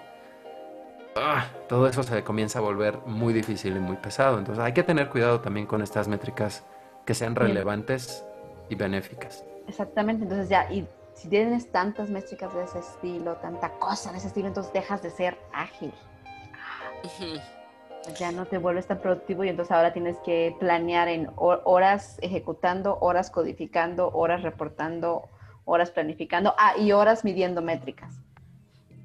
Ah, 1.16 1.46
todo 1.68 1.88
eso 1.88 2.02
se 2.02 2.22
comienza 2.22 2.58
a 2.58 2.62
volver 2.62 2.98
muy 3.06 3.32
difícil 3.32 3.76
y 3.76 3.80
muy 3.80 3.96
pesado. 3.96 4.38
Entonces 4.38 4.62
hay 4.64 4.72
que 4.72 4.82
tener 4.82 5.08
cuidado 5.08 5.40
también 5.40 5.66
con 5.66 5.82
estas 5.82 6.08
métricas 6.08 6.64
que 7.04 7.14
sean 7.14 7.34
relevantes 7.34 8.24
y 8.68 8.74
benéficas. 8.74 9.44
Exactamente, 9.68 10.24
entonces 10.24 10.48
ya, 10.48 10.70
y 10.70 10.86
si 11.14 11.28
tienes 11.28 11.70
tantas 11.72 12.10
métricas 12.10 12.54
de 12.54 12.64
ese 12.64 12.78
estilo, 12.80 13.34
tanta 13.36 13.70
cosa 13.78 14.12
de 14.12 14.18
ese 14.18 14.28
estilo, 14.28 14.48
entonces 14.48 14.72
dejas 14.72 15.02
de 15.02 15.10
ser 15.10 15.38
ágil. 15.52 15.92
Ya 18.18 18.32
no 18.32 18.44
te 18.46 18.58
vuelves 18.58 18.86
tan 18.86 18.98
productivo 18.98 19.42
y 19.44 19.48
entonces 19.48 19.72
ahora 19.72 19.92
tienes 19.92 20.18
que 20.18 20.54
planear 20.60 21.08
en 21.08 21.30
horas 21.36 22.18
ejecutando, 22.20 22.98
horas 23.00 23.30
codificando, 23.30 24.10
horas 24.12 24.42
reportando, 24.42 25.28
horas 25.64 25.90
planificando, 25.90 26.54
ah, 26.58 26.76
y 26.76 26.92
horas 26.92 27.24
midiendo 27.24 27.62
métricas. 27.62 28.20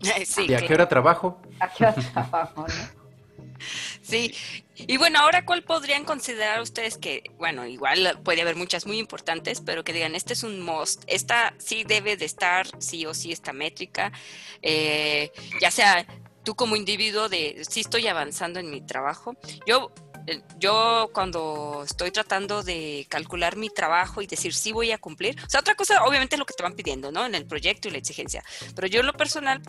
¿Y 0.47 0.53
a 0.53 0.65
qué 0.65 0.73
hora 0.73 0.87
trabajo? 0.87 1.39
¿A 1.59 1.67
qué 1.69 1.85
hora 1.85 1.93
trabajo, 1.93 2.65
no? 2.67 3.01
Sí, 4.01 4.33
y 4.75 4.97
bueno, 4.97 5.19
ahora 5.19 5.45
cuál 5.45 5.63
podrían 5.63 6.03
considerar 6.03 6.61
ustedes 6.61 6.97
que, 6.97 7.23
bueno, 7.37 7.67
igual 7.67 8.19
puede 8.23 8.41
haber 8.41 8.55
muchas 8.55 8.87
muy 8.87 8.97
importantes, 8.97 9.61
pero 9.61 9.83
que 9.83 9.93
digan, 9.93 10.15
este 10.15 10.33
es 10.33 10.43
un 10.43 10.61
must, 10.61 11.03
esta 11.07 11.53
sí 11.59 11.83
debe 11.83 12.17
de 12.17 12.25
estar, 12.25 12.67
sí 12.79 13.05
o 13.05 13.13
sí, 13.13 13.31
esta 13.31 13.53
métrica, 13.53 14.11
eh, 14.61 15.31
ya 15.61 15.69
sea 15.69 16.05
tú 16.43 16.55
como 16.55 16.75
individuo 16.75 17.29
de, 17.29 17.63
sí 17.69 17.81
estoy 17.81 18.07
avanzando 18.07 18.59
en 18.59 18.71
mi 18.71 18.81
trabajo. 18.81 19.35
Yo 19.67 19.91
yo 20.59 21.09
cuando 21.13 21.83
estoy 21.85 22.11
tratando 22.11 22.63
de 22.63 23.05
calcular 23.09 23.55
mi 23.55 23.69
trabajo 23.69 24.21
y 24.21 24.27
decir 24.27 24.53
si 24.53 24.71
voy 24.71 24.91
a 24.91 24.97
cumplir, 24.97 25.37
o 25.45 25.49
sea, 25.49 25.59
otra 25.59 25.75
cosa 25.75 26.03
obviamente 26.03 26.35
es 26.35 26.39
lo 26.39 26.45
que 26.45 26.53
te 26.53 26.63
van 26.63 26.73
pidiendo, 26.73 27.11
¿no? 27.11 27.25
En 27.25 27.35
el 27.35 27.45
proyecto 27.45 27.87
y 27.87 27.91
la 27.91 27.97
exigencia, 27.97 28.43
pero 28.75 28.87
yo 28.87 29.01
en 29.01 29.07
lo 29.07 29.13
personal 29.13 29.61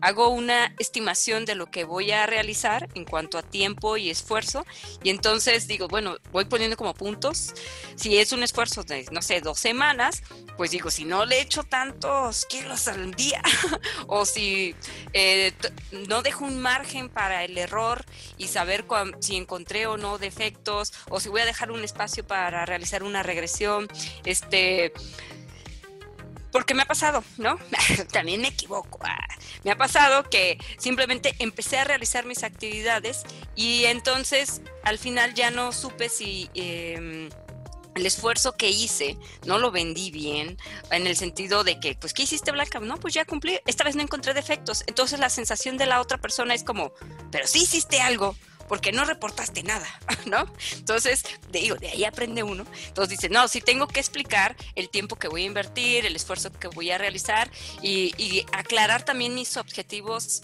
hago 0.00 0.28
una 0.28 0.74
estimación 0.78 1.44
de 1.44 1.54
lo 1.54 1.66
que 1.66 1.84
voy 1.84 2.10
a 2.12 2.26
realizar 2.26 2.88
en 2.94 3.04
cuanto 3.04 3.38
a 3.38 3.42
tiempo 3.42 3.96
y 3.96 4.10
esfuerzo. 4.10 4.64
Y 5.02 5.10
entonces 5.10 5.66
digo, 5.66 5.88
bueno, 5.88 6.16
voy 6.32 6.44
poniendo 6.44 6.76
como 6.76 6.94
puntos, 6.94 7.54
si 7.96 8.18
es 8.18 8.32
un 8.32 8.42
esfuerzo 8.42 8.82
de, 8.84 9.06
no 9.10 9.22
sé, 9.22 9.40
dos 9.40 9.58
semanas, 9.58 10.22
pues 10.56 10.70
digo, 10.70 10.90
si 10.90 11.04
no 11.04 11.24
le 11.24 11.40
echo 11.40 11.62
tantos 11.62 12.46
kilos 12.46 12.88
al 12.88 13.14
día 13.14 13.42
o 14.06 14.24
si 14.24 14.74
eh, 15.12 15.52
no 16.08 16.22
dejo 16.22 16.44
un 16.44 16.58
margen 16.58 17.08
para 17.08 17.44
el 17.44 17.56
error 17.58 18.04
y 18.38 18.48
saber 18.48 18.84
si 19.20 19.36
encontré 19.36 19.86
o 19.86 19.96
no 19.98 20.18
defectos 20.18 20.92
o 21.10 21.20
si 21.20 21.28
voy 21.28 21.42
a 21.42 21.44
dejar 21.44 21.70
un 21.70 21.84
espacio 21.84 22.26
para 22.26 22.64
realizar 22.66 23.02
una 23.02 23.22
regresión, 23.22 23.88
este 24.24 24.92
porque 26.50 26.74
me 26.74 26.82
ha 26.82 26.86
pasado, 26.86 27.22
¿no? 27.36 27.58
También 28.12 28.40
me 28.40 28.48
equivoco. 28.48 28.98
Ah, 29.02 29.18
me 29.64 29.70
ha 29.70 29.76
pasado 29.76 30.24
que 30.24 30.58
simplemente 30.78 31.34
empecé 31.38 31.78
a 31.78 31.84
realizar 31.84 32.24
mis 32.24 32.42
actividades 32.42 33.24
y 33.54 33.84
entonces 33.84 34.62
al 34.82 34.98
final 34.98 35.34
ya 35.34 35.50
no 35.50 35.72
supe 35.72 36.08
si 36.08 36.50
em, 36.54 37.28
el 37.94 38.06
esfuerzo 38.06 38.56
que 38.56 38.70
hice 38.70 39.18
no 39.44 39.58
lo 39.58 39.70
vendí 39.70 40.10
bien, 40.10 40.56
en 40.90 41.06
el 41.06 41.16
sentido 41.16 41.64
de 41.64 41.80
que, 41.80 41.94
pues, 41.94 42.14
¿qué 42.14 42.22
hiciste, 42.22 42.52
Blanca? 42.52 42.80
No, 42.80 42.96
pues 42.98 43.14
ya 43.14 43.24
cumplí, 43.24 43.60
esta 43.66 43.84
vez 43.84 43.96
no 43.96 44.02
encontré 44.02 44.34
defectos. 44.34 44.84
Entonces 44.86 45.20
la 45.20 45.30
sensación 45.30 45.76
de 45.76 45.86
la 45.86 46.00
otra 46.00 46.18
persona 46.18 46.54
es 46.54 46.64
como, 46.64 46.92
pero 47.30 47.46
sí 47.46 47.62
hiciste 47.62 48.00
algo, 48.00 48.36
porque 48.68 48.92
no 48.92 49.04
reportaste 49.04 49.62
nada, 49.62 49.88
¿no? 50.26 50.46
Entonces, 50.74 51.24
digo, 51.50 51.76
de 51.76 51.88
ahí 51.88 52.04
aprende 52.04 52.42
uno. 52.42 52.66
Entonces 52.86 53.18
dice, 53.18 53.28
no, 53.28 53.48
sí 53.48 53.60
tengo 53.60 53.86
que 53.88 54.00
explicar 54.00 54.56
el 54.74 54.90
tiempo 54.90 55.16
que 55.16 55.28
voy 55.28 55.42
a 55.42 55.46
invertir, 55.46 56.06
el 56.06 56.14
esfuerzo 56.14 56.52
que 56.52 56.68
voy 56.68 56.90
a 56.90 56.98
realizar 56.98 57.50
y, 57.82 58.08
aclarar 58.52 59.04
también 59.04 59.34
mis 59.34 59.56
objetivos. 59.56 60.42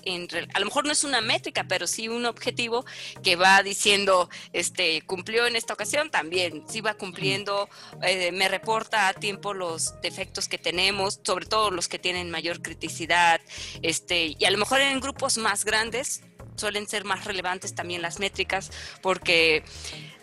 A 0.55 0.59
lo 0.59 0.67
mejor 0.67 0.85
no 0.87 0.93
es 0.93 1.05
una 1.05 1.21
métrica, 1.21 1.65
pero 1.69 1.87
sí 1.87 2.09
un 2.09 2.27
objetivo 2.27 2.85
que 3.23 3.37
va 3.37 3.63
diciendo, 3.63 4.29
este, 4.53 5.03
cumplió 5.03 5.47
en 5.47 5.57
esta 5.57 5.75
ocasión, 5.75 6.11
también, 6.11 6.65
sí 6.69 6.81
va 6.81 6.95
cumpliendo, 6.95 7.69
eh, 8.03 8.33
me 8.33 8.49
reporta 8.49 9.09
a 9.09 9.15
tiempo 9.15 9.55
los 9.55 10.01
defectos 10.01 10.49
que 10.49 10.59
tenemos, 10.59 11.21
sobre 11.23 11.47
todo 11.47 11.71
los 11.71 11.89
que 11.89 11.99
tienen 11.99 12.31
mayor 12.31 12.63
criticidad, 12.63 13.41
este, 13.83 14.35
y 14.39 14.45
a 14.45 14.51
lo 14.51 14.59
mejor 14.59 14.81
en 14.81 15.01
grupos 15.01 15.39
más 15.39 15.65
grandes 15.65 16.23
suelen 16.57 16.87
ser 16.87 17.05
más 17.05 17.25
relevantes 17.25 17.75
también 17.75 18.03
las 18.03 18.19
métricas 18.21 18.71
porque 19.03 19.65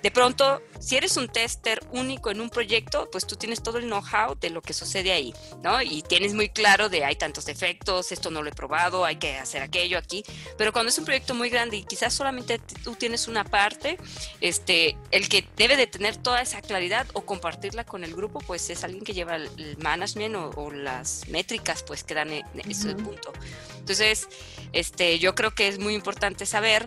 de 0.02 0.12
pronto, 0.12 0.62
si 0.80 0.97
eres 0.97 1.16
un 1.18 1.28
tester 1.28 1.80
único 1.91 2.32
en 2.32 2.41
un 2.41 2.49
proyecto, 2.49 3.10
pues 3.12 3.28
tú 3.28 3.36
tienes 3.36 3.62
todo 3.62 3.78
el 3.78 3.86
know-how 3.86 4.36
de 4.36 4.49
lo 4.49 4.62
que 4.62 4.74
sucede 4.74 5.12
ahí, 5.12 5.34
¿no? 5.64 5.82
Y 5.82 6.02
tienes 6.02 6.34
muy 6.34 6.49
claro 6.49 6.89
de 6.89 7.06
hay 7.06 7.16
tantos 7.16 7.45
defectos, 7.45 8.12
esto 8.12 8.32
no 8.32 8.41
lo 8.41 8.49
he 8.49 8.54
probado, 8.54 9.06
hay 9.06 9.18
que 9.18 9.38
hacer 9.38 9.62
aquello 9.62 9.97
aquí. 9.97 10.24
Pero 10.58 10.74
cuando 10.74 10.89
es 10.89 10.97
un 10.97 11.06
proyecto 11.06 11.36
muy 11.36 11.49
grande 11.49 11.78
y 11.78 11.84
quizás 11.84 12.14
solamente 12.14 12.60
tú 12.84 12.95
tienes 12.95 13.28
una 13.28 13.43
parte, 13.43 13.97
este, 14.39 14.97
el 15.12 15.30
que 15.30 15.47
debe 15.56 15.78
de 15.78 15.88
tener 15.88 16.18
toda 16.18 16.41
esa 16.41 16.62
claridad 16.62 17.06
o 17.14 17.22
compartirla 17.22 17.84
con 17.84 18.04
el 18.04 18.16
grupo, 18.16 18.39
pues 18.39 18.70
es 18.70 18.84
alguien 18.84 19.04
que 19.04 19.14
lleva 19.14 19.36
el 19.36 19.78
management 19.78 20.36
o, 20.36 20.72
las 20.72 21.28
métricas, 21.28 21.84
pues 21.84 22.04
que 22.04 22.14
dan 22.14 22.32
e, 22.32 22.43
ese 22.68 22.95
punto. 22.95 23.34
Entonces, 23.78 24.28
este, 24.74 25.20
yo 25.20 25.36
creo 25.36 25.52
que 25.52 25.68
es 25.68 25.80
muy 25.80 25.93
importante 25.93 26.45
saber 26.45 26.86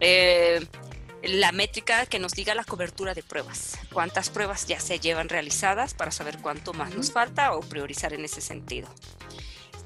eh, 0.00 0.64
la 1.26 1.52
métrica 1.52 2.06
que 2.06 2.18
nos 2.18 2.32
diga 2.32 2.54
la 2.54 2.64
cobertura 2.64 3.14
de 3.14 3.22
pruebas, 3.22 3.78
cuántas 3.92 4.30
pruebas 4.30 4.66
ya 4.66 4.80
se 4.80 4.98
llevan 4.98 5.28
realizadas 5.28 5.94
para 5.94 6.10
saber 6.10 6.38
cuánto 6.40 6.72
más 6.72 6.94
nos 6.94 7.12
falta 7.12 7.54
o 7.54 7.60
priorizar 7.60 8.12
en 8.12 8.24
ese 8.24 8.40
sentido. 8.40 8.88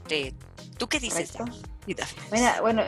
Este, 0.09 0.35
¿Tú 0.79 0.87
qué 0.87 1.01
dices? 1.01 1.37
bueno, 2.61 2.83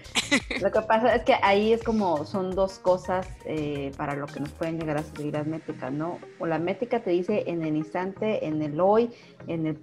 lo 0.60 0.70
que 0.70 0.80
pasa 0.82 1.14
es 1.14 1.24
que 1.24 1.34
ahí 1.42 1.72
es 1.72 1.82
como 1.82 2.24
son 2.24 2.54
dos 2.54 2.78
cosas 2.78 3.26
eh, 3.44 3.92
para 3.96 4.14
lo 4.14 4.26
que 4.26 4.40
nos 4.40 4.50
pueden 4.50 4.78
llegar 4.78 4.96
a 4.96 5.02
servir 5.02 5.32
las 5.34 5.46
métricas, 5.46 5.92
¿no? 5.92 6.18
O 6.38 6.46
la 6.46 6.58
métrica 6.58 7.02
te 7.02 7.10
dice 7.10 7.44
en 7.46 7.62
el 7.62 7.76
instante, 7.76 8.46
en 8.46 8.62
el 8.62 8.80
hoy, 8.80 9.10
en 9.48 9.66
el 9.66 9.78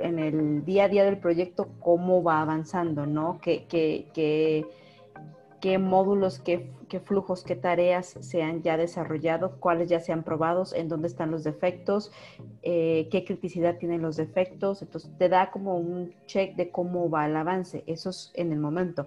en 0.00 0.18
el 0.18 0.64
día 0.64 0.84
a 0.84 0.88
día 0.88 1.04
del 1.04 1.16
proyecto 1.18 1.68
cómo 1.80 2.22
va 2.22 2.42
avanzando, 2.42 3.06
¿no? 3.06 3.38
¿Qué, 3.40 3.66
qué, 3.68 4.66
qué 5.60 5.78
módulos, 5.78 6.38
qué 6.38 6.70
qué 6.90 7.00
flujos, 7.00 7.42
qué 7.44 7.56
tareas 7.56 8.16
se 8.20 8.42
han 8.42 8.62
ya 8.62 8.76
desarrollado, 8.76 9.58
cuáles 9.60 9.88
ya 9.88 10.00
se 10.00 10.12
han 10.12 10.24
probado, 10.24 10.64
en 10.74 10.88
dónde 10.88 11.08
están 11.08 11.30
los 11.30 11.44
defectos, 11.44 12.12
eh, 12.62 13.08
qué 13.10 13.24
criticidad 13.24 13.78
tienen 13.78 14.02
los 14.02 14.16
defectos. 14.16 14.82
Entonces 14.82 15.10
te 15.16 15.30
da 15.30 15.50
como 15.50 15.78
un 15.78 16.12
check 16.26 16.54
de 16.56 16.70
cómo 16.70 17.08
va 17.08 17.26
el 17.26 17.36
avance. 17.36 17.84
Eso 17.86 18.10
es 18.10 18.30
en 18.34 18.52
el 18.52 18.58
momento. 18.58 19.06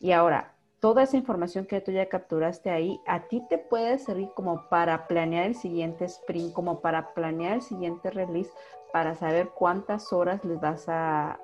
Y 0.00 0.12
ahora, 0.12 0.54
toda 0.80 1.02
esa 1.02 1.16
información 1.16 1.66
que 1.66 1.80
tú 1.80 1.90
ya 1.90 2.08
capturaste 2.08 2.70
ahí, 2.70 3.00
a 3.06 3.26
ti 3.28 3.42
te 3.50 3.58
puede 3.58 3.98
servir 3.98 4.30
como 4.34 4.68
para 4.68 5.06
planear 5.06 5.46
el 5.46 5.54
siguiente 5.56 6.04
sprint, 6.06 6.52
como 6.52 6.80
para 6.80 7.12
planear 7.14 7.56
el 7.56 7.62
siguiente 7.62 8.10
release, 8.10 8.50
para 8.92 9.14
saber 9.16 9.50
cuántas 9.50 10.12
horas 10.12 10.44
les 10.44 10.60
vas 10.60 10.88
a 10.88 11.40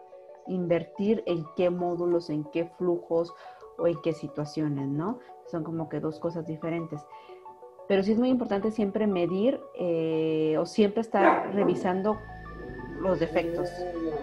invertir 0.46 1.22
en 1.26 1.44
qué 1.56 1.68
módulos, 1.68 2.30
en 2.30 2.44
qué 2.44 2.66
flujos 2.78 3.34
o 3.80 3.86
en 3.86 4.00
qué 4.02 4.12
situaciones, 4.12 4.88
¿no? 4.88 5.18
son 5.50 5.64
como 5.64 5.88
que 5.88 6.00
dos 6.00 6.18
cosas 6.18 6.46
diferentes. 6.46 7.00
Pero 7.88 8.02
sí 8.02 8.12
es 8.12 8.18
muy 8.18 8.28
importante 8.28 8.70
siempre 8.70 9.06
medir 9.06 9.60
eh, 9.74 10.56
o 10.58 10.64
siempre 10.66 11.00
estar 11.00 11.52
revisando 11.52 12.18
los 13.00 13.18
defectos. 13.18 13.68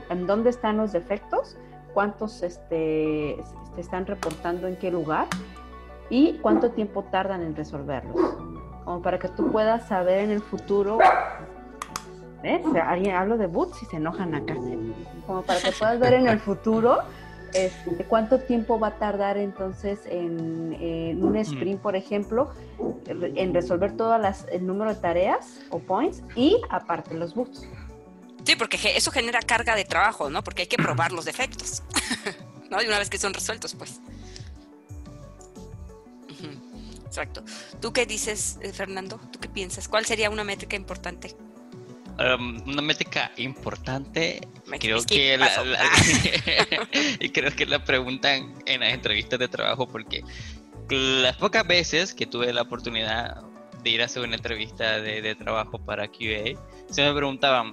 ¿En 0.10 0.26
dónde 0.26 0.50
están 0.50 0.78
los 0.78 0.94
defectos? 0.94 1.58
¿Cuántos 1.94 2.44
este, 2.44 3.38
se 3.76 3.82
están 3.82 4.06
reportando 4.06 4.68
en 4.68 4.78
qué 4.78 4.90
lugar? 4.90 5.28
¿Y 6.10 6.38
cuánto 6.38 6.72
tiempo 6.72 7.04
tardan 7.04 7.42
en 7.42 7.56
resolverlos? 7.56 8.38
Como 8.86 9.02
para 9.02 9.20
que 9.20 9.28
tú 9.28 9.52
puedas 9.52 9.88
saber 9.88 10.20
en 10.20 10.32
el 10.32 10.42
futuro 10.42 11.00
¿Ves? 12.44 12.62
Alguien 12.86 13.16
hablo 13.16 13.36
de 13.36 13.48
boots 13.48 13.82
y 13.82 13.86
se 13.88 13.98
enojan 13.98 14.36
acá. 14.36 14.56
Como 15.26 15.42
para 15.42 15.60
que 15.60 15.72
puedas 15.72 16.00
ver 16.00 16.14
en 16.14 16.28
el 16.28 16.40
futuro 16.40 17.00
este, 17.58 18.06
¿Cuánto 18.06 18.40
tiempo 18.40 18.80
va 18.80 18.90
a 18.90 19.00
tardar 19.00 19.38
entonces 19.38 20.00
en, 20.06 21.24
un 21.24 21.36
sprint, 21.38 21.82
por 21.82 21.96
ejemplo, 21.96 22.54
en 23.08 23.54
resolver 23.54 23.98
todas 23.98 24.22
las, 24.22 24.46
el 24.52 24.68
número 24.68 24.94
de 24.94 25.02
tareas 25.02 25.62
o 25.72 25.80
points 25.80 26.22
y 26.36 26.62
aparte 26.70 27.16
los 27.16 27.34
bugs? 27.34 27.68
Sí, 28.44 28.56
porque 28.56 28.78
eso 28.96 29.12
genera 29.12 29.42
carga 29.42 29.76
de 29.76 29.86
trabajo, 29.86 30.30
¿no? 30.30 30.44
Porque 30.44 30.62
hay 30.64 30.68
que 30.68 30.78
probar 30.78 31.12
los 31.12 31.26
defectos, 31.26 31.84
¿no? 32.70 32.82
Y 32.82 32.86
una 32.86 33.00
vez 33.00 33.10
que 33.10 33.18
son 33.18 33.34
resueltos, 33.34 33.74
pues. 33.74 34.00
Exacto. 37.08 37.44
¿Tú 37.82 37.94
qué 37.94 38.06
dices, 38.06 38.60
eh, 38.62 38.72
Fernando? 38.72 39.20
¿Tú 39.32 39.40
qué 39.40 39.50
piensas? 39.50 39.88
¿Cuál 39.88 40.06
sería 40.06 40.30
una 40.30 40.44
métrica 40.44 40.76
importante? 40.76 41.36
Um, 42.20 42.68
una 42.68 42.82
métrica 42.82 43.32
importante, 43.38 44.42
creo 44.80 45.04
que 45.04 45.38
la, 45.38 45.52
y 47.20 47.30
creo 47.30 47.56
que 47.56 47.68
la 47.68 47.84
preguntan 47.84 48.56
en 48.66 48.80
las 48.80 48.92
entrevistas 48.92 49.38
de 49.38 49.48
trabajo 49.48 49.88
porque 49.88 50.24
las 50.90 51.36
pocas 51.36 51.68
veces 51.68 52.16
que 52.16 52.26
tuve 52.26 52.52
la 52.54 52.64
oportunidad 52.64 53.44
de 53.84 53.90
ir 53.92 54.02
a 54.02 54.06
hacer 54.06 54.24
una 54.24 54.36
entrevista 54.36 55.00
de, 55.00 55.36
trabajo 55.36 55.78
para 55.78 56.08
QA, 56.08 56.60
se 56.90 57.04
me 57.04 57.14
preguntaban, 57.14 57.72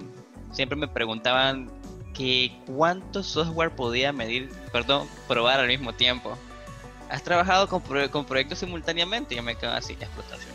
siempre 0.51 0.77
me 0.77 0.87
preguntaban 0.87 1.67
que 2.13 2.51
cuánto 2.67 3.23
software 3.23 3.75
podía 3.75 4.13
medir, 4.13 4.49
perdón, 4.71 5.07
probar 5.27 5.59
al 5.59 5.67
mismo 5.67 5.93
tiempo. 5.93 6.37
has 7.09 7.23
trabajado 7.23 7.67
con, 7.67 7.81
con 8.09 8.25
proyectos 8.25 8.59
simultáneamente 8.59 9.33
y 9.33 9.37
yo 9.37 9.43
me 9.43 9.55
quedo 9.55 9.71
así, 9.71 9.93
explotación, 9.93 10.54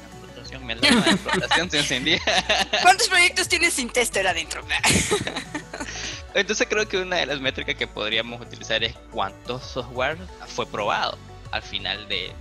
mi 0.58 0.72
alarma 0.72 1.02
de 1.02 1.10
explotación 1.10 1.70
se 1.70 1.78
encendía. 1.78 2.20
¿Cuántos 2.82 3.08
proyectos 3.08 3.48
tienes 3.48 3.74
sin 3.74 3.90
tester 3.90 4.26
adentro? 4.26 4.62
Entonces 6.34 6.66
creo 6.68 6.88
que 6.88 6.98
una 6.98 7.16
de 7.16 7.26
las 7.26 7.40
métricas 7.40 7.74
que 7.74 7.86
podríamos 7.86 8.40
utilizar 8.40 8.82
es 8.84 8.94
cuánto 9.10 9.58
software 9.60 10.18
fue 10.46 10.66
probado 10.66 11.18
al 11.50 11.62
final 11.62 12.08
de, 12.08 12.32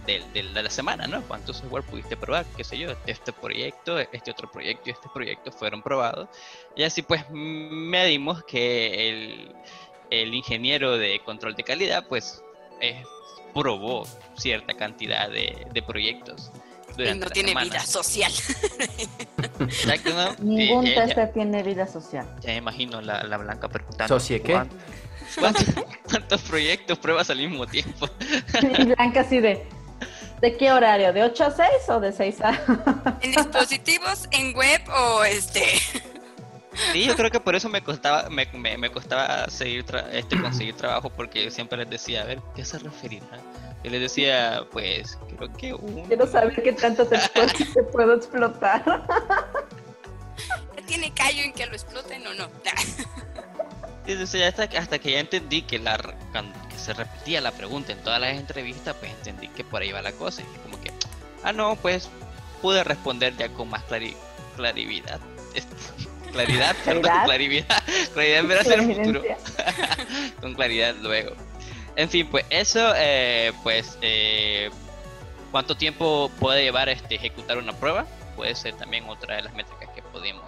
la 0.54 0.70
semana, 0.70 1.08
¿no? 1.08 1.24
¿Cuánto 1.24 1.54
software 1.54 1.84
pudiste 1.84 2.16
probar? 2.16 2.46
¿Qué 2.56 2.64
sé 2.64 2.78
yo? 2.78 2.92
Este 3.06 3.34
proyecto, 3.34 3.98
este 4.00 4.32
otro 4.32 4.52
proyecto 4.52 4.90
y 4.90 4.92
este 4.92 5.10
proyecto 5.14 5.52
fueron 5.52 5.82
probados. 5.82 6.30
Y 6.76 6.84
así 6.84 7.02
pues 7.02 7.26
medimos 7.32 8.44
que 8.44 9.10
el, 9.10 9.56
el 10.12 10.34
ingeniero 10.34 10.98
de 10.98 11.20
control 11.26 11.56
de 11.56 11.64
calidad 11.64 12.06
pues 12.08 12.44
eh, 12.82 13.04
probó 13.54 14.06
cierta 14.38 14.76
cantidad 14.76 15.30
de, 15.30 15.66
de 15.72 15.82
proyectos. 15.82 16.52
No 16.98 17.30
tiene 17.30 17.56
vida 17.56 17.80
social. 17.80 18.32
Ningún 20.40 20.86
tester 20.86 21.32
tiene 21.34 21.64
vida 21.64 21.88
social. 21.88 22.28
Ya 22.42 22.50
me 22.50 22.58
imagino 22.58 23.02
la, 23.02 23.24
la 23.24 23.38
Blanca 23.38 23.70
preguntando. 23.70 24.20
¿Socie 24.20 24.42
qué? 24.42 24.54
¿Cuántos, 26.10 26.42
proyectos 26.42 26.98
pruebas 26.98 27.30
al 27.30 27.38
mismo 27.38 27.68
tiempo? 27.68 28.10
y 28.62 28.86
Blanca 28.86 29.22
así 29.22 29.40
de... 29.40 29.66
¿De 30.42 30.56
qué 30.56 30.72
horario? 30.72 31.12
¿De 31.12 31.24
8 31.24 31.44
a 31.44 31.52
6 31.52 31.70
o 31.90 32.00
de 32.00 32.14
6 32.14 32.42
a...? 32.42 33.18
¿En 33.22 33.32
dispositivos, 33.32 34.28
en 34.32 34.56
web 34.56 34.82
o 34.90 35.24
este...? 35.24 35.64
Sí, 36.94 37.06
yo 37.06 37.16
creo 37.16 37.30
que 37.30 37.42
por 37.42 37.56
eso 37.56 37.68
me 37.68 37.82
costaba, 37.82 38.30
me, 38.30 38.48
me, 38.54 38.90
costaba 38.90 39.50
seguir 39.50 39.84
este, 40.14 40.40
conseguir 40.40 40.76
trabajo 40.76 41.10
porque 41.10 41.52
siempre 41.52 41.80
les 41.80 41.90
decía, 41.90 42.22
a 42.22 42.26
ver, 42.26 42.40
¿qué 42.56 42.64
se 42.64 42.80
referirá? 42.80 43.26
Yo 43.84 43.92
les 43.92 44.02
decía, 44.02 44.66
pues, 44.72 45.18
creo 45.38 45.54
que 45.54 45.74
un... 45.74 46.06
Quiero 46.06 46.28
saber 46.28 46.62
qué 46.62 46.74
tanto 46.74 47.08
te, 47.08 47.18
te 47.74 47.84
puedo 47.84 48.16
explotar. 48.16 49.06
¿Tiene 50.86 51.14
callo 51.14 51.44
en 51.44 51.54
que 51.54 51.66
lo 51.68 51.74
exploten 51.74 52.26
o 52.26 52.34
no? 52.34 52.50
hasta, 54.48 54.64
hasta 54.64 55.00
que 55.00 55.12
ya 55.12 55.20
entendí 55.20 55.62
que, 55.62 55.78
la, 55.80 55.98
que 55.98 56.78
se 56.78 56.94
repetía 56.94 57.42
la 57.42 57.52
pregunta 57.52 57.92
en 57.92 58.00
todas 58.00 58.20
las 58.20 58.36
entrevistas, 58.36 58.96
pues 59.00 59.12
entendí 59.12 59.48
que 59.50 59.64
por 59.64 59.82
ahí 59.82 59.92
va 59.92 60.02
la 60.02 60.12
cosa. 60.14 60.42
Y 60.42 60.58
como 60.64 60.82
que, 60.82 60.92
ah, 61.44 61.54
no, 61.54 61.76
pues 61.76 62.10
pude 62.62 62.84
responder 62.84 63.36
ya 63.38 63.50
con 63.50 63.70
más 63.70 63.84
claridad. 63.84 64.18
claridad, 64.58 65.22
claridad, 66.84 67.26
claridad, 67.26 67.84
claridad 68.14 68.72
en 68.72 68.90
el 68.90 68.96
futuro. 68.96 69.24
con 70.42 70.56
claridad 70.56 70.96
luego. 71.02 71.36
En 72.00 72.10
fin, 72.10 72.28
pues 72.28 72.46
eso, 72.50 72.94
eh, 72.96 73.52
pues, 73.62 73.98
eh, 74.02 74.70
¿cuánto 75.52 75.76
tiempo 75.76 76.32
puede 76.40 76.64
llevar 76.64 76.88
este 76.88 77.16
ejecutar 77.16 77.58
una 77.58 77.74
prueba? 77.74 78.06
Puede 78.38 78.56
ser 78.56 78.74
también 78.76 79.04
otra 79.10 79.36
de 79.36 79.42
las 79.42 79.54
métricas 79.54 79.90
que 79.90 80.02
podemos 80.02 80.46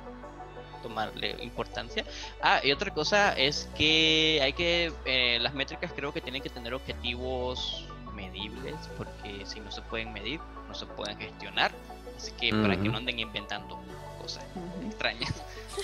tomarle 0.82 1.36
importancia. 1.42 2.06
Ah, 2.42 2.62
y 2.64 2.72
otra 2.72 2.94
cosa 2.94 3.34
es 3.34 3.68
que 3.78 4.40
hay 4.42 4.54
que, 4.54 4.94
eh, 5.04 5.40
las 5.42 5.54
métricas 5.54 5.92
creo 5.94 6.14
que 6.14 6.22
tienen 6.22 6.42
que 6.42 6.50
tener 6.50 6.74
objetivos 6.74 7.86
medibles, 8.16 8.76
porque 8.98 9.46
si 9.46 9.60
no 9.60 9.74
se 9.74 9.82
pueden 9.82 10.14
medir, 10.14 10.40
no 10.70 10.74
se 10.74 10.86
pueden 10.86 11.18
gestionar. 11.18 11.74
Así 12.16 12.32
que 12.32 12.52
para 12.54 12.78
que 12.78 12.88
no 12.88 12.96
anden 12.96 13.20
inventando 13.20 13.78
cosas 14.22 14.46
extrañas. 14.88 15.34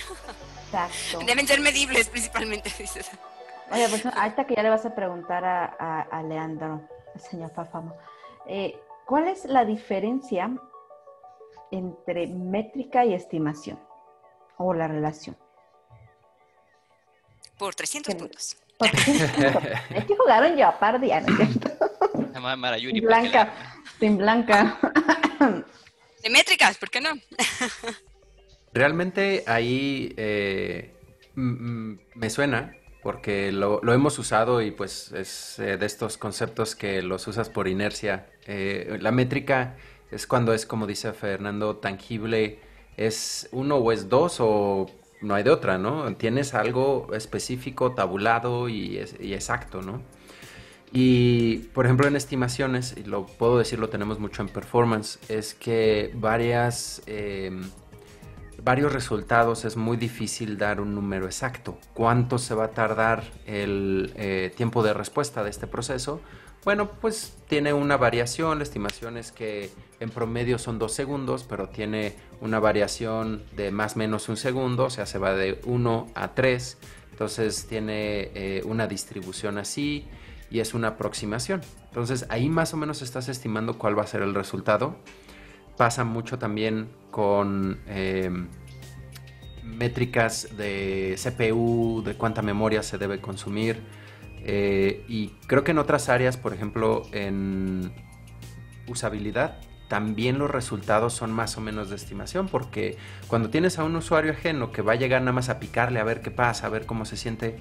Exacto. 0.64 1.26
Deben 1.26 1.46
ser 1.46 1.60
medibles 1.60 2.08
principalmente, 2.08 2.72
dices. 2.78 3.10
Oye, 3.70 3.88
pues 3.88 4.06
ahorita 4.06 4.46
que 4.46 4.54
ya 4.54 4.62
le 4.62 4.70
vas 4.70 4.86
a 4.86 4.94
preguntar 4.94 5.44
a, 5.44 6.02
a, 6.02 6.22
Leandro, 6.22 6.88
al 7.14 7.20
señor 7.20 7.50
Fafamo, 7.50 7.96
eh, 8.46 8.78
¿cuál 9.06 9.28
es 9.28 9.44
la 9.44 9.64
diferencia 9.64 10.50
entre 11.70 12.28
métrica 12.28 13.04
y 13.04 13.14
estimación? 13.14 13.78
O 14.56 14.72
la 14.72 14.88
relación. 14.88 15.36
Por 17.58 17.74
300 17.74 18.14
puntos. 18.14 18.56
es 19.94 20.04
que 20.04 20.16
jugaron 20.16 20.56
yo 20.56 20.68
a 20.68 20.78
par 20.78 21.00
de 21.00 21.08
sin 22.78 23.04
blanca, 23.04 23.52
sin 23.98 24.16
blanca. 24.16 24.78
De 26.22 26.30
métricas, 26.30 26.78
¿por 26.78 26.88
qué 26.88 27.00
no? 27.00 27.10
Realmente 28.72 29.42
ahí 29.46 30.14
eh, 30.16 30.94
me 31.34 32.30
suena 32.30 32.77
porque 33.08 33.52
lo, 33.52 33.80
hemos 33.90 34.18
usado 34.18 34.60
y 34.60 34.70
pues 34.70 35.12
es 35.12 35.58
eh, 35.60 35.78
de 35.78 35.86
estos 35.86 36.18
conceptos 36.18 36.76
que 36.76 37.00
los 37.00 37.26
usas 37.26 37.48
por 37.48 37.66
inercia. 37.66 38.26
Eh, 38.46 38.98
la 39.00 39.12
métrica 39.12 39.76
es 40.10 40.26
cuando 40.26 40.52
es, 40.52 40.66
como 40.66 40.86
dice 40.86 41.14
Fernando, 41.14 41.76
tangible, 41.76 42.58
es 42.98 43.48
uno 43.50 43.76
o 43.76 43.92
es 43.92 44.10
dos 44.10 44.40
o 44.40 44.90
no 45.22 45.34
hay 45.34 45.42
de 45.42 45.48
otra, 45.48 45.78
¿no? 45.78 46.14
Tienes 46.16 46.52
algo 46.52 47.08
específico, 47.14 47.94
tabulado 47.94 48.68
y, 48.68 48.98
exacto, 48.98 49.80
¿no? 49.80 50.02
Y, 50.92 51.60
por 51.72 51.86
ejemplo, 51.86 52.06
en 52.08 52.14
estimaciones, 52.14 52.94
y 52.94 53.04
lo 53.04 53.24
puedo 53.24 53.56
decir, 53.56 53.78
lo 53.78 53.88
tenemos 53.88 54.18
mucho 54.18 54.42
en 54.42 54.50
performance, 54.50 55.18
es 55.30 55.54
que 55.54 56.12
varias... 56.14 57.00
Em, 57.06 57.70
varios 58.62 58.92
resultados 58.92 59.64
es 59.64 59.76
muy 59.76 59.96
difícil 59.96 60.58
dar 60.58 60.80
un 60.80 60.94
número 60.94 61.26
exacto. 61.26 61.78
¿Cuánto 61.94 62.38
se 62.38 62.54
va 62.54 62.64
a 62.64 62.70
tardar 62.70 63.24
el 63.46 64.12
eh, 64.16 64.52
tiempo 64.56 64.82
de 64.82 64.94
respuesta 64.94 65.44
de 65.44 65.50
este 65.50 65.66
proceso? 65.66 66.20
Bueno, 66.64 66.90
pues 67.00 67.36
tiene 67.48 67.72
una 67.72 67.96
variación, 67.96 68.58
la 68.58 68.64
estimación 68.64 69.16
es 69.16 69.32
que 69.32 69.70
en 70.00 70.10
promedio 70.10 70.58
son 70.58 70.78
dos 70.78 70.92
segundos, 70.92 71.46
pero 71.48 71.68
tiene 71.68 72.16
una 72.40 72.58
variación 72.58 73.42
de 73.56 73.70
más 73.70 73.94
o 73.94 74.00
menos 74.00 74.28
un 74.28 74.36
segundo, 74.36 74.86
o 74.86 74.90
sea, 74.90 75.06
se 75.06 75.18
va 75.18 75.34
de 75.34 75.60
1 75.64 76.08
a 76.14 76.34
3, 76.34 76.78
entonces 77.12 77.66
tiene 77.68 78.30
eh, 78.34 78.62
una 78.64 78.86
distribución 78.86 79.56
así 79.58 80.06
y 80.50 80.60
es 80.60 80.74
una 80.74 80.88
aproximación. 80.88 81.62
Entonces 81.86 82.26
ahí 82.28 82.48
más 82.48 82.74
o 82.74 82.76
menos 82.76 83.02
estás 83.02 83.28
estimando 83.28 83.78
cuál 83.78 83.96
va 83.98 84.02
a 84.02 84.06
ser 84.06 84.22
el 84.22 84.34
resultado 84.34 84.96
pasa 85.78 86.04
mucho 86.04 86.38
también 86.38 86.90
con 87.10 87.80
em, 87.86 88.48
métricas 89.62 90.56
de 90.58 91.16
CPU, 91.16 92.02
de 92.04 92.14
cuánta 92.14 92.42
memoria 92.42 92.82
se 92.82 92.98
debe 92.98 93.20
consumir. 93.20 93.80
Eh, 94.44 95.04
y 95.08 95.28
creo 95.46 95.64
que 95.64 95.70
en 95.70 95.78
otras 95.78 96.08
áreas, 96.08 96.36
por 96.36 96.52
ejemplo, 96.52 97.02
en 97.12 97.92
usabilidad, 98.86 99.60
también 99.88 100.38
los 100.38 100.50
resultados 100.50 101.14
son 101.14 101.32
más 101.32 101.56
o 101.56 101.60
menos 101.60 101.88
de 101.88 101.96
estimación, 101.96 102.48
porque 102.48 102.98
cuando 103.26 103.48
tienes 103.48 103.78
a 103.78 103.84
un 103.84 103.96
usuario 103.96 104.32
ajeno 104.32 104.72
que 104.72 104.82
va 104.82 104.92
a 104.92 104.96
llegar 104.96 105.22
nada 105.22 105.32
más 105.32 105.48
a 105.48 105.58
picarle 105.58 106.00
a 106.00 106.04
ver 106.04 106.20
qué 106.20 106.30
pasa, 106.30 106.66
a 106.66 106.70
ver 106.70 106.84
cómo 106.84 107.04
se 107.04 107.16
siente, 107.16 107.58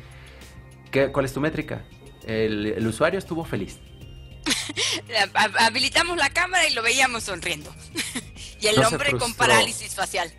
¿qué, 0.91 1.11
¿cuál 1.11 1.25
es 1.25 1.33
tu 1.33 1.39
métrica? 1.39 1.85
el 2.25 2.85
usuario 2.85 3.17
estuvo 3.19 3.45
feliz. 3.45 3.79
Habilitamos 5.59 6.17
la 6.17 6.29
cámara 6.29 6.67
y 6.67 6.73
lo 6.73 6.81
veíamos 6.81 7.23
sonriendo. 7.23 7.73
y 8.59 8.67
el 8.67 8.83
hombre 8.83 9.17
con 9.17 9.33
parálisis 9.33 9.95
facial. 9.95 10.31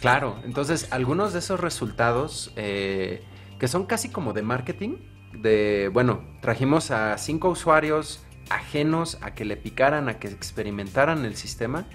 Claro, 0.00 0.40
entonces 0.44 0.88
algunos 0.90 1.32
de 1.32 1.38
esos 1.38 1.60
resultados 1.60 2.52
eh, 2.56 3.22
que 3.58 3.68
son 3.68 3.86
casi 3.86 4.08
como 4.08 4.32
de 4.32 4.42
marketing, 4.42 4.96
de, 5.32 5.90
bueno, 5.92 6.24
trajimos 6.40 6.90
a 6.90 7.16
cinco 7.18 7.48
usuarios 7.48 8.20
ajenos 8.50 9.18
a 9.20 9.34
que 9.34 9.44
le 9.44 9.56
picaran, 9.56 10.08
a 10.08 10.18
que 10.18 10.28
experimentaran 10.28 11.24
el 11.24 11.36
sistema. 11.36 11.86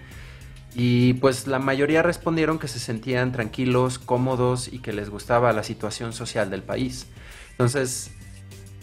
Y 0.73 1.15
pues 1.15 1.47
la 1.47 1.59
mayoría 1.59 2.03
respondieron 2.03 2.59
que 2.59 2.67
se 2.67 2.79
sentían 2.79 3.31
tranquilos, 3.31 3.99
cómodos 3.99 4.71
y 4.71 4.79
que 4.79 4.93
les 4.93 5.09
gustaba 5.09 5.51
la 5.53 5.63
situación 5.63 6.13
social 6.13 6.49
del 6.49 6.63
país. 6.63 7.07
Entonces, 7.51 8.11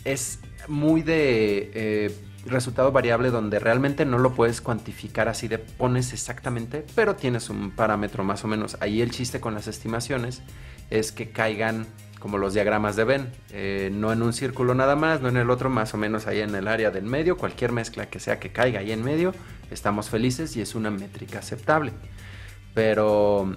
es 0.04 0.40
muy 0.66 1.02
de 1.02 1.70
eh, 1.74 2.16
resultado 2.46 2.92
variable 2.92 3.30
donde 3.30 3.58
realmente 3.58 4.04
no 4.04 4.18
lo 4.18 4.34
puedes 4.34 4.60
cuantificar 4.60 5.28
así 5.28 5.48
de 5.48 5.58
pones 5.58 6.12
exactamente, 6.12 6.84
pero 6.94 7.16
tienes 7.16 7.50
un 7.50 7.70
parámetro 7.70 8.24
más 8.24 8.44
o 8.44 8.48
menos. 8.48 8.76
Ahí 8.80 9.02
el 9.02 9.10
chiste 9.10 9.40
con 9.40 9.54
las 9.54 9.66
estimaciones 9.66 10.42
es 10.90 11.12
que 11.12 11.30
caigan 11.30 11.86
como 12.24 12.38
los 12.38 12.54
diagramas 12.54 12.96
de 12.96 13.04
Venn, 13.04 13.32
eh, 13.50 13.90
no 13.92 14.10
en 14.10 14.22
un 14.22 14.32
círculo 14.32 14.74
nada 14.74 14.96
más, 14.96 15.20
no 15.20 15.28
en 15.28 15.36
el 15.36 15.50
otro, 15.50 15.68
más 15.68 15.92
o 15.92 15.98
menos 15.98 16.26
ahí 16.26 16.40
en 16.40 16.54
el 16.54 16.68
área 16.68 16.90
del 16.90 17.04
medio, 17.04 17.36
cualquier 17.36 17.70
mezcla 17.70 18.06
que 18.06 18.18
sea 18.18 18.40
que 18.40 18.50
caiga 18.50 18.80
ahí 18.80 18.92
en 18.92 19.04
medio, 19.04 19.34
estamos 19.70 20.08
felices 20.08 20.56
y 20.56 20.62
es 20.62 20.74
una 20.74 20.90
métrica 20.90 21.40
aceptable. 21.40 21.92
Pero 22.72 23.54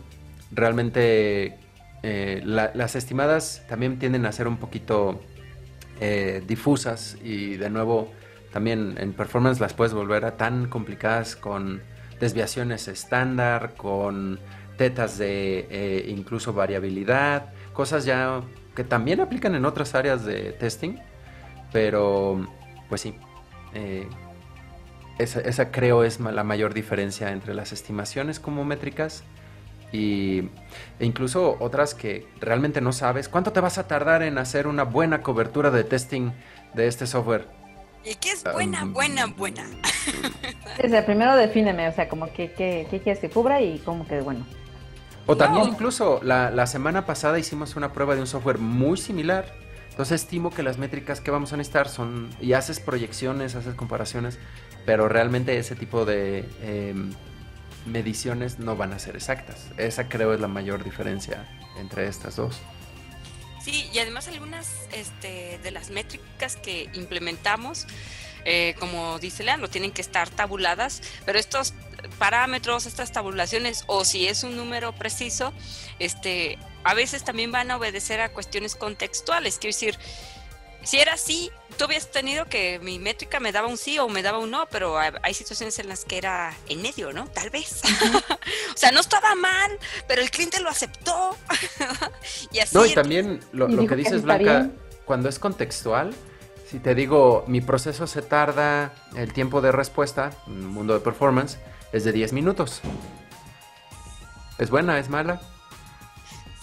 realmente 0.51 1.57
eh, 2.03 2.41
las 2.43 2.95
estimadas 2.97 3.63
también 3.69 3.99
tienden 3.99 4.25
a 4.25 4.33
ser 4.33 4.49
un 4.49 4.57
poquito 4.57 5.21
eh, 6.01 6.43
difusas 6.45 7.17
y 7.23 7.55
de 7.55 7.69
nuevo 7.69 8.11
también 8.57 8.95
en 8.97 9.13
performance 9.13 9.59
las 9.59 9.75
puedes 9.75 9.93
volver 9.93 10.25
a 10.25 10.35
tan 10.35 10.67
complicadas 10.67 11.35
con 11.35 11.79
desviaciones 12.19 12.87
estándar, 12.87 13.75
con 13.77 14.39
tetas 14.77 15.19
de 15.19 15.67
eh, 15.69 16.05
incluso 16.09 16.53
variabilidad, 16.53 17.53
cosas 17.71 18.03
ya 18.03 18.41
que 18.75 18.83
también 18.83 19.19
aplican 19.21 19.53
en 19.53 19.63
otras 19.63 19.93
áreas 19.93 20.25
de 20.25 20.53
testing, 20.53 20.95
pero 21.71 22.47
pues 22.89 23.01
sí, 23.01 23.13
eh, 23.75 24.07
esa, 25.19 25.41
esa 25.41 25.69
creo 25.69 26.03
es 26.03 26.19
la 26.19 26.43
mayor 26.43 26.73
diferencia 26.73 27.31
entre 27.31 27.53
las 27.53 27.71
estimaciones 27.71 28.39
como 28.39 28.65
métricas 28.65 29.23
y, 29.91 30.49
e 30.97 31.05
incluso 31.05 31.57
otras 31.59 31.93
que 31.93 32.25
realmente 32.41 32.81
no 32.81 32.91
sabes. 32.91 33.29
¿Cuánto 33.29 33.51
te 33.51 33.59
vas 33.59 33.77
a 33.77 33.87
tardar 33.87 34.23
en 34.23 34.39
hacer 34.39 34.65
una 34.65 34.81
buena 34.81 35.21
cobertura 35.21 35.69
de 35.69 35.83
testing 35.83 36.31
de 36.73 36.87
este 36.87 37.05
software? 37.05 37.56
¿Y 38.09 38.15
qué 38.15 38.31
es 38.31 38.43
buena, 38.43 38.85
buena, 38.85 39.25
buena? 39.25 39.65
Desde 40.81 41.01
primero 41.03 41.35
defíneme, 41.35 41.89
o 41.89 41.93
sea, 41.93 42.07
como 42.07 42.31
que, 42.31 42.53
qué 42.53 42.87
quieres 43.03 43.19
que 43.19 43.29
cubra 43.29 43.61
y 43.61 43.79
cómo 43.79 44.07
que 44.07 44.21
bueno. 44.21 44.45
O 45.25 45.35
también 45.35 45.67
incluso 45.67 46.21
la, 46.23 46.49
la, 46.49 46.67
semana 46.67 47.05
pasada 47.05 47.37
hicimos 47.37 47.75
una 47.75 47.91
prueba 47.91 48.15
de 48.15 48.21
un 48.21 48.27
software 48.27 48.59
muy 48.59 48.97
similar. 48.97 49.53
Entonces 49.89 50.21
estimo 50.21 50.51
que 50.51 50.63
las 50.63 50.77
métricas 50.77 51.19
que 51.19 51.31
vamos 51.31 51.51
a 51.51 51.57
necesitar 51.57 51.89
son, 51.89 52.29
y 52.39 52.53
haces 52.53 52.79
proyecciones, 52.79 53.55
haces 53.55 53.75
comparaciones, 53.75 54.39
pero 54.85 55.09
realmente 55.09 55.57
ese 55.57 55.75
tipo 55.75 56.05
de 56.05 56.47
em, 56.61 57.11
mediciones 57.85 58.57
no 58.57 58.77
van 58.77 58.93
a 58.93 58.99
ser 58.99 59.17
exactas. 59.17 59.67
Esa 59.75 60.07
creo 60.07 60.33
es 60.33 60.39
la 60.39 60.47
mayor 60.47 60.85
diferencia 60.85 61.45
entre 61.77 62.07
estas 62.07 62.37
dos. 62.37 62.61
Sí, 63.67 63.89
y 63.91 63.99
además 63.99 64.29
algunas 64.29 64.69
este, 64.93 65.59
de 65.61 65.71
las 65.71 65.89
métricas 65.89 66.55
que 66.55 66.89
implementamos, 66.93 67.85
eh, 68.45 68.75
como 68.79 69.19
dice 69.19 69.43
Leandro, 69.43 69.69
tienen 69.69 69.91
que 69.91 70.01
estar 70.01 70.29
tabuladas, 70.29 71.01
pero 71.25 71.37
estos 71.37 71.73
parámetros, 72.17 72.85
estas 72.85 73.11
tabulaciones, 73.11 73.83
o 73.87 74.05
si 74.05 74.25
es 74.25 74.45
un 74.45 74.55
número 74.55 74.95
preciso, 74.95 75.51
este, 75.99 76.57
a 76.85 76.93
veces 76.93 77.25
también 77.25 77.51
van 77.51 77.69
a 77.69 77.75
obedecer 77.75 78.21
a 78.21 78.29
cuestiones 78.29 78.73
contextuales. 78.73 79.57
Quiero 79.57 79.75
decir, 79.75 79.99
si 80.83 80.99
era 80.99 81.15
así, 81.15 81.51
tú 81.77 81.85
habías 81.85 82.11
tenido 82.11 82.45
que 82.45 82.79
mi 82.79 82.99
métrica 82.99 83.39
me 83.39 83.51
daba 83.51 83.67
un 83.67 83.77
sí 83.77 83.99
o 83.99 84.09
me 84.09 84.23
daba 84.23 84.39
un 84.39 84.51
no, 84.51 84.67
pero 84.69 84.97
hay 84.97 85.33
situaciones 85.33 85.79
en 85.79 85.87
las 85.87 86.03
que 86.03 86.17
era 86.17 86.53
en 86.67 86.81
medio, 86.81 87.13
¿no? 87.13 87.27
Tal 87.27 87.49
vez. 87.49 87.81
o 88.73 88.77
sea, 88.77 88.91
no 88.91 88.99
estaba 88.99 89.35
mal, 89.35 89.71
pero 90.07 90.21
el 90.21 90.31
cliente 90.31 90.59
lo 90.59 90.69
aceptó. 90.69 91.37
y 92.51 92.59
así. 92.59 92.75
No, 92.75 92.85
y 92.85 92.93
también 92.93 93.39
lo, 93.51 93.67
que 93.87 93.95
dices, 93.95 94.23
Blanca, 94.23 94.69
cuando 95.05 95.29
es 95.29 95.39
contextual, 95.39 96.13
si 96.69 96.79
te 96.79 96.95
digo, 96.95 97.45
mi 97.47 97.61
proceso 97.61 98.07
se 98.07 98.21
tarda, 98.21 98.93
el 99.15 99.31
tiempo 99.31 99.61
de 99.61 99.71
respuesta, 99.71 100.31
en 100.47 100.53
el 100.53 100.67
mundo 100.67 100.93
de 100.93 100.99
performance, 100.99 101.57
es 101.93 102.03
de 102.03 102.11
10 102.11 102.33
minutos. 102.33 102.81
¿Es 104.57 104.69
buena? 104.69 104.99
¿Es 104.99 105.09
mala? 105.09 105.39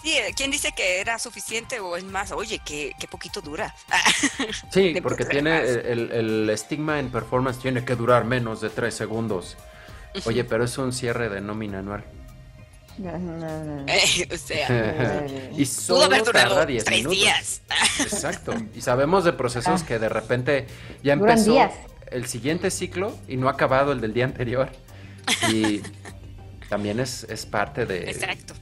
Sí, 0.04 0.12
eh, 0.12 0.34
¿quién 0.36 0.50
dice 0.50 0.72
que 0.76 1.00
era 1.00 1.18
suficiente 1.18 1.80
o 1.80 1.96
es 1.96 2.04
más? 2.04 2.30
Oye, 2.30 2.60
qué, 2.62 2.92
poquito 3.10 3.40
dura. 3.40 3.74
sí, 4.70 4.94
porque 5.02 5.24
tiene 5.24 5.60
el, 5.60 6.50
estigma 6.50 7.00
en 7.00 7.10
performance 7.10 7.58
tiene 7.58 7.86
que 7.86 7.96
durar 7.96 8.26
menos 8.26 8.60
de 8.60 8.68
tres 8.68 8.94
segundos. 8.94 9.56
Oye, 10.26 10.44
pero 10.44 10.64
es 10.64 10.76
un 10.76 10.92
cierre 10.92 11.30
de 11.30 11.40
nómina 11.40 11.78
anual. 11.78 12.04
Eh, 12.98 14.28
o 14.30 14.36
sea, 14.36 15.26
y 15.56 15.64
solo 15.64 16.22
tarda 16.22 16.66
10 16.66 16.90
minutos. 16.90 17.18
días. 17.18 17.62
Exacto. 18.00 18.52
Y 18.74 18.82
sabemos 18.82 19.24
de 19.24 19.32
procesos 19.32 19.82
ah. 19.82 19.86
que 19.86 19.98
de 19.98 20.10
repente 20.10 20.66
ya 21.02 21.14
empezó 21.14 21.56
el 22.10 22.26
siguiente 22.26 22.70
ciclo 22.70 23.16
y 23.26 23.38
no 23.38 23.48
ha 23.48 23.52
acabado 23.52 23.92
el 23.92 24.02
del 24.02 24.12
día 24.12 24.26
anterior. 24.26 24.68
Y 25.50 25.80
también 26.68 27.00
es, 27.00 27.24
es 27.24 27.46
parte 27.46 27.86
de, 27.86 28.10
Exacto 28.10 28.52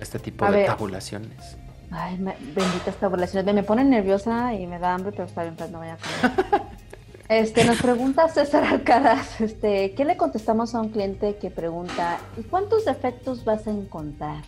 este 0.00 0.18
tipo 0.18 0.50
de 0.50 0.64
tabulaciones. 0.64 1.56
Ay, 1.90 2.18
benditas 2.18 2.96
tabulaciones. 2.96 3.54
Me 3.54 3.62
pone 3.62 3.84
nerviosa 3.84 4.54
y 4.54 4.66
me 4.66 4.78
da 4.78 4.94
hambre, 4.94 5.12
pero 5.12 5.24
está 5.24 5.42
bien, 5.42 5.56
pues 5.56 5.70
no 5.70 5.78
voy 5.78 5.88
a 5.88 5.96
comer. 5.96 6.62
Este, 7.28 7.64
nos 7.64 7.80
pregunta 7.80 8.28
César 8.28 8.64
Alcaraz, 8.64 9.40
este, 9.40 9.94
¿qué 9.94 10.04
le 10.04 10.18
contestamos 10.18 10.74
a 10.74 10.80
un 10.80 10.90
cliente 10.90 11.38
que 11.38 11.48
pregunta, 11.48 12.18
¿y 12.36 12.42
cuántos 12.42 12.84
defectos 12.84 13.46
vas 13.46 13.66
a 13.66 13.70
encontrar? 13.70 14.44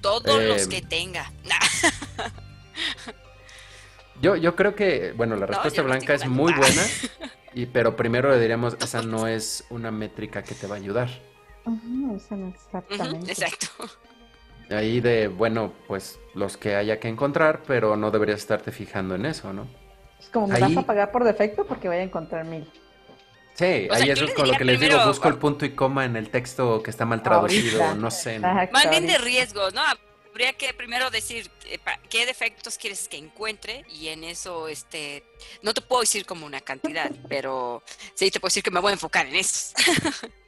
Todos 0.00 0.42
los 0.42 0.62
em, 0.62 0.68
que 0.70 0.80
tenga. 0.80 1.30
yo, 4.22 4.36
yo 4.36 4.56
creo 4.56 4.74
que, 4.74 5.12
bueno, 5.14 5.36
la 5.36 5.44
respuesta 5.44 5.82
blanca 5.82 6.14
es 6.14 6.26
muy 6.26 6.54
buena, 6.54 6.82
y, 7.52 7.66
pero 7.66 7.94
primero 7.94 8.30
le 8.30 8.40
diríamos, 8.40 8.78
esa 8.80 9.02
no 9.02 9.26
es 9.26 9.66
una 9.68 9.90
métrica 9.90 10.42
que 10.42 10.54
te 10.54 10.66
va 10.66 10.76
a 10.76 10.78
ayudar 10.78 11.10
exactamente. 12.16 13.32
exacto. 13.32 13.66
Ahí 14.70 15.00
de, 15.00 15.28
bueno, 15.28 15.72
pues 15.88 16.20
los 16.34 16.56
que 16.56 16.76
haya 16.76 17.00
que 17.00 17.08
encontrar, 17.08 17.62
pero 17.66 17.96
no 17.96 18.10
deberías 18.10 18.38
estarte 18.38 18.70
fijando 18.70 19.16
en 19.16 19.26
eso, 19.26 19.52
¿no? 19.52 19.66
Es 20.20 20.28
como 20.28 20.46
me 20.46 20.60
vas 20.60 20.76
a 20.76 20.82
pagar 20.82 21.10
por 21.10 21.24
defecto 21.24 21.66
porque 21.66 21.88
voy 21.88 21.96
a 21.96 22.02
encontrar 22.02 22.44
mil. 22.44 22.70
Sí, 23.54 23.88
ahí 23.90 24.10
es 24.10 24.22
con 24.32 24.48
lo 24.48 24.54
que 24.54 24.64
les 24.64 24.80
digo, 24.80 25.04
busco 25.06 25.28
el 25.28 25.36
punto 25.36 25.64
y 25.64 25.70
coma 25.70 26.04
en 26.04 26.16
el 26.16 26.30
texto 26.30 26.82
que 26.82 26.90
está 26.90 27.04
mal 27.04 27.22
traducido, 27.22 27.94
no 27.94 28.10
sé. 28.10 28.38
Más 28.38 28.90
bien 28.90 29.06
de 29.06 29.18
riesgo, 29.18 29.70
¿no? 29.72 29.82
Habría 30.30 30.52
que 30.52 30.72
primero 30.72 31.10
decir 31.10 31.50
eh, 31.66 31.78
qué 32.08 32.24
defectos 32.24 32.78
quieres 32.78 33.08
que 33.08 33.16
encuentre 33.16 33.84
y 33.88 34.08
en 34.08 34.22
eso, 34.22 34.68
este, 34.68 35.24
no 35.62 35.74
te 35.74 35.80
puedo 35.80 36.02
decir 36.02 36.24
como 36.24 36.46
una 36.46 36.60
cantidad, 36.60 37.10
pero 37.28 37.82
sí 38.14 38.30
te 38.30 38.38
puedo 38.38 38.48
decir 38.48 38.62
que 38.62 38.70
me 38.70 38.80
voy 38.80 38.90
a 38.90 38.92
enfocar 38.94 39.26
en 39.26 39.34
eso. 39.34 39.74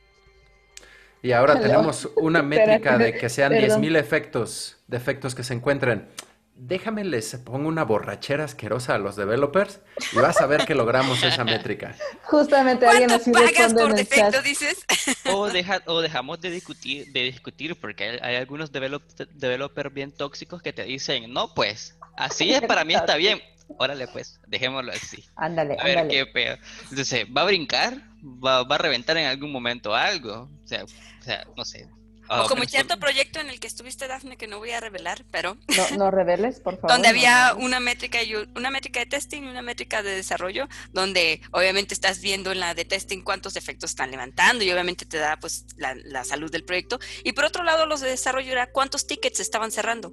Y 1.23 1.33
ahora 1.33 1.61
tenemos 1.61 2.09
una 2.17 2.43
métrica 2.43 2.99
de 2.99 3.15
que 3.15 3.29
sean 3.29 3.53
10.000 3.53 3.97
efectos, 3.97 4.77
defectos 4.89 5.35
que 5.35 5.45
se 5.45 5.55
encuentren. 5.55 6.09
Déjame 6.55 7.05
les 7.05 7.35
pongo 7.37 7.69
una 7.69 7.85
borrachera 7.85 8.45
asquerosa 8.45 8.95
a 8.95 8.99
los 8.99 9.17
developers 9.17 9.81
y 10.13 10.17
vas 10.17 10.41
a 10.41 10.47
ver 10.47 10.65
que 10.65 10.75
logramos 10.75 11.23
esa 11.23 11.45
métrica. 11.45 11.95
Justamente 12.23 12.87
alguien 12.87 13.11
así 13.11 13.33
pagas 13.33 13.73
por 13.73 13.95
defecto, 13.95 14.43
dices? 14.43 14.85
O, 15.33 15.49
deja, 15.49 15.81
o 15.87 16.01
dejamos 16.01 16.41
de 16.41 16.51
discutir, 16.51 17.11
de 17.13 17.23
discutir 17.23 17.75
porque 17.81 18.21
hay, 18.21 18.37
algunos 18.37 18.71
developers 18.71 19.95
bien 19.95 20.13
tóxicos 20.13 20.61
que 20.61 20.73
te 20.73 20.85
dicen, 20.85 21.33
no, 21.33 21.55
pues, 21.55 21.97
así 22.17 22.53
es, 22.53 22.63
para 22.63 22.85
mí 22.85 22.95
está 22.95 23.17
bien. 23.17 23.41
Órale, 23.79 24.07
pues, 24.09 24.41
dejémoslo 24.47 24.93
así. 24.93 25.25
Ándale, 25.37 25.77
A 25.81 25.85
ver 25.85 26.09
qué 26.09 26.27
peor. 26.27 26.59
Entonces, 26.91 27.27
¿va 27.35 27.43
a 27.43 27.47
brincar? 27.47 27.95
¿Va, 28.23 28.63
¿Va, 28.65 28.75
a 28.75 28.79
reventar 28.79 29.17
en 29.17 29.27
algún 29.27 29.51
momento 29.51 29.95
algo? 29.95 30.49
O 30.63 30.67
sea, 30.67 30.85
o 31.23 31.25
sea, 31.25 31.47
no 31.57 31.65
sé. 31.65 31.89
O 32.29 32.49
como 32.49 32.65
cierto 32.65 32.99
proyecto 32.99 33.41
en 33.41 33.51
el 33.51 33.61
que 33.61 33.67
estuviste, 33.67 34.09
Dafne, 34.09 34.37
que 34.37 34.47
no 34.47 34.59
voy 34.59 34.71
a 34.71 34.81
revelar, 34.81 35.25
pero... 35.31 35.57
No, 35.77 35.97
no 35.97 36.11
reveles, 36.11 36.61
por 36.61 36.77
favor. 36.77 36.91
donde 36.91 37.09
había 37.09 37.55
una 37.59 37.79
métrica 37.79 38.23
y 38.23 38.35
una 38.35 38.71
métrica 38.71 39.01
de 39.01 39.07
testing 39.07 39.43
y 39.43 39.49
una 39.49 39.61
métrica 39.61 40.03
de 40.03 40.15
desarrollo, 40.15 40.67
donde 40.93 41.43
obviamente 41.51 41.95
estás 41.95 42.21
viendo 42.21 42.51
en 42.51 42.61
la 42.61 42.75
de 42.75 42.85
testing 42.85 43.23
cuántos 43.23 43.57
efectos 43.57 43.91
están 43.91 44.11
levantando 44.11 44.65
y 44.65 44.73
obviamente 44.73 45.05
te 45.05 45.19
da 45.19 45.37
pues 45.39 45.67
la, 45.77 45.95
la 45.95 46.25
salud 46.25 46.51
del 46.51 46.65
proyecto. 46.65 46.99
Y 47.23 47.33
por 47.33 47.45
otro 47.45 47.65
lado, 47.65 47.87
los 47.87 48.01
de 48.01 48.09
desarrollo 48.09 48.51
era 48.51 48.71
cuántos 48.71 49.07
tickets 49.07 49.41
estaban 49.41 49.71
cerrando. 49.71 50.13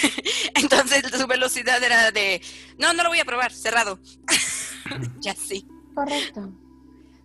Entonces 0.54 1.02
su 1.18 1.26
velocidad 1.26 1.82
era 1.82 2.12
de, 2.12 2.40
no, 2.78 2.92
no 2.92 3.02
lo 3.02 3.08
voy 3.08 3.20
a 3.20 3.24
probar, 3.24 3.52
cerrado. 3.52 3.98
ya 5.20 5.34
sí. 5.34 5.66
Correcto. 5.94 6.52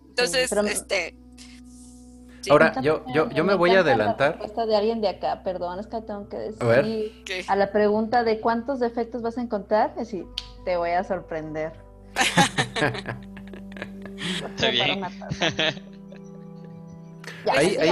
Entonces, 0.08 0.52
este 0.52 1.21
Ahora, 2.50 2.80
yo, 2.80 3.04
yo, 3.12 3.30
yo 3.30 3.44
me, 3.44 3.54
voy 3.54 3.70
a 3.70 3.80
adelantar. 3.80 4.32
La 4.32 4.36
respuesta 4.38 4.66
de 4.66 4.76
alguien 4.76 5.00
de 5.00 5.08
acá, 5.08 5.42
perdón, 5.44 5.78
es 5.78 5.86
que 5.86 6.00
tengo 6.00 6.28
que 6.28 6.38
decir. 6.38 7.12
A, 7.48 7.56
la 7.56 7.70
pregunta 7.70 8.24
de 8.24 8.40
cuántos 8.40 8.80
defectos 8.80 9.22
vas 9.22 9.38
a 9.38 9.42
encontrar, 9.42 9.90
es 9.90 9.96
decir, 9.96 10.26
te 10.64 10.76
voy 10.76 10.90
a 10.90 11.04
sorprender. 11.04 11.72
Está 14.56 14.70
bien. 14.70 15.04
ahí, 17.50 17.76
ahí, 17.76 17.90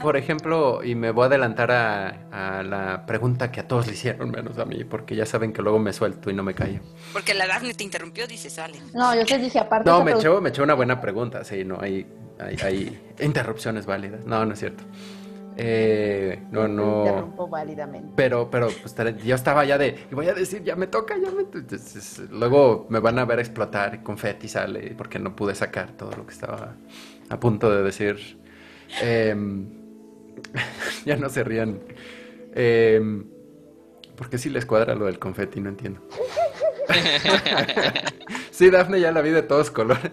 por 0.00 0.16
ejemplo, 0.16 0.82
y 0.84 0.94
me 0.94 1.10
voy 1.10 1.24
a 1.24 1.26
adelantar 1.26 1.70
a, 1.70 2.62
la 2.62 3.06
pregunta 3.06 3.50
que 3.50 3.60
a 3.60 3.68
todos 3.68 3.86
le 3.86 3.92
hicieron, 3.92 4.30
menos 4.30 4.58
a 4.58 4.64
mí, 4.64 4.84
porque 4.84 5.16
ya 5.16 5.26
saben 5.26 5.52
que 5.52 5.62
luego 5.62 5.78
me 5.78 5.92
suelto 5.92 6.30
y 6.30 6.34
no 6.34 6.42
me 6.42 6.54
callo. 6.54 6.80
Porque 7.12 7.34
la 7.34 7.46
Daphne 7.46 7.74
te 7.74 7.84
interrumpió, 7.84 8.26
dice, 8.26 8.50
sale. 8.50 8.78
No, 8.92 9.14
yo 9.14 9.24
te 9.24 9.38
dije 9.38 9.58
aparte. 9.58 9.88
No, 9.88 10.04
me 10.04 10.12
echó, 10.12 10.40
me 10.40 10.50
echó 10.50 10.62
una 10.62 10.74
buena 10.74 11.00
pregunta, 11.00 11.44
sí, 11.44 11.64
no, 11.64 11.78
hay, 11.80 12.06
hay, 12.38 13.00
interrupciones 13.20 13.86
válidas. 13.86 14.24
No, 14.24 14.44
no 14.44 14.52
es 14.52 14.58
cierto. 14.58 14.84
Eh, 15.56 16.42
no, 16.50 16.66
no. 16.66 17.06
Interrumpo 17.06 17.48
válidamente. 17.48 18.12
Pero, 18.16 18.50
pero, 18.50 18.68
pues 18.82 18.94
yo 19.24 19.34
estaba 19.36 19.64
ya 19.64 19.78
de, 19.78 20.06
voy 20.10 20.28
a 20.28 20.34
decir, 20.34 20.64
ya 20.64 20.74
me 20.74 20.88
toca, 20.88 21.14
ya 21.16 21.30
me. 21.30 21.44
luego 22.30 22.86
me 22.88 22.98
van 22.98 23.18
a 23.20 23.24
ver 23.24 23.38
explotar, 23.38 24.02
confeti 24.02 24.48
sale, 24.48 24.94
porque 24.96 25.18
no 25.20 25.36
pude 25.36 25.54
sacar 25.54 25.92
todo 25.92 26.10
lo 26.16 26.26
que 26.26 26.32
estaba 26.32 26.74
a 27.30 27.40
punto 27.40 27.70
de 27.70 27.82
decir. 27.82 28.40
Eh, 29.00 29.34
ya 31.04 31.16
no 31.16 31.28
se 31.28 31.44
rían. 31.44 31.80
Eh, 32.54 33.00
porque 34.16 34.38
si 34.38 34.50
les 34.50 34.64
cuadra 34.64 34.94
lo 34.94 35.06
del 35.06 35.18
confeti, 35.18 35.60
no 35.60 35.70
entiendo. 35.70 36.00
sí, 38.50 38.70
Dafne 38.70 39.00
ya 39.00 39.12
la 39.12 39.22
vi 39.22 39.30
de 39.30 39.42
todos 39.42 39.70
colores. 39.70 40.10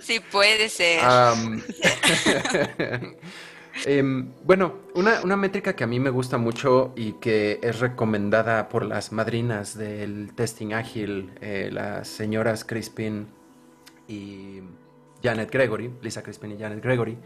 Sí, 0.00 0.20
puede 0.20 0.68
ser. 0.68 1.00
Em, 3.86 4.30
bueno, 4.44 4.82
una, 4.94 5.36
métrica 5.36 5.74
que 5.74 5.82
a 5.82 5.88
mí 5.88 5.98
me 5.98 6.10
gusta 6.10 6.38
mucho 6.38 6.92
y 6.94 7.14
que 7.14 7.58
es 7.60 7.80
recomendada 7.80 8.68
por 8.68 8.84
las 8.84 9.10
madrinas 9.10 9.76
del 9.76 10.32
testing 10.34 10.72
ágil, 10.72 11.32
eh, 11.40 11.70
las 11.72 12.06
señoras 12.06 12.64
Crispin 12.64 13.26
y 14.06 14.60
Janet 15.24 15.50
Gregory, 15.50 15.90
Lisa 16.02 16.22
Crispin 16.22 16.52
y 16.52 16.58
Janet 16.58 16.82
Gregory, 16.82 17.18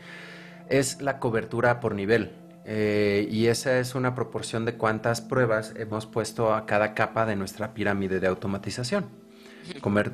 es 0.68 1.00
la 1.00 1.18
cobertura 1.18 1.80
por 1.80 1.94
nivel. 1.94 2.32
Eh, 2.64 3.26
y 3.30 3.46
esa 3.46 3.78
es 3.78 3.94
una 3.94 4.14
proporción 4.14 4.64
de 4.66 4.74
cuántas 4.74 5.22
pruebas 5.22 5.72
hemos 5.76 6.04
puesto 6.04 6.52
a 6.52 6.66
cada 6.66 6.92
capa 6.94 7.24
de 7.24 7.34
nuestra 7.34 7.72
pirámide 7.72 8.20
de 8.20 8.26
automatización. 8.26 9.06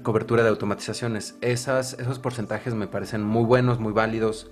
cobertura 0.03 0.43
de 0.43 0.49
automatizaciones. 0.49 1.37
Esas, 1.41 1.95
esos 1.95 2.19
porcentajes 2.19 2.75
me 2.75 2.87
parecen 2.87 3.23
muy 3.23 3.45
buenos, 3.45 3.81
muy 3.81 3.93
válidos. 3.93 4.51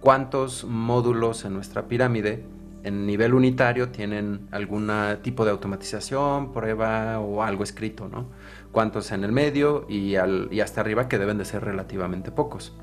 ¿Cuántos 0.00 0.64
módulos 0.64 1.44
en 1.44 1.54
nuestra 1.54 1.88
pirámide 1.88 2.44
en 2.82 3.06
nivel 3.06 3.34
unitario 3.34 3.88
tienen 3.88 4.46
algún 4.52 4.90
tipo 5.22 5.44
de 5.44 5.50
automatización, 5.50 6.52
prueba 6.52 7.18
o 7.18 7.42
algo 7.42 7.64
escrito, 7.64 8.08
¿no? 8.08 8.28
¿Cuántos 8.70 9.10
en 9.10 9.24
el 9.24 9.32
medio 9.32 9.86
y, 9.88 10.14
y 10.50 10.60
hasta 10.60 10.80
arriba 10.80 11.08
que 11.08 11.18
deben 11.18 11.38
de 11.38 11.44
ser 11.44 11.64
relativamente 11.64 12.30
pocos? 12.30 12.76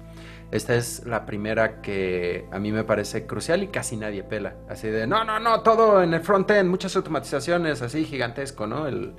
Esta 0.53 0.75
es 0.75 1.03
la 1.07 1.25
primera 1.25 1.81
que 1.81 2.45
a 2.51 2.59
mí 2.59 2.71
me 2.71 2.83
parece 2.83 3.25
crucial 3.25 3.63
y 3.63 3.69
casi 3.69 3.97
nadie 3.97 4.23
pela. 4.23 4.53
Así 4.69 4.87
de, 4.87 5.07
no, 5.07 5.23
no, 5.23 5.39
no, 5.39 5.61
todo 5.61 6.03
en 6.03 6.13
el 6.13 6.21
frontend, 6.21 6.69
muchas 6.69 6.95
automatizaciones, 6.95 7.81
así 7.81 8.05
gigantesco, 8.05 8.67
¿no? 8.67 8.85
El, 8.85 9.15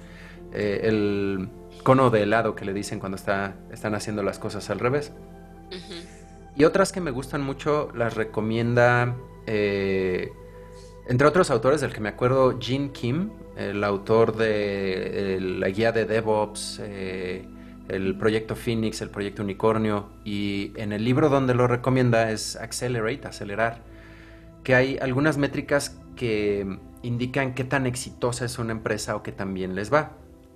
eh, 0.52 0.82
el 0.84 1.48
cono 1.82 2.10
de 2.10 2.22
helado 2.22 2.54
que 2.54 2.64
le 2.64 2.72
dicen 2.72 3.00
cuando 3.00 3.16
está, 3.16 3.56
están 3.72 3.96
haciendo 3.96 4.22
las 4.22 4.38
cosas 4.38 4.70
al 4.70 4.78
revés. 4.78 5.12
Y 6.54 6.62
otras 6.62 6.92
que 6.92 7.00
me 7.00 7.10
gustan 7.10 7.42
mucho 7.42 7.90
las 7.96 8.14
recomienda, 8.14 9.16
eh, 9.48 10.30
entre 11.08 11.26
otros 11.26 11.50
autores 11.50 11.80
del 11.80 11.92
que 11.92 12.00
me 12.00 12.10
acuerdo, 12.10 12.60
Gene 12.60 12.92
Kim, 12.92 13.30
el 13.56 13.82
autor 13.82 14.36
de 14.36 15.38
la 15.40 15.68
guía 15.68 15.90
de 15.90 16.04
DevOps. 16.04 16.80
Eh, 16.80 17.48
el 17.88 18.16
proyecto 18.16 18.56
Phoenix, 18.56 19.00
el 19.02 19.10
proyecto 19.10 19.42
Unicornio, 19.42 20.10
y 20.24 20.72
en 20.76 20.92
el 20.92 21.04
libro 21.04 21.28
donde 21.28 21.54
lo 21.54 21.66
recomienda 21.66 22.30
es 22.30 22.56
Accelerate, 22.56 23.28
acelerar, 23.28 23.82
que 24.62 24.74
hay 24.74 24.98
algunas 24.98 25.36
métricas 25.36 25.98
que 26.16 26.78
indican 27.02 27.54
qué 27.54 27.64
tan 27.64 27.86
exitosa 27.86 28.44
es 28.46 28.58
una 28.58 28.72
empresa 28.72 29.14
o 29.16 29.22
qué 29.22 29.32
tan 29.32 29.52
bien 29.52 29.74
les 29.74 29.92
va. 29.92 30.12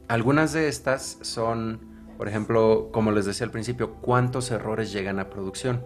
Algunas 0.08 0.52
de 0.52 0.68
estas 0.68 1.18
son, 1.20 1.80
por 2.16 2.28
ejemplo, 2.28 2.88
como 2.92 3.12
les 3.12 3.26
decía 3.26 3.44
al 3.44 3.50
principio, 3.50 3.94
cuántos 3.96 4.50
errores 4.50 4.92
llegan 4.92 5.18
a 5.18 5.28
producción. 5.28 5.84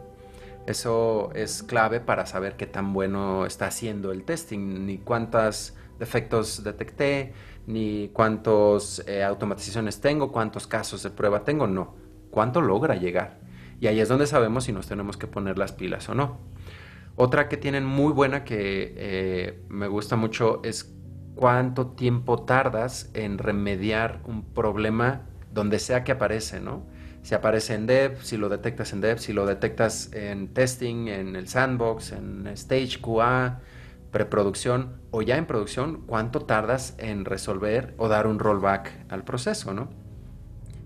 Eso 0.66 1.32
es 1.34 1.64
clave 1.64 1.98
para 1.98 2.24
saber 2.26 2.56
qué 2.56 2.66
tan 2.66 2.92
bueno 2.92 3.46
está 3.46 3.66
haciendo 3.66 4.12
el 4.12 4.22
testing, 4.22 4.86
ni 4.86 4.98
cuántos 4.98 5.74
defectos 5.98 6.62
detecté, 6.62 7.32
ni 7.66 8.10
cuántas 8.12 9.04
eh, 9.06 9.22
automatizaciones 9.22 10.00
tengo, 10.00 10.32
cuántos 10.32 10.66
casos 10.66 11.02
de 11.02 11.10
prueba 11.10 11.44
tengo, 11.44 11.66
no. 11.66 11.94
¿Cuánto 12.30 12.60
logra 12.60 12.96
llegar? 12.96 13.40
Y 13.80 13.86
ahí 13.86 14.00
es 14.00 14.08
donde 14.08 14.26
sabemos 14.26 14.64
si 14.64 14.72
nos 14.72 14.86
tenemos 14.86 15.16
que 15.16 15.26
poner 15.26 15.58
las 15.58 15.72
pilas 15.72 16.08
o 16.08 16.14
no. 16.14 16.38
Otra 17.16 17.48
que 17.48 17.56
tienen 17.56 17.84
muy 17.84 18.12
buena 18.12 18.44
que 18.44 18.94
eh, 18.96 19.62
me 19.68 19.86
gusta 19.86 20.16
mucho 20.16 20.60
es 20.64 20.94
cuánto 21.34 21.88
tiempo 21.88 22.44
tardas 22.44 23.10
en 23.14 23.38
remediar 23.38 24.20
un 24.24 24.44
problema 24.44 25.22
donde 25.52 25.78
sea 25.78 26.04
que 26.04 26.12
aparece, 26.12 26.60
¿no? 26.60 26.86
Si 27.22 27.34
aparece 27.34 27.74
en 27.74 27.86
dev, 27.86 28.22
si 28.22 28.36
lo 28.36 28.48
detectas 28.48 28.92
en 28.92 29.00
dev, 29.00 29.18
si 29.18 29.32
lo 29.32 29.46
detectas 29.46 30.10
en 30.12 30.48
testing, 30.54 31.08
en 31.08 31.36
el 31.36 31.46
sandbox, 31.46 32.12
en 32.12 32.46
stage 32.48 33.00
QA, 33.00 33.60
preproducción 34.12 35.00
o 35.10 35.22
ya 35.22 35.36
en 35.36 35.46
producción, 35.46 36.02
cuánto 36.06 36.40
tardas 36.40 36.94
en 36.98 37.24
resolver 37.24 37.94
o 37.96 38.08
dar 38.08 38.26
un 38.28 38.38
rollback 38.38 39.06
al 39.08 39.24
proceso, 39.24 39.74
¿no? 39.74 39.88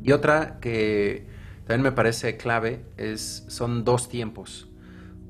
Y 0.02 0.12
otra 0.12 0.58
que 0.60 1.26
también 1.66 1.82
me 1.82 1.92
parece 1.92 2.36
clave 2.36 2.84
es, 2.96 3.44
son 3.48 3.84
dos 3.84 4.08
tiempos. 4.08 4.68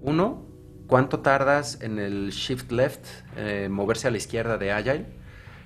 Uno, 0.02 0.44
cuánto 0.86 1.20
tardas 1.20 1.80
en 1.80 1.98
el 1.98 2.30
shift 2.30 2.70
left, 2.70 3.06
eh, 3.36 3.68
moverse 3.70 4.06
a 4.06 4.10
la 4.10 4.18
izquierda 4.18 4.58
de 4.58 4.72
Agile, 4.72 5.06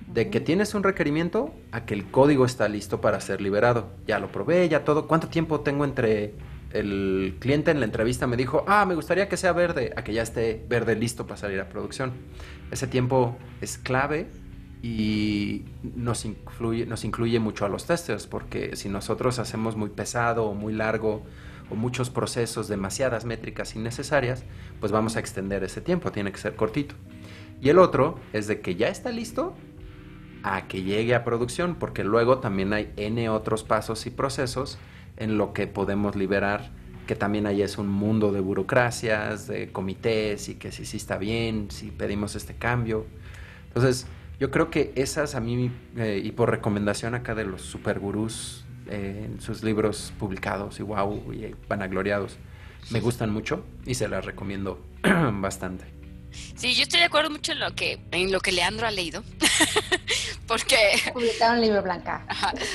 de 0.07 0.29
que 0.29 0.39
tienes 0.39 0.73
un 0.73 0.83
requerimiento 0.83 1.53
a 1.71 1.85
que 1.85 1.93
el 1.93 2.09
código 2.09 2.45
está 2.45 2.69
listo 2.69 3.01
para 3.01 3.19
ser 3.19 3.41
liberado. 3.41 3.91
Ya 4.07 4.19
lo 4.19 4.31
probé, 4.31 4.67
ya 4.69 4.85
todo. 4.85 5.07
¿Cuánto 5.07 5.27
tiempo 5.27 5.59
tengo 5.59 5.83
entre 5.83 6.35
el 6.73 7.35
cliente 7.39 7.71
en 7.71 7.79
la 7.79 7.85
entrevista 7.85 8.27
me 8.27 8.37
dijo, 8.37 8.63
ah, 8.67 8.85
me 8.85 8.95
gustaría 8.95 9.27
que 9.29 9.37
sea 9.37 9.53
verde, 9.53 9.93
a 9.95 10.03
que 10.03 10.13
ya 10.13 10.21
esté 10.21 10.65
verde 10.67 10.95
listo 10.95 11.25
para 11.27 11.37
salir 11.37 11.59
a 11.59 11.69
producción. 11.69 12.13
Ese 12.71 12.87
tiempo 12.87 13.37
es 13.61 13.77
clave 13.77 14.27
y 14.81 15.65
nos, 15.83 16.25
incluye 16.25 17.39
mucho 17.39 17.65
a 17.65 17.69
los 17.69 17.85
testers, 17.85 18.25
porque 18.25 18.75
si 18.75 18.89
nosotros 18.89 19.37
hacemos 19.37 19.75
muy 19.75 19.89
pesado 19.89 20.45
o 20.45 20.53
muy 20.55 20.73
largo 20.73 21.23
o 21.69 21.75
muchos 21.75 22.09
procesos, 22.09 22.67
demasiadas 22.67 23.25
métricas 23.25 23.75
innecesarias, 23.75 24.43
pues 24.79 24.91
vamos 24.91 25.15
a 25.15 25.19
extender 25.19 25.63
ese 25.63 25.81
tiempo, 25.81 26.11
tiene 26.11 26.31
que 26.31 26.39
ser 26.39 26.55
cortito. 26.55 26.95
Y 27.61 27.69
el 27.69 27.77
otro 27.77 28.19
es 28.33 28.47
de 28.47 28.61
que 28.61 28.75
ya 28.75 28.87
está 28.87 29.11
listo 29.11 29.53
a 30.43 30.67
que 30.67 30.81
llegue 30.81 31.13
a 31.13 31.23
producción, 31.23 31.75
porque 31.75 32.03
luego 32.03 32.39
también 32.39 32.73
hay 32.73 32.91
N 32.97 33.29
otros 33.29 33.63
pasos 33.63 34.07
y 34.07 34.09
procesos 34.09 34.79
en 35.21 35.37
lo 35.37 35.53
que 35.53 35.67
podemos 35.67 36.15
liberar, 36.15 36.71
que 37.05 37.15
también 37.15 37.45
ahí 37.45 37.61
es 37.61 37.77
un 37.77 37.87
mundo 37.87 38.31
de 38.31 38.39
burocracias, 38.39 39.47
de 39.47 39.71
comités 39.71 40.49
y 40.49 40.55
que 40.55 40.71
si 40.71 40.83
sí 40.83 40.97
está 40.97 41.17
bien, 41.17 41.69
si 41.69 41.91
pedimos 41.91 42.35
este 42.35 42.55
cambio. 42.55 43.05
Entonces, 43.67 44.07
yo 44.39 44.49
creo 44.49 44.71
que 44.71 44.91
esas 44.95 45.35
a 45.35 45.39
mí, 45.39 45.71
eh, 45.95 46.19
y 46.23 46.31
por 46.31 46.49
recomendación 46.49 47.13
acá 47.13 47.35
de 47.35 47.45
los 47.45 47.61
supergurús 47.61 48.65
eh, 48.87 49.27
en 49.27 49.39
sus 49.39 49.63
libros 49.63 50.11
publicados 50.17 50.79
y 50.79 50.83
wow, 50.83 51.31
y 51.31 51.53
vanagloriados, 51.67 52.37
me 52.89 52.99
gustan 52.99 53.29
mucho 53.29 53.63
y 53.85 53.93
se 53.93 54.07
las 54.07 54.25
recomiendo 54.25 54.83
bastante. 55.33 55.85
Sí, 56.55 56.73
yo 56.73 56.83
estoy 56.83 57.01
de 57.01 57.05
acuerdo 57.05 57.29
mucho 57.29 57.51
en 57.51 57.59
lo 57.59 57.75
que, 57.75 57.99
en 58.11 58.31
lo 58.31 58.39
que 58.39 58.51
Leandro 58.51 58.87
ha 58.87 58.91
leído. 58.91 59.23
Porque. 60.51 60.75
Publicar 61.13 61.55
un 61.55 61.61
libro 61.61 61.81
blanca. 61.81 62.25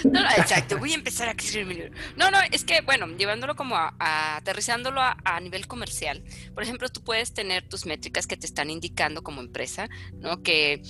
No, 0.04 0.22
no, 0.22 0.30
exacto. 0.30 0.78
Voy 0.78 0.92
a 0.92 0.94
empezar 0.94 1.28
a 1.28 1.32
escribir 1.32 1.66
mi 1.66 1.74
libro. 1.74 1.92
No, 2.16 2.30
no, 2.30 2.38
es 2.50 2.64
que, 2.64 2.80
bueno, 2.80 3.06
llevándolo 3.18 3.54
como 3.54 3.76
a, 3.76 3.92
aterrizándolo 4.36 5.02
a, 5.02 5.40
nivel 5.40 5.66
comercial. 5.66 6.24
Por 6.54 6.62
ejemplo, 6.62 6.88
tú 6.88 7.02
puedes 7.04 7.34
tener 7.34 7.68
tus 7.68 7.84
métricas 7.84 8.26
que 8.26 8.38
te 8.38 8.46
están 8.46 8.70
indicando 8.70 9.22
como 9.22 9.42
empresa, 9.42 9.90
¿no? 10.14 10.42
Que. 10.42 10.80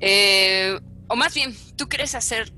Eh, 0.00 0.80
o 1.06 1.14
más 1.14 1.34
bien, 1.34 1.56
tú 1.76 1.88
quieres 1.88 2.16
hacer 2.16 2.52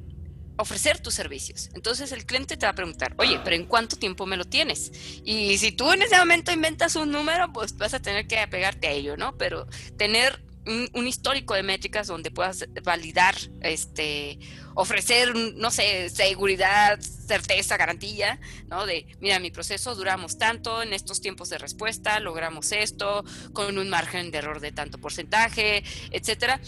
ofrecer 0.57 0.99
tus 0.99 1.15
servicios. 1.15 1.69
Entonces 1.75 2.13
el 2.13 2.25
cliente 2.25 2.57
te 2.57 2.65
va 2.65 2.71
a 2.71 2.75
preguntar, 2.75 3.15
oye, 3.19 3.41
pero 3.45 3.57
¿en 3.57 3.67
cuánto 3.67 3.97
tiempo 3.97 4.25
me 4.27 4.37
lo 4.37 4.45
tienes? 4.45 4.91
Y 5.25 5.59
si 5.59 5.73
tú 5.73 5.91
en 5.93 6.03
ese 6.03 6.19
momento 6.19 6.51
inventas 6.51 6.97
un 6.97 7.11
número, 7.11 7.53
pues 7.53 7.77
vas 7.77 7.95
a 7.95 8.01
tener 8.01 8.27
que 8.27 8.39
apegarte 8.39 8.89
a 8.89 8.93
ello, 8.93 9.17
¿no? 9.17 9.37
Pero 9.39 9.67
tener 9.97 10.43
un, 10.71 11.07
histórico 11.07 11.55
de 11.55 11.63
métricas 11.63 12.07
donde 12.07 12.31
puedas 12.31 12.67
validar, 12.83 13.35
este, 13.61 14.39
ofrecer, 14.75 15.35
no 15.57 15.71
sé, 15.71 16.09
seguridad, 16.11 17.01
certeza, 17.01 17.77
garantía, 17.77 18.41
¿no? 18.69 18.87
De, 18.87 19.07
mira, 19.21 19.39
mi 19.39 19.51
proceso 19.51 19.95
duramos 19.95 20.39
tanto, 20.39 20.83
en 20.83 20.93
estos 20.93 21.21
tiempos 21.21 21.51
de 21.51 21.59
respuesta 21.59 22.21
logramos 22.21 22.73
esto, 22.73 23.25
con 23.53 23.79
un 23.79 23.89
margen 23.89 24.31
de 24.31 24.39
error 24.39 24.61
de 24.61 24.73
tanto 24.73 24.99
porcentaje, 24.99 25.83
etcétera. 26.11 26.61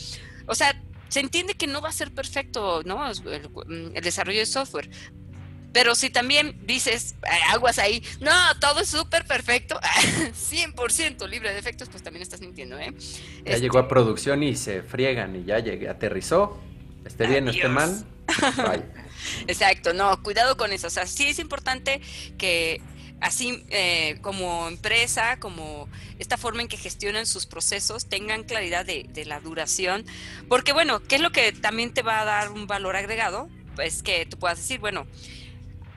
O 0.46 0.54
sea, 0.54 0.80
se 1.08 1.20
entiende 1.20 1.54
que 1.54 1.66
no 1.66 1.82
va 1.82 1.90
a 1.90 1.92
ser 1.92 2.12
perfecto, 2.12 2.82
¿no? 2.84 3.06
El, 3.06 3.92
desarrollo 4.02 4.38
de 4.38 4.46
software. 4.46 4.88
Pero 5.72 5.94
si 5.94 6.10
también 6.10 6.58
dices, 6.66 7.14
aguas 7.50 7.78
ahí, 7.78 8.02
no, 8.20 8.32
todo 8.60 8.80
es 8.80 8.88
súper 8.88 9.24
perfecto, 9.24 9.80
100% 9.80 11.28
libre 11.28 11.50
de 11.50 11.54
defectos, 11.54 11.88
pues 11.88 12.02
también 12.02 12.22
estás 12.22 12.40
mintiendo, 12.40 12.78
¿eh? 12.78 12.92
Ya 13.44 13.56
llegó 13.56 13.78
a 13.78 13.82
este 13.82 13.90
producción 13.90 14.42
y 14.42 14.54
se 14.56 14.82
friegan 14.82 15.34
y 15.36 15.44
ya 15.44 15.58
llegué, 15.60 15.88
aterrizó, 15.88 16.60
esté 17.04 17.26
bien 17.26 17.48
o 17.48 17.50
esté 17.50 17.68
mal. 17.68 18.04
Exacto, 19.46 19.92
no, 19.92 20.22
cuidado 20.22 20.56
con 20.56 20.72
eso. 20.72 20.86
O 20.86 20.90
sea, 20.90 21.06
sí 21.06 21.28
es 21.28 21.38
importante 21.38 22.00
que 22.38 22.80
así 23.20 23.64
eh, 23.70 24.18
como 24.20 24.68
empresa, 24.68 25.38
como 25.38 25.88
esta 26.18 26.36
forma 26.36 26.62
en 26.62 26.68
que 26.68 26.76
gestionan 26.76 27.26
sus 27.26 27.46
procesos, 27.46 28.06
tengan 28.06 28.42
claridad 28.42 28.84
de, 28.84 29.24
la 29.24 29.40
duración, 29.40 30.04
porque 30.48 30.72
bueno, 30.72 31.00
¿qué 31.00 31.16
es 31.16 31.20
lo 31.20 31.30
que 31.30 31.52
también 31.52 31.94
te 31.94 32.02
va 32.02 32.20
a 32.20 32.24
dar 32.24 32.50
un 32.50 32.66
valor 32.66 32.96
agregado? 32.96 33.48
Pues 33.76 34.02
que 34.02 34.26
tú 34.26 34.38
puedas 34.38 34.58
decir, 34.58 34.80
bueno, 34.80 35.06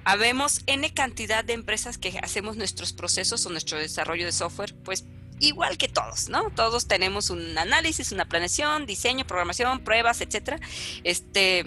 habemos 0.05 0.61
N 0.67 0.93
cantidad 0.93 1.43
de 1.43 1.53
empresas 1.53 1.97
que 1.97 2.17
hacemos 2.21 2.55
nuestros 2.55 2.93
procesos 2.93 3.45
o 3.45 3.49
nuestro 3.49 3.77
desarrollo 3.77 4.25
de 4.25 4.31
software, 4.31 4.73
pues 4.83 5.05
igual 5.39 5.77
que 5.77 5.87
todos, 5.87 6.29
¿no? 6.29 6.49
Todos 6.51 6.87
tenemos 6.87 7.29
un 7.29 7.57
análisis, 7.57 8.11
una 8.11 8.25
planeación, 8.25 8.85
diseño, 8.85 9.25
programación, 9.27 9.83
pruebas, 9.83 10.21
etcétera. 10.21 10.59
Este, 11.03 11.65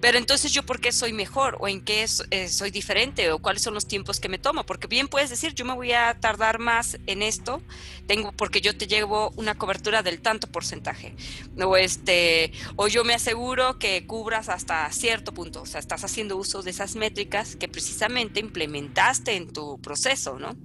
pero 0.00 0.18
entonces 0.18 0.52
yo 0.52 0.64
por 0.64 0.80
qué 0.80 0.92
soy 0.92 1.12
mejor 1.12 1.56
o 1.60 1.68
en 1.68 1.80
qué 1.80 2.06
eh, 2.30 2.48
soy 2.48 2.70
diferente 2.70 3.30
o 3.30 3.38
cuáles 3.38 3.62
son 3.62 3.74
los 3.74 3.86
tiempos 3.86 4.20
que 4.20 4.28
me 4.28 4.38
tomo, 4.38 4.64
porque 4.64 4.86
bien 4.86 5.08
puedes 5.08 5.30
decir, 5.30 5.54
yo 5.54 5.64
me 5.64 5.74
voy 5.74 5.92
a 5.92 6.18
tardar 6.20 6.58
más 6.58 6.98
en 7.06 7.22
esto, 7.22 7.62
tengo 8.06 8.32
porque 8.32 8.60
yo 8.60 8.76
te 8.76 8.86
llevo 8.86 9.32
una 9.36 9.56
cobertura 9.56 10.02
del 10.02 10.20
tanto 10.20 10.46
porcentaje, 10.46 11.14
o 11.60 11.76
este 11.76 12.52
o 12.76 12.88
yo 12.88 13.04
me 13.04 13.14
aseguro 13.14 13.78
que 13.78 14.06
cubras 14.06 14.48
hasta 14.48 14.90
cierto 14.92 15.32
punto, 15.32 15.62
o 15.62 15.66
sea, 15.66 15.80
estás 15.80 16.04
haciendo 16.04 16.36
uso 16.36 16.62
de 16.62 16.70
esas 16.70 16.94
métricas 16.96 17.56
que 17.56 17.68
precisamente 17.68 18.40
implementaste 18.40 19.34
en 19.36 19.52
tu 19.52 19.80
proceso, 19.80 20.38
¿no? 20.38 20.56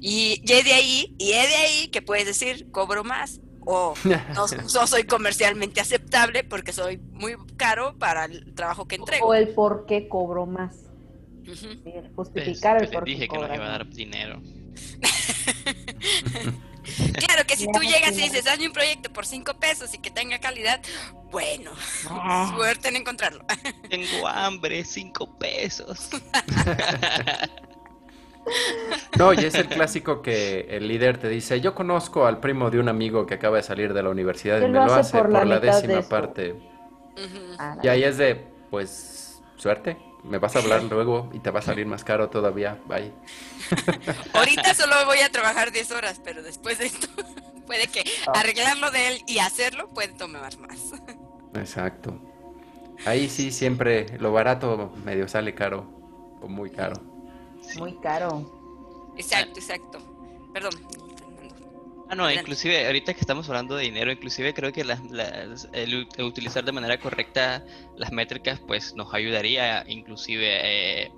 Y, 0.00 0.40
y 0.42 0.62
de 0.62 0.72
ahí, 0.74 1.14
y 1.18 1.28
de 1.30 1.38
ahí 1.38 1.88
que 1.88 2.02
puedes 2.02 2.26
decir, 2.26 2.70
cobro 2.70 3.04
más 3.04 3.40
o 3.66 3.94
no, 4.34 4.86
soy 4.86 5.04
comercialmente 5.04 5.80
aceptable 5.80 6.44
porque 6.44 6.72
soy 6.72 6.98
muy 6.98 7.36
caro 7.56 7.96
para 7.98 8.26
el 8.26 8.54
trabajo 8.54 8.86
que 8.86 8.96
entrego. 8.96 9.26
O 9.26 9.34
el 9.34 9.48
por 9.48 9.86
qué 9.86 10.08
cobro 10.08 10.46
más. 10.46 10.90
justificar 12.14 12.76
el 12.76 12.88
pues, 12.88 12.90
por 12.90 13.04
qué. 13.04 13.12
Dije 13.12 13.28
que 13.28 13.38
no 13.38 13.54
iba 13.54 13.66
a 13.66 13.70
dar 13.70 13.88
dinero. 13.88 14.40
claro 17.26 17.46
que 17.46 17.56
si 17.56 17.66
tú 17.70 17.80
llegas 17.80 18.12
y 18.12 18.22
dices, 18.22 18.46
hazme 18.46 18.66
un 18.66 18.72
proyecto 18.72 19.12
por 19.12 19.26
cinco 19.26 19.54
pesos 19.54 19.94
y 19.94 19.98
que 19.98 20.10
tenga 20.10 20.38
calidad, 20.38 20.80
bueno, 21.30 21.72
ah. 22.08 22.52
suerte 22.54 22.88
en 22.88 22.96
encontrarlo. 22.96 23.44
Tengo 23.88 24.26
hambre, 24.26 24.84
cinco 24.84 25.38
pesos. 25.38 26.10
No, 29.18 29.32
y 29.32 29.38
es 29.38 29.54
el 29.54 29.68
clásico 29.68 30.22
que 30.22 30.66
el 30.70 30.88
líder 30.88 31.18
te 31.18 31.28
dice, 31.28 31.60
yo 31.60 31.74
conozco 31.74 32.26
al 32.26 32.40
primo 32.40 32.70
de 32.70 32.80
un 32.80 32.88
amigo 32.88 33.26
que 33.26 33.34
acaba 33.34 33.56
de 33.56 33.62
salir 33.62 33.94
de 33.94 34.02
la 34.02 34.10
universidad 34.10 34.58
y 34.58 34.62
me 34.62 34.84
lo 34.84 34.92
hace 34.92 35.18
por, 35.18 35.46
la, 35.46 35.60
décima 35.60 36.02
parte. 36.02 36.56
Y 37.82 37.88
ahí 37.88 38.02
es 38.02 38.18
de, 38.18 38.44
pues, 38.70 39.40
suerte, 39.56 39.96
me 40.24 40.38
vas 40.38 40.56
a 40.56 40.58
hablar 40.58 40.82
luego 40.90 41.30
y 41.32 41.38
te 41.38 41.50
va 41.50 41.60
a 41.60 41.62
salir 41.62 41.86
más 41.86 42.02
caro 42.02 42.28
todavía, 42.28 42.78
bye. 42.86 43.12
Ahorita 44.32 44.74
solo 44.74 44.94
voy 45.06 45.20
a 45.20 45.30
trabajar 45.30 45.70
10 45.70 45.90
horas, 45.92 46.20
pero 46.24 46.42
después 46.42 46.78
de 46.78 46.86
esto 46.86 47.06
puede 47.66 47.86
que 47.86 48.04
ah. 48.26 48.32
arreglarlo 48.40 48.90
de 48.90 49.08
él 49.08 49.22
y 49.26 49.38
hacerlo 49.38 49.88
puede 49.90 50.08
tomar 50.08 50.58
más. 50.58 50.92
Exacto. 51.54 52.20
Ahí 53.06 53.28
sí 53.28 53.52
siempre 53.52 54.06
lo 54.18 54.32
barato 54.32 54.92
medio 55.04 55.28
sale 55.28 55.54
caro 55.54 55.86
o 56.40 56.48
muy 56.48 56.70
caro. 56.70 57.13
Muy 57.78 57.94
caro. 57.96 59.12
Exacto, 59.16 59.58
exacto. 59.58 59.98
Perdón. 60.52 60.72
Ah, 62.08 62.14
no, 62.14 62.30
inclusive 62.30 62.86
ahorita 62.86 63.14
que 63.14 63.20
estamos 63.20 63.48
hablando 63.48 63.76
de 63.76 63.84
dinero, 63.84 64.12
inclusive 64.12 64.52
creo 64.52 64.72
que 64.72 64.82
el, 64.82 66.08
utilizar 66.22 66.64
de 66.64 66.72
manera 66.72 66.98
correcta 67.00 67.64
las 67.96 68.12
métricas 68.12 68.60
pues 68.60 68.94
nos 68.94 69.12
ayudaría 69.14 69.84
inclusive 69.88 70.46
eh, 70.46 71.12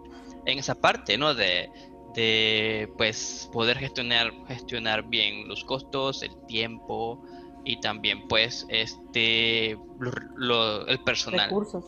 en 0.44 0.58
esa 0.58 0.76
parte, 0.76 1.18
¿no? 1.18 1.34
De, 1.34 1.70
de 2.14 2.88
pues 2.96 3.50
poder 3.52 3.78
gestionar 3.78 4.32
gestionar 4.46 5.02
bien 5.02 5.48
los 5.48 5.64
costos, 5.64 6.22
el 6.22 6.36
tiempo 6.46 7.20
y 7.64 7.80
también 7.80 8.28
pues 8.28 8.64
este 8.68 9.72
el 9.72 11.00
personal. 11.04 11.48
Recursos. 11.48 11.84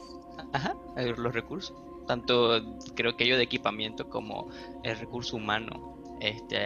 Ajá, 0.52 0.74
los 0.96 1.32
recursos 1.32 1.87
tanto 2.08 2.60
creo 2.96 3.16
que 3.16 3.26
yo 3.28 3.36
de 3.36 3.44
equipamiento 3.44 4.08
como 4.08 4.48
el 4.82 4.98
recurso 4.98 5.36
humano 5.36 6.16
este, 6.20 6.58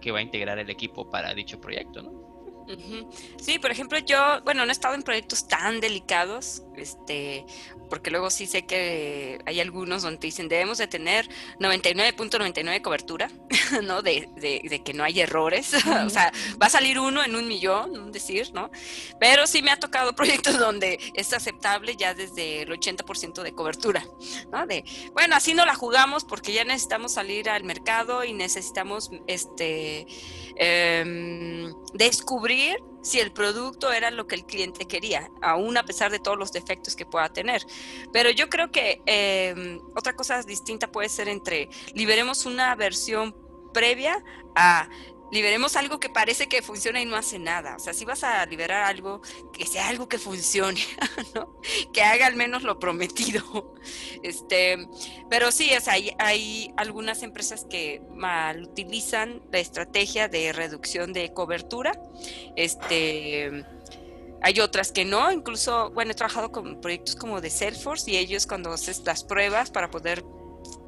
que 0.00 0.10
va 0.10 0.18
a 0.18 0.22
integrar 0.22 0.58
el 0.58 0.70
equipo 0.70 1.08
para 1.08 1.34
dicho 1.34 1.60
proyecto, 1.60 2.02
¿no? 2.02 2.27
Sí, 3.40 3.58
por 3.58 3.70
ejemplo, 3.70 3.98
yo, 3.98 4.40
bueno, 4.44 4.64
no 4.64 4.70
he 4.70 4.72
estado 4.72 4.94
en 4.94 5.02
proyectos 5.02 5.48
tan 5.48 5.80
delicados, 5.80 6.62
este, 6.76 7.44
porque 7.88 8.10
luego 8.10 8.30
sí 8.30 8.46
sé 8.46 8.66
que 8.66 9.38
hay 9.46 9.60
algunos 9.60 10.02
donde 10.02 10.18
dicen 10.18 10.48
debemos 10.48 10.78
de 10.78 10.86
tener 10.86 11.28
99.99 11.58 12.82
cobertura, 12.82 13.30
¿no? 13.82 14.02
De, 14.02 14.28
de, 14.36 14.82
que 14.82 14.94
no 14.94 15.04
hay 15.04 15.20
errores, 15.20 15.74
o 16.06 16.10
sea, 16.10 16.32
va 16.60 16.66
a 16.66 16.70
salir 16.70 16.98
uno 16.98 17.24
en 17.24 17.34
un 17.34 17.48
millón, 17.48 18.12
decir, 18.12 18.52
¿no? 18.52 18.70
Pero 19.18 19.46
sí 19.46 19.62
me 19.62 19.70
ha 19.70 19.78
tocado 19.78 20.12
proyectos 20.16 20.58
donde 20.58 20.98
es 21.14 21.32
aceptable 21.32 21.96
ya 21.96 22.14
desde 22.14 22.62
el 22.62 22.68
80% 22.68 23.42
de 23.42 23.52
cobertura, 23.52 24.04
¿no? 24.52 24.66
De, 24.66 24.84
bueno, 25.12 25.34
así 25.36 25.54
no 25.54 25.64
la 25.64 25.74
jugamos 25.74 26.24
porque 26.24 26.52
ya 26.52 26.64
necesitamos 26.64 27.12
salir 27.12 27.48
al 27.48 27.64
mercado 27.64 28.24
y 28.24 28.32
necesitamos, 28.32 29.10
este, 29.26 30.06
em, 30.58 31.72
descubrir 31.94 32.76
si 33.02 33.20
el 33.20 33.32
producto 33.32 33.92
era 33.92 34.10
lo 34.10 34.26
que 34.26 34.34
el 34.34 34.44
cliente 34.44 34.86
quería, 34.86 35.30
aún 35.40 35.76
a 35.76 35.84
pesar 35.84 36.10
de 36.10 36.18
todos 36.18 36.36
los 36.36 36.52
defectos 36.52 36.96
que 36.96 37.06
pueda 37.06 37.28
tener. 37.32 37.62
Pero 38.12 38.30
yo 38.30 38.48
creo 38.48 38.70
que 38.70 39.00
em, 39.06 39.80
otra 39.96 40.14
cosa 40.14 40.42
distinta 40.42 40.90
puede 40.90 41.08
ser 41.08 41.28
entre 41.28 41.68
liberemos 41.94 42.44
una 42.44 42.74
versión 42.74 43.34
previa 43.72 44.22
a 44.54 44.88
liberemos 45.30 45.76
algo 45.76 46.00
que 46.00 46.08
parece 46.08 46.48
que 46.48 46.62
funciona 46.62 47.00
y 47.00 47.04
no 47.04 47.16
hace 47.16 47.38
nada. 47.38 47.76
O 47.76 47.78
sea, 47.78 47.92
si 47.92 48.04
vas 48.04 48.24
a 48.24 48.44
liberar 48.46 48.84
algo, 48.84 49.20
que 49.52 49.66
sea 49.66 49.88
algo 49.88 50.08
que 50.08 50.18
funcione, 50.18 50.80
¿no? 51.34 51.60
Que 51.92 52.02
haga 52.02 52.26
al 52.26 52.36
menos 52.36 52.62
lo 52.62 52.78
prometido. 52.78 53.74
Este, 54.22 54.88
pero 55.30 55.52
sí, 55.52 55.70
es 55.70 55.88
hay, 55.88 56.10
hay 56.18 56.72
algunas 56.76 57.22
empresas 57.22 57.64
que 57.70 58.02
mal 58.14 58.64
utilizan 58.64 59.42
la 59.52 59.60
estrategia 59.60 60.28
de 60.28 60.52
reducción 60.52 61.12
de 61.12 61.32
cobertura. 61.32 61.92
Este, 62.56 63.64
hay 64.42 64.60
otras 64.60 64.92
que 64.92 65.04
no, 65.04 65.32
incluso, 65.32 65.90
bueno, 65.90 66.12
he 66.12 66.14
trabajado 66.14 66.52
con 66.52 66.80
proyectos 66.80 67.16
como 67.16 67.40
de 67.40 67.50
Salesforce 67.50 68.10
y 68.10 68.16
ellos 68.16 68.46
cuando 68.46 68.72
haces 68.72 69.02
las 69.04 69.24
pruebas 69.24 69.70
para 69.70 69.90
poder 69.90 70.24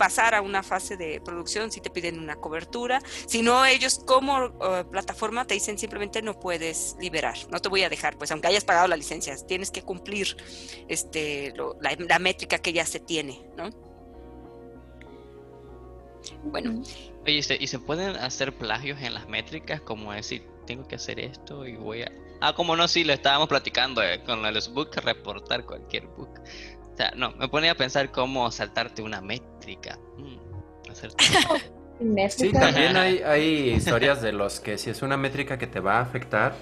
pasar 0.01 0.35
a 0.35 0.41
una 0.41 0.63
fase 0.63 0.97
de 0.97 1.21
producción 1.21 1.71
si 1.71 1.83
te 1.83 1.91
piden 1.91 2.19
una 2.19 2.37
cobertura, 2.37 3.03
si 3.27 3.43
no 3.43 3.67
ellos 3.67 4.01
como 4.07 4.47
uh, 4.47 4.91
plataforma 4.91 5.45
te 5.45 5.53
dicen 5.53 5.79
simplemente 5.79 6.23
no 6.23 6.41
puedes 6.41 6.97
liberar, 6.99 7.37
no 7.51 7.59
te 7.59 7.69
voy 7.69 7.83
a 7.83 7.91
dejar, 7.91 8.17
pues 8.17 8.33
aunque 8.33 8.49
hayas 8.49 8.65
pagado 8.65 8.89
la 8.89 8.97
licencia, 8.97 9.37
tienes 9.47 9.71
que 9.71 9.83
cumplir 9.83 10.39
este 10.89 11.53
la, 11.83 12.19
métrica 12.19 12.57
que 12.57 12.73
ya 12.73 12.87
se 12.87 12.99
tiene, 12.99 13.43
¿no? 13.59 13.69
Bueno. 16.45 16.83
Oye, 17.25 17.43
¿y 17.61 17.67
se, 17.67 17.79
pueden 17.79 18.17
hacer 18.17 18.57
plagios 18.57 19.03
en 19.03 19.13
las 19.13 19.29
métricas? 19.29 19.83
Como 19.83 20.15
decir, 20.15 20.47
tengo 20.67 20.89
que 20.89 20.95
hacer 20.95 21.21
esto 21.21 21.67
y 21.67 21.77
voy 21.77 22.05
a... 22.05 22.13
Ah, 22.41 22.55
como 22.55 22.75
no, 22.75 22.89
sí, 22.89 23.05
lo 23.05 23.13
estábamos 23.13 23.49
platicando 23.49 24.03
eh, 24.03 24.23
con 24.25 24.43
los 24.55 24.73
books, 24.73 24.97
reportar 25.05 25.67
cualquier 25.67 26.07
book 26.07 26.41
no, 27.17 27.33
me 27.33 27.49
ponía 27.49 27.73
a 27.73 27.75
pensar 27.75 28.11
cómo 28.11 28.51
saltarte 28.51 29.03
una 29.03 29.21
métrica. 29.21 29.99
Mm, 30.17 30.41
sí, 32.29 32.53
también 32.53 32.97
hay, 32.97 33.71
historias 33.71 34.23
de 34.23 34.33
los 34.33 34.61
que 34.61 34.79
si 34.79 34.91
es 34.91 35.03
una 35.03 35.17
métrica 35.17 35.59
que 35.59 35.67
te 35.67 35.81
va 35.81 35.99
a 35.99 36.01
afectar, 36.01 36.53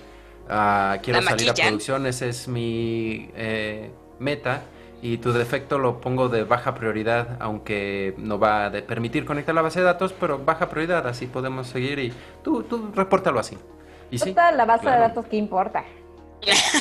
uh, 0.44 1.00
quiero 1.02 1.22
salir 1.22 1.50
a 1.50 1.54
producción, 1.54 2.06
ese 2.06 2.28
es 2.28 2.48
mi 2.48 3.30
eh, 3.34 3.90
meta 4.18 4.62
y 5.00 5.18
tu 5.18 5.32
defecto 5.32 5.78
lo 5.78 6.00
pongo 6.00 6.28
de 6.28 6.44
baja 6.44 6.74
prioridad, 6.74 7.36
aunque 7.40 8.14
no 8.18 8.38
va 8.38 8.66
a 8.66 8.72
permitir 8.72 9.24
conectar 9.24 9.54
la 9.54 9.62
base 9.62 9.80
de 9.80 9.86
datos, 9.86 10.12
pero 10.18 10.38
baja 10.38 10.68
prioridad, 10.68 11.06
así 11.06 11.26
podemos 11.26 11.68
seguir 11.68 11.98
y 12.00 12.12
tú, 12.42 12.64
tú 12.64 12.90
repórtalo 12.94 13.38
así. 13.38 13.56
Y 14.10 14.18
sí, 14.18 14.34
la 14.34 14.64
base 14.64 14.88
de 14.88 14.98
datos 14.98 15.26
que 15.26 15.36
importa. 15.36 15.84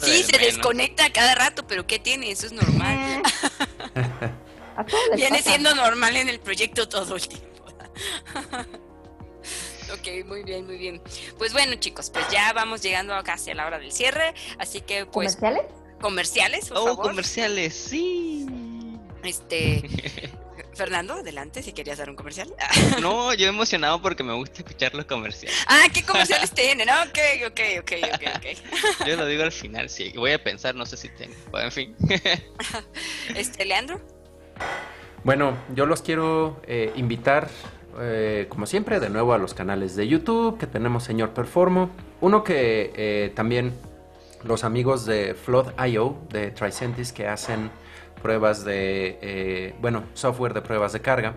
Sí, 0.00 0.22
se 0.22 0.38
desconecta 0.38 1.10
cada 1.12 1.34
rato, 1.34 1.66
pero 1.66 1.86
¿qué 1.86 1.98
tiene? 1.98 2.30
Eso 2.30 2.46
es 2.46 2.52
normal. 2.52 3.22
Viene 5.16 5.42
siendo 5.42 5.74
normal 5.74 6.16
en 6.16 6.28
el 6.28 6.38
proyecto 6.38 6.88
todo 6.88 7.16
el 7.16 7.26
tiempo. 7.26 7.64
ok, 9.92 10.26
muy 10.26 10.44
bien, 10.44 10.66
muy 10.66 10.76
bien. 10.76 11.02
Pues 11.36 11.52
bueno, 11.52 11.74
chicos, 11.76 12.10
pues 12.10 12.28
ya 12.30 12.52
vamos 12.52 12.82
llegando 12.82 13.14
casi 13.24 13.50
a 13.50 13.54
la 13.54 13.66
hora 13.66 13.78
del 13.78 13.92
cierre, 13.92 14.34
así 14.58 14.80
que 14.80 15.06
pues... 15.06 15.36
¿Comerciales? 15.36 15.72
Comerciales, 16.00 16.68
por 16.68 16.78
oh, 16.78 16.96
comerciales, 16.96 17.74
sí. 17.74 18.46
Este... 19.24 19.82
Fernando, 20.78 21.14
adelante, 21.14 21.60
si 21.60 21.72
querías 21.72 21.98
dar 21.98 22.08
un 22.08 22.14
comercial. 22.14 22.54
No, 23.02 23.34
yo 23.34 23.48
emocionado 23.48 24.00
porque 24.00 24.22
me 24.22 24.32
gusta 24.32 24.62
escuchar 24.62 24.94
los 24.94 25.06
comerciales. 25.06 25.58
Ah, 25.66 25.88
¿qué 25.92 26.04
comerciales 26.04 26.52
tienen? 26.52 26.88
Ok, 26.88 27.18
ok, 27.48 27.60
ok, 27.80 27.92
ok, 28.14 28.22
ok. 28.36 29.06
Yo 29.06 29.16
lo 29.16 29.26
digo 29.26 29.42
al 29.42 29.50
final, 29.50 29.90
sí. 29.90 30.12
Voy 30.14 30.32
a 30.32 30.42
pensar, 30.42 30.76
no 30.76 30.86
sé 30.86 30.96
si 30.96 31.08
tengo. 31.08 31.34
en 31.54 31.72
fin. 31.72 31.96
Este, 33.34 33.64
Leandro. 33.64 34.00
Bueno, 35.24 35.58
yo 35.74 35.84
los 35.84 36.00
quiero 36.00 36.60
eh, 36.66 36.92
invitar, 36.96 37.48
eh, 38.00 38.46
como 38.48 38.66
siempre, 38.66 39.00
de 39.00 39.10
nuevo 39.10 39.32
a 39.34 39.38
los 39.38 39.54
canales 39.54 39.96
de 39.96 40.06
YouTube 40.06 40.58
que 40.58 40.66
tenemos 40.66 41.02
Señor 41.04 41.34
Performo. 41.34 41.90
Uno 42.20 42.44
que 42.44 42.92
eh, 42.96 43.32
también 43.34 43.74
los 44.44 44.62
amigos 44.64 45.04
de 45.06 45.34
Flood.io, 45.34 46.16
de 46.30 46.52
Tricentis, 46.52 47.12
que 47.12 47.26
hacen 47.26 47.70
pruebas 48.18 48.64
de, 48.64 49.18
eh, 49.22 49.74
bueno, 49.80 50.04
software 50.14 50.54
de 50.54 50.62
pruebas 50.62 50.92
de 50.92 51.00
carga. 51.00 51.34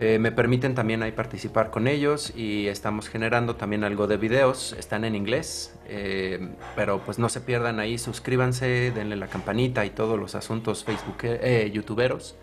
Eh, 0.00 0.18
me 0.20 0.30
permiten 0.30 0.76
también 0.76 1.02
ahí 1.02 1.10
participar 1.10 1.70
con 1.70 1.88
ellos 1.88 2.32
y 2.36 2.68
estamos 2.68 3.08
generando 3.08 3.56
también 3.56 3.82
algo 3.82 4.06
de 4.06 4.16
videos, 4.16 4.72
están 4.78 5.04
en 5.04 5.16
inglés, 5.16 5.74
eh, 5.88 6.50
pero 6.76 7.00
pues 7.00 7.18
no 7.18 7.28
se 7.28 7.40
pierdan 7.40 7.80
ahí, 7.80 7.98
suscríbanse, 7.98 8.92
denle 8.92 9.16
la 9.16 9.26
campanita 9.26 9.84
y 9.84 9.90
todos 9.90 10.16
los 10.16 10.36
asuntos 10.36 10.84
Facebook, 10.84 11.24
youtuberos. 11.72 12.36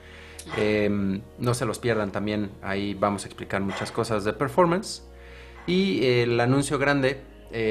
no 1.40 1.54
se 1.54 1.66
los 1.66 1.80
pierdan 1.80 2.12
también, 2.12 2.52
ahí 2.62 2.94
vamos 2.94 3.24
a 3.24 3.28
explicar 3.28 3.62
muchas 3.62 3.90
cosas 3.90 4.26
de 4.26 4.34
performance. 4.34 5.04
Y 5.66 6.06
el 6.06 6.40
anuncio 6.42 6.78
grande, 6.78 7.22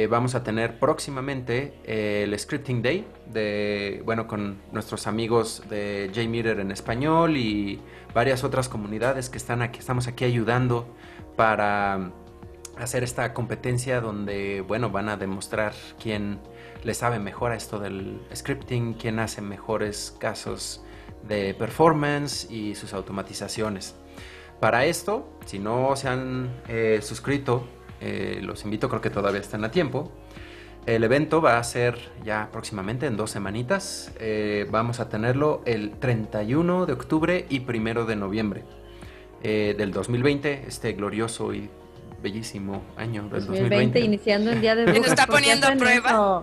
vamos 0.09 0.35
a 0.35 0.43
tener 0.43 0.79
próximamente 0.79 1.75
el 1.85 2.39
Scripting 2.39 2.81
Day, 2.81 3.07
de, 3.27 4.03
bueno, 4.05 4.27
con 4.27 4.59
nuestros 4.73 5.07
amigos 5.07 5.63
de 5.69 6.11
JMeter 6.13 6.61
en 6.61 6.71
español 6.71 7.37
y 7.37 7.81
varias 8.15 8.45
otras 8.45 8.69
comunidades 8.69 9.29
que 9.29 9.37
están 9.37 9.61
aquí, 9.61 9.81
estamos 9.81 10.07
aquí 10.07 10.25
ayudando 10.25 10.87
para 11.37 12.13
hacer 12.79 13.05
esta 13.05 13.35
competencia 13.35 14.01
donde, 14.01 14.61
bueno, 14.63 14.91
van 14.91 15.09
a 15.09 15.17
demostrar 15.17 15.75
quién 16.01 16.41
le 16.83 16.95
sabe 16.95 17.19
mejor 17.19 17.53
a 17.53 17.57
esto 17.57 17.79
del 17.79 18.21
scripting, 18.35 18.95
quién 18.95 19.19
hace 19.19 19.41
mejores 19.41 20.15
casos 20.19 20.83
de 21.27 21.55
performance 21.55 22.51
y 22.51 22.75
sus 22.75 22.93
automatizaciones. 22.93 23.95
Para 24.61 24.85
esto, 24.85 25.29
si 25.47 25.59
no 25.59 25.95
se 25.97 26.09
han 26.09 26.51
eh, 26.69 27.01
suscrito, 27.03 27.67
eh, 28.07 28.41
los 28.43 28.65
invito, 28.65 28.91
creo 28.91 29.01
que 29.01 29.09
todavía 29.09 29.41
están 29.41 29.65
a 29.65 29.71
tiempo. 29.71 30.13
El 30.85 31.03
evento 31.05 31.41
va 31.41 31.59
a 31.59 31.65
ser 31.65 31.99
ya 32.23 32.51
próximamente, 32.53 33.07
en 33.07 33.17
dos 33.17 33.31
semanitas. 33.31 34.13
Eh, 34.21 34.67
vamos 34.71 35.01
a 35.01 35.09
tenerlo 35.09 35.63
el 35.65 35.93
31 35.93 36.85
de 36.85 36.93
octubre 36.93 37.47
y 37.49 37.61
1 37.61 38.05
de 38.05 38.17
noviembre 38.17 38.65
eh, 39.43 39.75
del 39.79 39.93
2020, 39.93 40.65
este 40.69 40.93
glorioso 40.93 41.55
y 41.55 41.71
bellísimo 42.23 42.83
año 42.99 43.23
del 43.31 43.47
2020. 43.47 44.01
iniciando 44.01 44.51
el 44.51 44.61
día 44.61 44.75
de 44.75 44.85
hoy. 44.93 44.99
Nos 44.99 45.07
está 45.07 45.27
poniendo 45.27 45.67
a 45.67 45.75
prueba. 45.75 46.43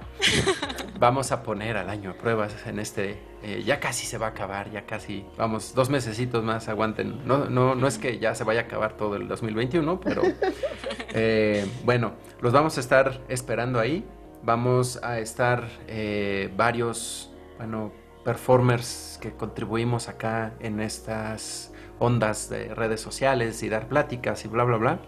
Vamos 1.00 1.32
a 1.32 1.44
poner 1.44 1.78
al 1.78 1.92
año 1.92 2.10
a 2.10 2.14
pruebas 2.14 2.56
en 2.66 2.80
este. 2.80 3.31
Eh, 3.44 3.64
ya 3.66 3.80
casi 3.80 4.06
se 4.06 4.18
va 4.18 4.28
a 4.28 4.30
acabar, 4.30 4.72
ya 4.72 4.86
casi. 4.86 5.26
Vamos, 5.38 5.74
dos 5.74 5.90
mesecitos 5.90 6.44
más, 6.44 6.70
aguanten. 6.70 7.26
No, 7.26 7.50
no, 7.50 7.76
no 7.76 7.88
es 7.88 7.98
que 7.98 8.20
ya 8.20 8.36
se 8.36 8.44
vaya 8.44 8.62
a 8.62 8.64
acabar 8.64 8.98
todo 8.98 9.16
el 9.16 9.28
2021, 9.28 10.00
pero 10.00 10.22
bueno, 11.84 12.14
los 12.40 12.54
vamos 12.54 12.78
a 12.78 12.80
estar 12.80 13.22
esperando 13.28 13.80
ahí 13.80 14.06
vamos 14.44 15.00
a 15.04 15.20
estar 15.20 15.68
eh, 15.88 16.52
varios, 16.56 17.32
bueno, 17.58 17.92
performers 18.24 19.18
que 19.22 19.32
contribuimos 19.32 20.08
acá 20.08 20.54
en 20.60 20.80
estas 20.80 21.74
ondas 22.00 22.50
de 22.50 22.74
redes 22.74 23.02
sociales 23.02 23.62
y 23.64 23.70
dar 23.70 23.88
pláticas 23.88 24.46
y 24.46 24.48
bla, 24.48 24.64
bla, 24.64 24.78
bla. 24.78 25.00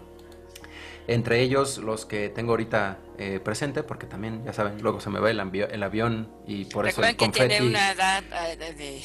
Entre 1.07 1.41
ellos 1.41 1.79
los 1.79 2.05
que 2.05 2.29
tengo 2.29 2.51
ahorita 2.51 2.97
eh, 3.17 3.39
presente, 3.43 3.83
porque 3.83 4.07
también, 4.07 4.43
ya 4.45 4.53
saben, 4.53 4.81
luego 4.81 5.01
se 5.01 5.09
me 5.09 5.19
va 5.19 5.29
el, 5.29 5.39
el 5.39 5.83
avión 5.83 6.29
y 6.47 6.65
por 6.65 6.87
eso 6.87 7.03
el 7.03 7.17
que 7.17 7.29
tiene 7.29 7.61
una 7.61 7.91
edad 7.91 8.23
eh, 8.47 8.73
de... 8.73 9.01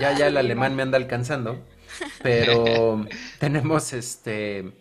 ya, 0.00 0.16
ya 0.16 0.26
el 0.26 0.36
alemán 0.36 0.76
me 0.76 0.82
anda 0.82 0.96
alcanzando, 0.96 1.64
pero 2.22 3.04
tenemos 3.38 3.92
este 3.92 4.72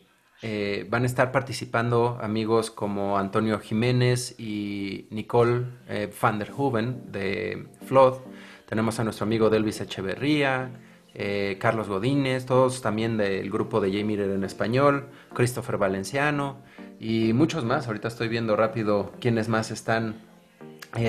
eh, 0.41 0.87
van 0.89 1.03
a 1.03 1.05
estar 1.05 1.33
participando 1.33 2.17
amigos 2.21 2.71
como 2.71 3.17
Antonio 3.17 3.59
Jiménez 3.59 4.39
y 4.39 5.05
Nicole 5.09 5.65
eh, 5.89 6.09
van 6.21 6.39
der 6.39 6.51
Hoeven 6.55 7.11
de 7.11 7.67
Flood. 7.85 8.19
Tenemos 8.65 8.99
a 8.99 9.03
nuestro 9.03 9.25
amigo 9.25 9.49
Delvis 9.49 9.81
Echeverría, 9.81 10.69
eh, 11.13 11.57
Carlos 11.59 11.87
Godínez, 11.87 12.45
todos 12.45 12.81
también 12.81 13.17
del 13.17 13.49
grupo 13.49 13.81
de 13.81 13.91
Jamie 13.91 14.21
en 14.23 14.43
español, 14.43 15.09
Christopher 15.33 15.77
Valenciano 15.77 16.57
y 16.99 17.33
muchos 17.33 17.65
más. 17.65 17.87
Ahorita 17.87 18.07
estoy 18.07 18.27
viendo 18.27 18.55
rápido 18.55 19.11
quiénes 19.19 19.49
más 19.49 19.71
están. 19.71 20.15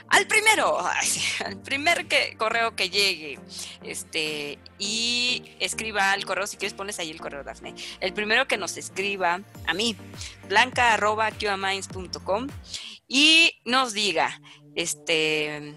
al 0.07 0.27
primero, 0.27 0.77
al 1.45 1.57
primer 1.57 2.07
que, 2.07 2.37
correo 2.37 2.73
que 2.75 2.89
llegue, 2.89 3.37
este, 3.83 4.59
y 4.79 5.43
escriba 5.59 6.13
al 6.13 6.25
correo, 6.25 6.47
si 6.47 6.55
quieres 6.57 6.73
pones 6.73 6.97
ahí 6.99 7.11
el 7.11 7.19
correo, 7.19 7.43
Dafne, 7.43 7.75
el 7.99 8.13
primero 8.13 8.47
que 8.47 8.55
nos 8.57 8.77
escriba 8.77 9.41
a 9.67 9.73
mí, 9.73 9.97
blanca.qamines.com 10.47 12.47
y 13.13 13.59
nos 13.65 13.91
diga, 13.91 14.39
este, 14.73 15.75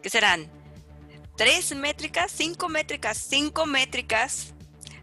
¿qué 0.00 0.08
serán? 0.08 0.48
Tres 1.36 1.74
métricas, 1.74 2.30
cinco 2.30 2.68
métricas, 2.68 3.18
cinco 3.18 3.66
métricas 3.66 4.54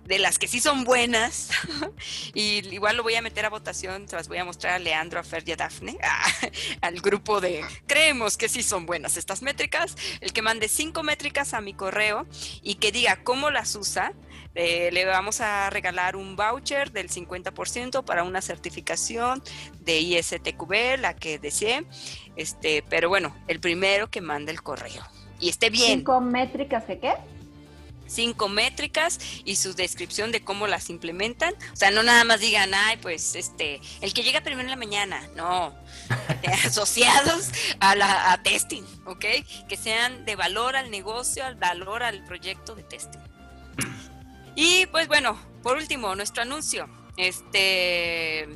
de 0.05 0.17
las 0.17 0.39
que 0.39 0.47
sí 0.47 0.61
son 0.61 0.85
buenas, 0.85 1.49
y 2.33 2.65
igual 2.73 2.95
lo 2.95 3.03
voy 3.03 3.15
a 3.15 3.21
meter 3.21 3.45
a 3.45 3.49
votación, 3.49 4.07
se 4.07 4.15
las 4.15 4.29
voy 4.29 4.37
a 4.37 4.45
mostrar 4.45 4.75
a 4.75 4.79
Leandro, 4.79 5.19
a 5.19 5.23
Fer 5.23 5.43
y 5.45 5.51
a 5.51 5.57
Dafne, 5.57 5.97
al 6.81 7.01
grupo 7.01 7.41
de 7.41 7.65
creemos 7.85 8.37
que 8.37 8.47
sí 8.47 8.63
son 8.63 8.85
buenas 8.85 9.17
estas 9.17 9.41
métricas, 9.41 9.97
el 10.21 10.31
que 10.31 10.41
mande 10.41 10.69
cinco 10.69 11.03
métricas 11.03 11.53
a 11.53 11.59
mi 11.59 11.73
correo 11.73 12.27
y 12.61 12.75
que 12.75 12.93
diga 12.93 13.25
cómo 13.25 13.51
las 13.51 13.75
usa, 13.75 14.13
eh, 14.55 14.89
le 14.91 15.05
vamos 15.05 15.41
a 15.41 15.69
regalar 15.69 16.15
un 16.15 16.35
voucher 16.35 16.91
del 16.91 17.09
50% 17.09 18.03
para 18.03 18.23
una 18.23 18.41
certificación 18.41 19.41
de 19.79 19.99
ISTQB, 19.99 20.99
la 20.99 21.15
que 21.15 21.39
desee, 21.39 21.85
este, 22.35 22.83
pero 22.89 23.09
bueno, 23.09 23.35
el 23.47 23.59
primero 23.59 24.09
que 24.09 24.21
mande 24.21 24.51
el 24.51 24.61
correo. 24.61 25.03
Y 25.39 25.49
esté 25.49 25.69
bien. 25.69 25.99
¿Cinco 25.99 26.21
métricas 26.21 26.87
de 26.87 26.99
qué? 26.99 27.13
cinco 28.11 28.49
métricas 28.49 29.19
y 29.45 29.55
su 29.55 29.73
descripción 29.73 30.31
de 30.31 30.43
cómo 30.43 30.67
las 30.67 30.89
implementan. 30.89 31.53
O 31.73 31.75
sea, 31.75 31.91
no 31.91 32.03
nada 32.03 32.23
más 32.23 32.39
digan, 32.39 32.73
ay, 32.73 32.97
pues 32.97 33.35
este, 33.35 33.79
el 34.01 34.13
que 34.13 34.23
llega 34.23 34.41
primero 34.41 34.63
en 34.63 34.69
la 34.69 34.75
mañana, 34.75 35.27
no, 35.35 35.73
asociados 36.65 37.49
a 37.79 37.95
la 37.95 38.33
a 38.33 38.43
testing, 38.43 38.83
¿ok? 39.05 39.25
Que 39.67 39.77
sean 39.77 40.25
de 40.25 40.35
valor 40.35 40.75
al 40.75 40.91
negocio, 40.91 41.45
al 41.45 41.55
valor 41.55 42.03
al 42.03 42.23
proyecto 42.25 42.75
de 42.75 42.83
testing. 42.83 43.19
Y 44.55 44.85
pues 44.87 45.07
bueno, 45.07 45.37
por 45.63 45.77
último, 45.77 46.15
nuestro 46.15 46.43
anuncio. 46.43 46.89
Este 47.17 48.47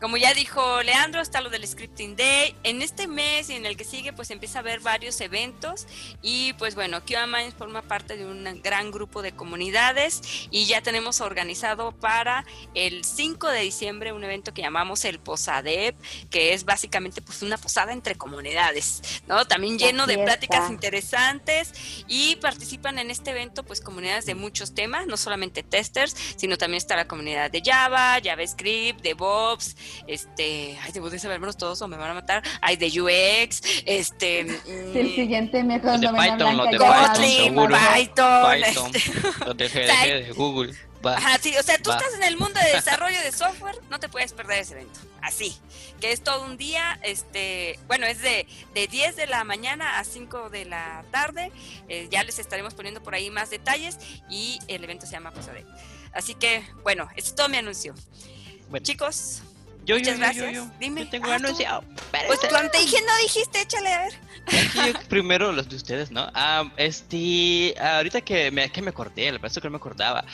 como 0.00 0.16
ya 0.16 0.34
dijo 0.34 0.82
Leandro, 0.82 1.20
está 1.20 1.40
lo 1.40 1.50
del 1.50 1.66
Scripting 1.66 2.16
Day. 2.16 2.54
En 2.64 2.82
este 2.82 3.06
mes 3.06 3.48
y 3.50 3.54
en 3.54 3.64
el 3.64 3.76
que 3.76 3.84
sigue, 3.84 4.12
pues 4.12 4.30
empieza 4.30 4.58
a 4.58 4.60
haber 4.60 4.80
varios 4.80 5.20
eventos. 5.20 5.86
Y 6.22 6.52
pues 6.54 6.74
bueno, 6.74 7.02
QA 7.04 7.26
Minds 7.26 7.54
forma 7.54 7.82
parte 7.82 8.16
de 8.16 8.26
un 8.26 8.60
gran 8.62 8.90
grupo 8.90 9.22
de 9.22 9.32
comunidades. 9.32 10.48
Y 10.50 10.66
ya 10.66 10.82
tenemos 10.82 11.20
organizado 11.20 11.92
para 11.92 12.44
el 12.74 13.04
5 13.04 13.48
de 13.48 13.60
diciembre 13.60 14.12
un 14.12 14.22
evento 14.24 14.52
que 14.52 14.62
llamamos 14.62 15.04
el 15.04 15.18
Posadep, 15.18 15.96
que 16.30 16.52
es 16.52 16.64
básicamente 16.64 17.22
pues 17.22 17.42
una 17.42 17.56
posada 17.56 17.92
entre 17.92 18.16
comunidades, 18.16 19.22
¿no? 19.26 19.46
También 19.46 19.78
lleno 19.78 20.06
de 20.06 20.18
pláticas 20.18 20.70
interesantes. 20.70 21.72
Y 22.06 22.36
participan 22.36 22.98
en 22.98 23.10
este 23.10 23.30
evento 23.30 23.64
pues 23.64 23.80
comunidades 23.80 24.26
de 24.26 24.34
muchos 24.34 24.74
temas, 24.74 25.06
no 25.06 25.16
solamente 25.16 25.62
testers, 25.62 26.14
sino 26.36 26.58
también 26.58 26.78
está 26.78 26.96
la 26.96 27.08
comunidad 27.08 27.50
de 27.50 27.62
Java, 27.64 28.18
JavaScript, 28.22 29.00
DevOps, 29.00 29.76
este, 30.06 30.78
ay, 30.82 30.92
debo 30.92 31.10
de 31.10 31.18
saberlos 31.18 31.56
todos 31.56 31.80
o 31.82 31.88
me 31.88 31.96
van 31.96 32.10
a 32.10 32.14
matar, 32.14 32.42
hay 32.60 32.76
de 32.76 32.86
UX, 32.86 33.62
este... 33.84 34.46
Sí, 34.66 34.98
el 34.98 35.14
siguiente 35.14 35.62
método 35.62 35.98
de 35.98 36.08
Python, 36.08 36.56
los 36.56 36.70
de 36.70 36.78
Python, 36.78 37.68
Python, 37.94 38.52
Python, 38.54 38.92
los 39.46 39.56
de 39.56 40.32
Google. 40.36 40.74
Ajá, 41.04 41.38
sí, 41.40 41.54
o 41.56 41.62
sea, 41.62 41.78
tú 41.78 41.90
estás 41.90 42.14
en 42.14 42.22
el 42.24 42.36
mundo 42.36 42.58
de 42.60 42.72
desarrollo 42.74 43.20
de 43.20 43.32
software, 43.32 43.76
no 43.90 44.00
te 44.00 44.08
puedes 44.08 44.32
perder 44.32 44.60
ese 44.60 44.74
evento. 44.74 44.98
Así, 45.22 45.56
que 46.00 46.12
es 46.12 46.22
todo 46.22 46.44
un 46.44 46.56
día, 46.56 46.98
este, 47.02 47.78
bueno, 47.86 48.06
es 48.06 48.22
de, 48.22 48.46
de 48.74 48.86
10 48.86 49.16
de 49.16 49.26
la 49.26 49.44
mañana 49.44 49.98
a 49.98 50.04
5 50.04 50.50
de 50.50 50.64
la 50.64 51.04
tarde. 51.10 51.52
Eh, 51.88 52.08
ya 52.10 52.22
les 52.24 52.38
estaremos 52.38 52.74
poniendo 52.74 53.02
por 53.02 53.14
ahí 53.14 53.30
más 53.30 53.50
detalles 53.50 53.98
y 54.30 54.58
el 54.68 54.82
evento 54.84 55.06
se 55.06 55.12
llama 55.12 55.32
Posade. 55.32 55.64
Así 56.12 56.34
que, 56.34 56.64
bueno, 56.82 57.08
este 57.16 57.30
es 57.30 57.34
todo 57.34 57.48
mi 57.48 57.58
anuncio. 57.58 57.94
Bueno. 58.70 58.84
Chicos, 58.84 59.42
yo, 59.86 59.96
Muchas 59.98 60.14
yo, 60.14 60.18
gracias. 60.20 60.52
Yo, 60.52 60.64
yo, 60.64 60.70
Dime. 60.78 61.04
Yo 61.04 61.10
tengo 61.10 61.30
Ah, 61.30 61.36
anunciado. 61.36 61.84
Pues 62.26 62.40
cuando 62.48 62.70
te 62.70 62.78
dije 62.78 62.96
no 63.06 63.16
dijiste, 63.22 63.62
échale 63.62 63.92
a 63.92 63.98
ver. 64.02 64.12
Aquí 64.78 64.98
primero 65.08 65.52
los 65.52 65.68
de 65.68 65.76
ustedes, 65.76 66.10
¿no? 66.10 66.30
Ah, 66.34 66.70
este, 66.76 67.74
ahorita 67.80 68.20
que 68.20 68.50
me, 68.50 68.70
que 68.70 68.82
me 68.82 68.90
acordé, 68.90 69.28
el 69.28 69.38
resto 69.40 69.60
que 69.60 69.68
no 69.68 69.72
me 69.72 69.76
acordaba. 69.78 70.24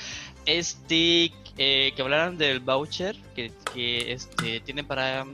Este, 0.46 1.32
eh, 1.58 1.92
que 1.94 2.02
hablaron 2.02 2.36
del 2.38 2.60
voucher 2.60 3.14
que, 3.36 3.52
que 3.74 4.12
este, 4.12 4.60
tienen 4.60 4.86
para 4.86 5.24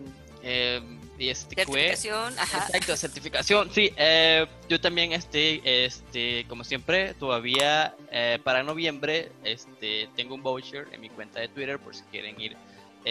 eh, 0.42 0.80
este, 1.18 1.56
Certificación, 1.56 2.38
ajá. 2.38 2.66
Exacto, 2.66 2.96
certificación. 2.96 3.70
Sí, 3.72 3.92
eh, 3.96 4.46
yo 4.68 4.80
también, 4.80 5.12
este, 5.12 5.84
este, 5.84 6.44
como 6.48 6.62
siempre, 6.62 7.14
todavía 7.14 7.94
eh, 8.12 8.38
para 8.44 8.62
noviembre, 8.62 9.32
este, 9.44 10.08
tengo 10.14 10.34
un 10.36 10.42
voucher 10.42 10.86
en 10.92 11.00
mi 11.00 11.08
cuenta 11.08 11.40
de 11.40 11.48
Twitter 11.48 11.78
por 11.78 11.94
si 11.94 12.02
quieren 12.04 12.40
ir, 12.40 12.56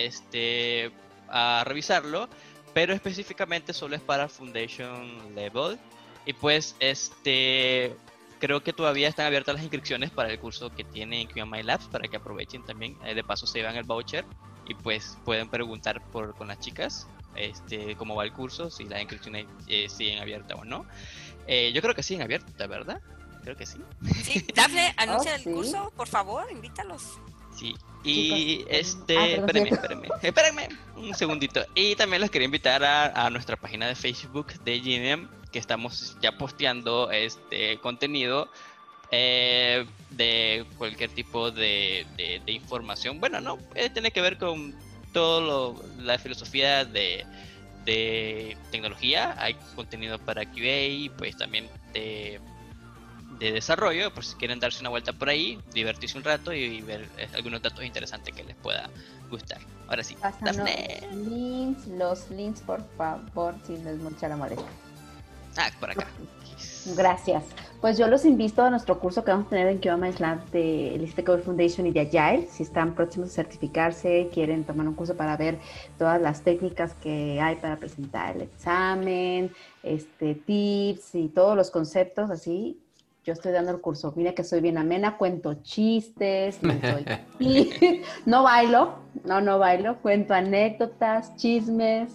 este, 0.06 0.91
a 1.30 1.64
revisarlo, 1.66 2.30
pero 2.74 2.93
específicamente 2.93 3.74
solo 3.74 3.95
es 3.95 4.02
para 4.02 4.28
Foundation 4.30 5.36
Level 5.36 5.78
y 6.26 6.34
pues, 6.34 6.76
este, 6.80 7.95
creo 8.39 8.62
que 8.64 8.74
todavía 8.74 9.08
están 9.08 9.26
abiertas 9.26 9.56
las 9.56 9.64
inscripciones 9.64 10.12
para 10.12 10.30
el 10.30 10.39
curso 10.39 10.70
que 10.70 10.84
tiene 10.84 11.22
en 11.22 11.28
QMI 11.28 11.64
Labs 11.64 11.88
para 11.88 12.08
que 12.08 12.18
aprovechen 12.18 12.64
también, 12.66 12.98
eh, 13.06 13.16
de 13.16 13.24
paso 13.24 13.48
se 13.48 13.60
llevan 13.60 13.76
el 13.78 13.84
voucher 13.84 14.26
y 14.68 14.74
pues 14.76 15.18
pueden 15.24 15.50
preguntar 15.50 16.02
por 16.12 16.36
con 16.36 16.50
las 16.50 16.60
chicas 16.60 17.08
este, 17.36 17.95
cómo 17.95 18.16
va 18.16 18.26
el 18.26 18.34
curso, 18.34 18.70
si 18.70 18.84
las 18.86 19.00
inscripciones 19.00 19.45
eh, 19.68 19.88
siguen 19.89 20.20
abiertas 20.20 20.58
o 20.60 20.66
no. 20.66 20.86
Eh, 21.48 21.72
yo 21.74 21.82
creo 21.82 21.93
que 21.95 22.04
siguen 22.04 22.24
abiertas, 22.24 22.68
¿verdad? 22.68 23.00
Creo 23.43 23.56
que 23.56 23.66
sí. 23.66 23.80
Sí, 24.24 24.45
Dafne, 24.54 24.93
anuncia 24.98 25.32
Oh, 25.32 25.36
el 25.36 25.43
sí. 25.43 25.52
curso, 25.52 25.93
por 25.95 26.08
favor, 26.08 26.45
invítalos. 26.52 27.04
Sí. 27.58 27.76
Y 28.03 28.58
Chicos, 28.60 28.68
este, 28.72 29.18
ah, 29.18 29.45
perdón, 29.45 29.68
espérenme, 29.68 29.70
sí. 29.70 29.74
espérenme, 29.76 30.08
espérenme 30.22 30.70
un 30.95 31.14
segundito. 31.16 31.66
Y 31.76 31.95
también 31.95 32.22
los 32.22 32.30
quería 32.32 32.45
invitar 32.45 32.84
a, 32.84 33.26
a 33.26 33.30
nuestra 33.30 33.55
página 33.58 33.88
de 33.88 33.95
Facebook 33.95 34.53
de 34.64 34.80
GNM, 34.80 35.28
que 35.51 35.60
estamos 35.60 36.16
ya 36.22 36.32
posteando 36.38 37.12
este 37.12 37.80
contenido 37.80 38.49
eh, 39.12 39.86
de 40.12 40.66
cualquier 40.78 41.10
tipo 41.10 41.49
de, 41.51 42.05
de- 42.16 42.41
de 42.45 42.51
información. 42.51 43.20
Bueno, 43.20 43.41
no, 43.41 43.58
eh, 43.76 43.89
tiene 43.89 44.12
que 44.12 44.22
ver 44.22 44.38
con 44.38 44.74
todo 45.12 45.41
lo, 45.41 45.84
la 46.03 46.18
filosofía 46.20 46.86
de, 46.86 47.26
de 47.86 48.55
tecnología. 48.72 49.36
Hay 49.39 49.55
contenido 49.76 50.20
para 50.20 50.45
QA, 50.45 50.86
y 50.88 51.10
pues 51.18 51.36
también 51.38 51.68
de, 51.93 52.39
de 53.40 53.52
desarrollo, 53.52 54.14
por 54.14 54.26
si 54.26 54.36
quieren 54.36 54.60
darse 54.60 54.82
una 54.82 54.90
vuelta 54.90 55.14
por 55.14 55.30
ahí, 55.30 55.60
divertirse 55.74 56.18
un 56.18 56.24
rato 56.24 56.54
y 56.54 56.82
ver 56.82 57.08
eh, 57.18 57.28
algunos 57.36 57.62
datos 57.62 57.84
interesantes 57.84 58.34
que 58.34 58.44
les 58.44 58.56
pueda 58.56 58.90
gustar. 59.30 59.60
Ahora 59.88 60.04
sí, 60.04 60.18
los 60.42 60.58
links, 61.16 61.88
los 61.88 62.30
links, 62.32 62.62
por 62.62 62.84
favor, 62.98 63.56
si 63.66 63.78
les 63.78 63.98
mucha 63.98 64.28
la 64.28 64.38
molestia. 64.38 64.68
Ah, 65.58 65.70
por 65.80 65.92
acá. 65.92 66.08
Gracias. 66.96 67.44
Pues 67.82 67.98
yo 67.98 68.08
los 68.08 68.26
invito 68.26 68.64
a 68.64 68.70
nuestro 68.70 69.00
curso 69.00 69.24
que 69.24 69.32
vamos 69.32 69.48
a 69.48 69.50
tener 69.52 69.68
en 69.68 69.80
Kioma 69.80 70.10
Lab 70.18 70.50
de 70.50 70.96
Elite 70.96 71.24
Cover 71.24 71.42
Foundation 71.42 71.86
y 71.86 71.92
de 71.92 72.02
Agile. 72.02 72.48
Si 72.50 72.64
están 72.64 72.96
próximos 72.96 73.30
a 73.30 73.34
certificarse, 73.34 74.30
quieren 74.34 74.64
tomar 74.64 74.88
un 74.88 74.96
curso 74.96 75.16
para 75.16 75.38
ver 75.38 75.60
todas 75.98 76.20
las 76.22 76.42
técnicas 76.42 76.94
que 76.96 77.40
hay 77.40 77.56
para 77.58 77.78
presentar 77.78 78.36
el 78.36 78.44
examen, 78.44 79.52
este, 79.84 80.36
tips 80.36 81.16
y 81.16 81.28
todos 81.30 81.56
los 81.56 81.70
conceptos 81.70 82.32
así. 82.32 82.80
Yo 83.28 83.34
estoy 83.34 83.52
dando 83.52 83.72
el 83.72 83.82
curso. 83.82 84.14
Mira 84.16 84.34
que 84.34 84.46
soy 84.46 84.62
bien 84.62 84.78
amena, 84.78 85.18
cuento 85.18 85.56
chistes, 85.56 86.64
no, 86.64 86.74
soy- 86.80 87.06
no 88.26 88.44
bailo, 88.44 89.00
no, 89.26 89.42
no 89.42 89.60
bailo, 89.60 89.98
cuento 89.98 90.34
anécdotas, 90.34 91.36
chismes, 91.36 92.10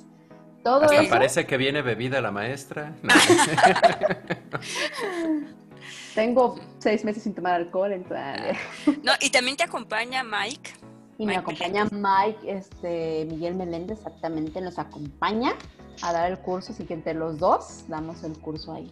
todo 0.65 0.85
Hasta 0.85 1.03
eso. 1.03 1.11
parece 1.11 1.45
que 1.45 1.59
viene 1.59 1.83
bebida 1.83 2.23
la 2.23 2.31
maestra. 2.31 2.95
No. 3.03 3.13
Tengo 6.15 6.59
seis 6.79 7.05
meses 7.05 7.23
sin 7.23 7.35
tomar 7.35 7.55
alcohol, 7.55 7.93
entonces... 7.93 8.57
No, 9.03 9.13
y 9.21 9.31
también 9.31 9.57
te 9.57 9.65
acompaña 9.65 10.23
Mike. 10.23 10.73
Y 11.19 11.27
me 11.27 11.37
acompaña 11.37 11.87
Mike, 11.91 12.39
este, 12.51 13.27
Miguel 13.31 13.55
Meléndez, 13.55 13.99
exactamente, 13.99 14.61
nos 14.61 14.79
acompaña 14.79 15.55
a 16.03 16.13
dar 16.13 16.31
el 16.31 16.39
curso, 16.39 16.73
así 16.73 16.85
que 16.85 16.95
entre 16.95 17.15
los 17.15 17.39
dos 17.39 17.85
damos 17.89 18.25
el 18.25 18.39
curso 18.39 18.73
ahí. 18.75 18.91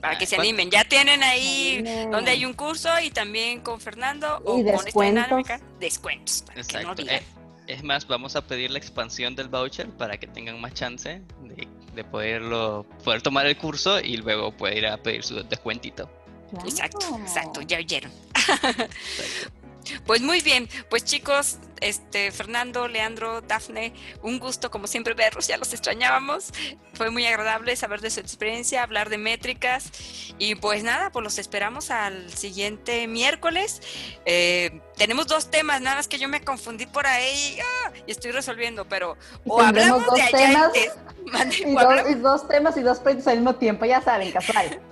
Para 0.00 0.18
que 0.18 0.26
se 0.26 0.36
¿Cuál? 0.36 0.48
animen. 0.48 0.70
Ya 0.70 0.84
tienen 0.84 1.22
ahí 1.22 1.84
donde 2.10 2.30
hay 2.32 2.44
un 2.44 2.54
curso 2.54 2.88
y 3.00 3.10
también 3.10 3.60
con 3.60 3.80
Fernando 3.80 4.40
o 4.44 4.58
Y 4.58 4.64
con 4.64 4.86
esta 4.86 5.02
dinámica. 5.02 5.60
Descuentos, 5.78 6.42
para 6.42 6.62
que 6.62 6.84
no. 6.84 6.94
Eh, 7.10 7.22
es 7.66 7.82
más, 7.84 8.06
vamos 8.06 8.34
a 8.34 8.46
pedir 8.46 8.70
la 8.70 8.78
expansión 8.78 9.36
del 9.36 9.48
voucher 9.48 9.88
para 9.90 10.18
que 10.18 10.26
tengan 10.26 10.60
más 10.60 10.74
chance 10.74 11.22
de, 11.42 11.68
de 11.94 12.04
poderlo 12.04 12.84
poder 13.04 13.22
tomar 13.22 13.46
el 13.46 13.56
curso 13.56 14.00
y 14.00 14.16
luego 14.16 14.56
poder 14.56 14.78
ir 14.78 14.86
a 14.86 14.96
pedir 14.96 15.22
su 15.22 15.42
descuentito. 15.44 16.10
Claro. 16.50 16.68
Exacto, 16.68 17.18
exacto, 17.22 17.60
ya 17.62 17.78
oyeron. 17.78 18.10
Pues 20.06 20.20
muy 20.20 20.40
bien, 20.40 20.68
pues 20.88 21.04
chicos, 21.04 21.58
este 21.80 22.30
Fernando, 22.32 22.88
Leandro, 22.88 23.40
Dafne, 23.40 23.92
un 24.22 24.38
gusto 24.38 24.70
como 24.70 24.86
siempre 24.86 25.14
verlos, 25.14 25.46
ya 25.46 25.56
los 25.56 25.72
extrañábamos. 25.72 26.52
Fue 26.94 27.10
muy 27.10 27.26
agradable 27.26 27.74
saber 27.76 28.00
de 28.00 28.10
su 28.10 28.20
experiencia, 28.20 28.82
hablar 28.82 29.08
de 29.08 29.18
métricas 29.18 29.90
y 30.38 30.54
pues 30.56 30.82
nada, 30.82 31.10
pues 31.10 31.22
los 31.24 31.38
esperamos 31.38 31.90
al 31.90 32.30
siguiente 32.32 33.06
miércoles. 33.06 33.80
Eh, 34.26 34.80
tenemos 34.96 35.26
dos 35.26 35.50
temas, 35.50 35.80
nada 35.80 35.96
más 35.96 36.08
que 36.08 36.18
yo 36.18 36.28
me 36.28 36.42
confundí 36.42 36.86
por 36.86 37.06
ahí 37.06 37.58
¡ah! 37.86 37.92
y 38.06 38.10
estoy 38.10 38.32
resolviendo, 38.32 38.86
pero 38.86 39.16
Y 39.44 39.50
o 39.50 39.60
hablamos 39.60 40.04
dos 40.04 40.14
de 40.14 40.22
allá 40.22 40.36
temas 40.38 40.72
test- 40.72 40.96
mande, 41.32 41.56
Y 41.58 41.64
o 41.64 41.72
dos, 41.72 41.82
hablamos- 41.84 42.10
y 42.10 42.14
dos 42.16 42.48
temas 42.48 42.76
y 42.76 42.82
dos 42.82 42.98
proyectos 42.98 43.28
al 43.28 43.36
mismo 43.36 43.54
tiempo, 43.54 43.84
ya 43.86 44.02
saben, 44.02 44.30
casual. 44.32 44.80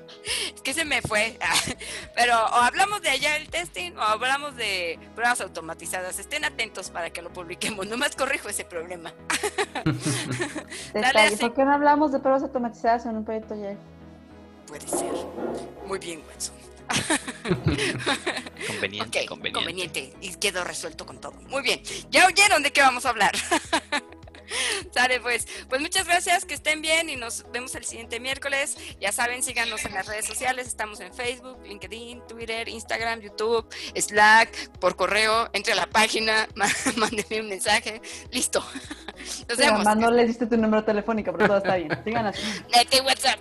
Es 0.55 0.63
que 0.63 0.73
se 0.75 0.85
me 0.85 1.01
fue. 1.03 1.39
Pero 2.15 2.35
o 2.35 2.55
hablamos 2.57 3.01
de 3.03 3.11
allá 3.11 3.37
el 3.37 3.49
testing 3.49 3.93
o 3.93 4.03
hablamos 4.03 4.57
de 4.57 4.99
pruebas 5.15 5.41
automatizadas. 5.41 6.19
Estén 6.19 6.45
atentos 6.45 6.78
para 6.91 7.11
que 7.11 7.21
lo 7.23 7.33
publiquemos. 7.33 7.87
Nomás 7.89 8.15
corrijo 8.17 8.49
ese 8.49 8.65
problema. 8.65 9.13
Así. 10.95 11.37
¿Por 11.37 11.55
qué 11.55 11.65
no 11.65 11.73
hablamos 11.73 12.13
de 12.13 12.21
pruebas 12.21 12.43
automatizadas 12.43 13.07
en 13.07 13.17
un 13.17 13.25
proyecto 13.25 13.55
ya? 13.55 13.77
Puede 14.67 14.87
ser. 14.87 15.13
Muy 15.87 15.99
bien, 15.99 16.23
Watson. 16.29 16.55
Conveniente, 18.67 19.27
conveniente. 19.27 19.53
conveniente. 19.53 20.15
Y 20.21 20.35
quedó 20.37 20.65
resuelto 20.65 21.05
con 21.05 21.21
todo. 21.21 21.33
Muy 21.49 21.63
bien. 21.63 21.83
¿Ya 22.11 22.27
oyeron 22.27 22.63
de 22.63 22.73
qué 22.73 22.81
vamos 22.81 23.05
a 23.05 23.11
hablar? 23.11 23.33
Sale 24.95 25.21
pues. 25.21 25.47
Pues 25.69 25.81
muchas 25.81 26.07
gracias, 26.07 26.45
que 26.45 26.55
estén 26.55 26.83
bien 26.83 27.09
y 27.11 27.17
nos 27.17 27.45
vemos 27.53 27.75
el 27.75 27.85
siguiente 27.85 28.21
miércoles. 28.21 28.77
Ya 29.01 29.13
saben, 29.13 29.43
síganos 29.43 29.85
en 29.85 29.95
las 29.95 30.07
redes 30.07 30.27
sociales. 30.27 30.67
Estamos 30.67 31.01
en 31.01 31.13
Facebook, 31.13 31.59
LinkedIn, 31.65 32.27
Twitter, 32.27 32.69
Instagram, 32.69 33.21
YouTube, 33.21 33.67
Slack, 33.97 34.71
por 34.79 34.97
correo. 34.97 35.49
Entre 35.53 35.73
a 35.73 35.77
la 35.77 35.87
página, 35.87 36.49
má- 36.55 36.69
mándenme 36.97 37.41
un 37.41 37.49
mensaje. 37.49 38.01
Listo. 38.31 38.61
Nos 39.49 39.59
vemos. 39.59 39.81
Además, 39.87 39.97
no 39.97 40.11
le 40.11 40.25
diste 40.27 40.47
tu 40.47 40.57
número 40.57 40.85
telefónico, 40.85 41.33
pero 41.33 41.47
todo 41.49 41.59
está 41.59 41.77
bien. 41.77 41.91
Sigan 42.05 42.27
así. 42.27 42.41
Vete, 42.73 43.01
WhatsApp. 43.01 43.41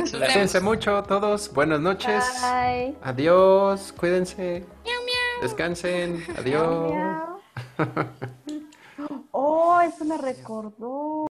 Nos 0.00 0.12
vemos. 0.12 0.26
Cuídense 0.32 0.60
mucho 0.60 1.02
todos. 1.04 1.52
Buenas 1.52 1.80
noches. 1.80 2.24
Bye. 2.40 2.96
Adiós. 3.02 3.92
Cuídense. 3.96 4.64
Descansen. 5.42 6.24
Adiós. 6.38 6.92
Miau. 7.78 8.36
Oh, 9.32 9.80
eso 9.80 10.04
me 10.04 10.16
recordó. 10.18 11.16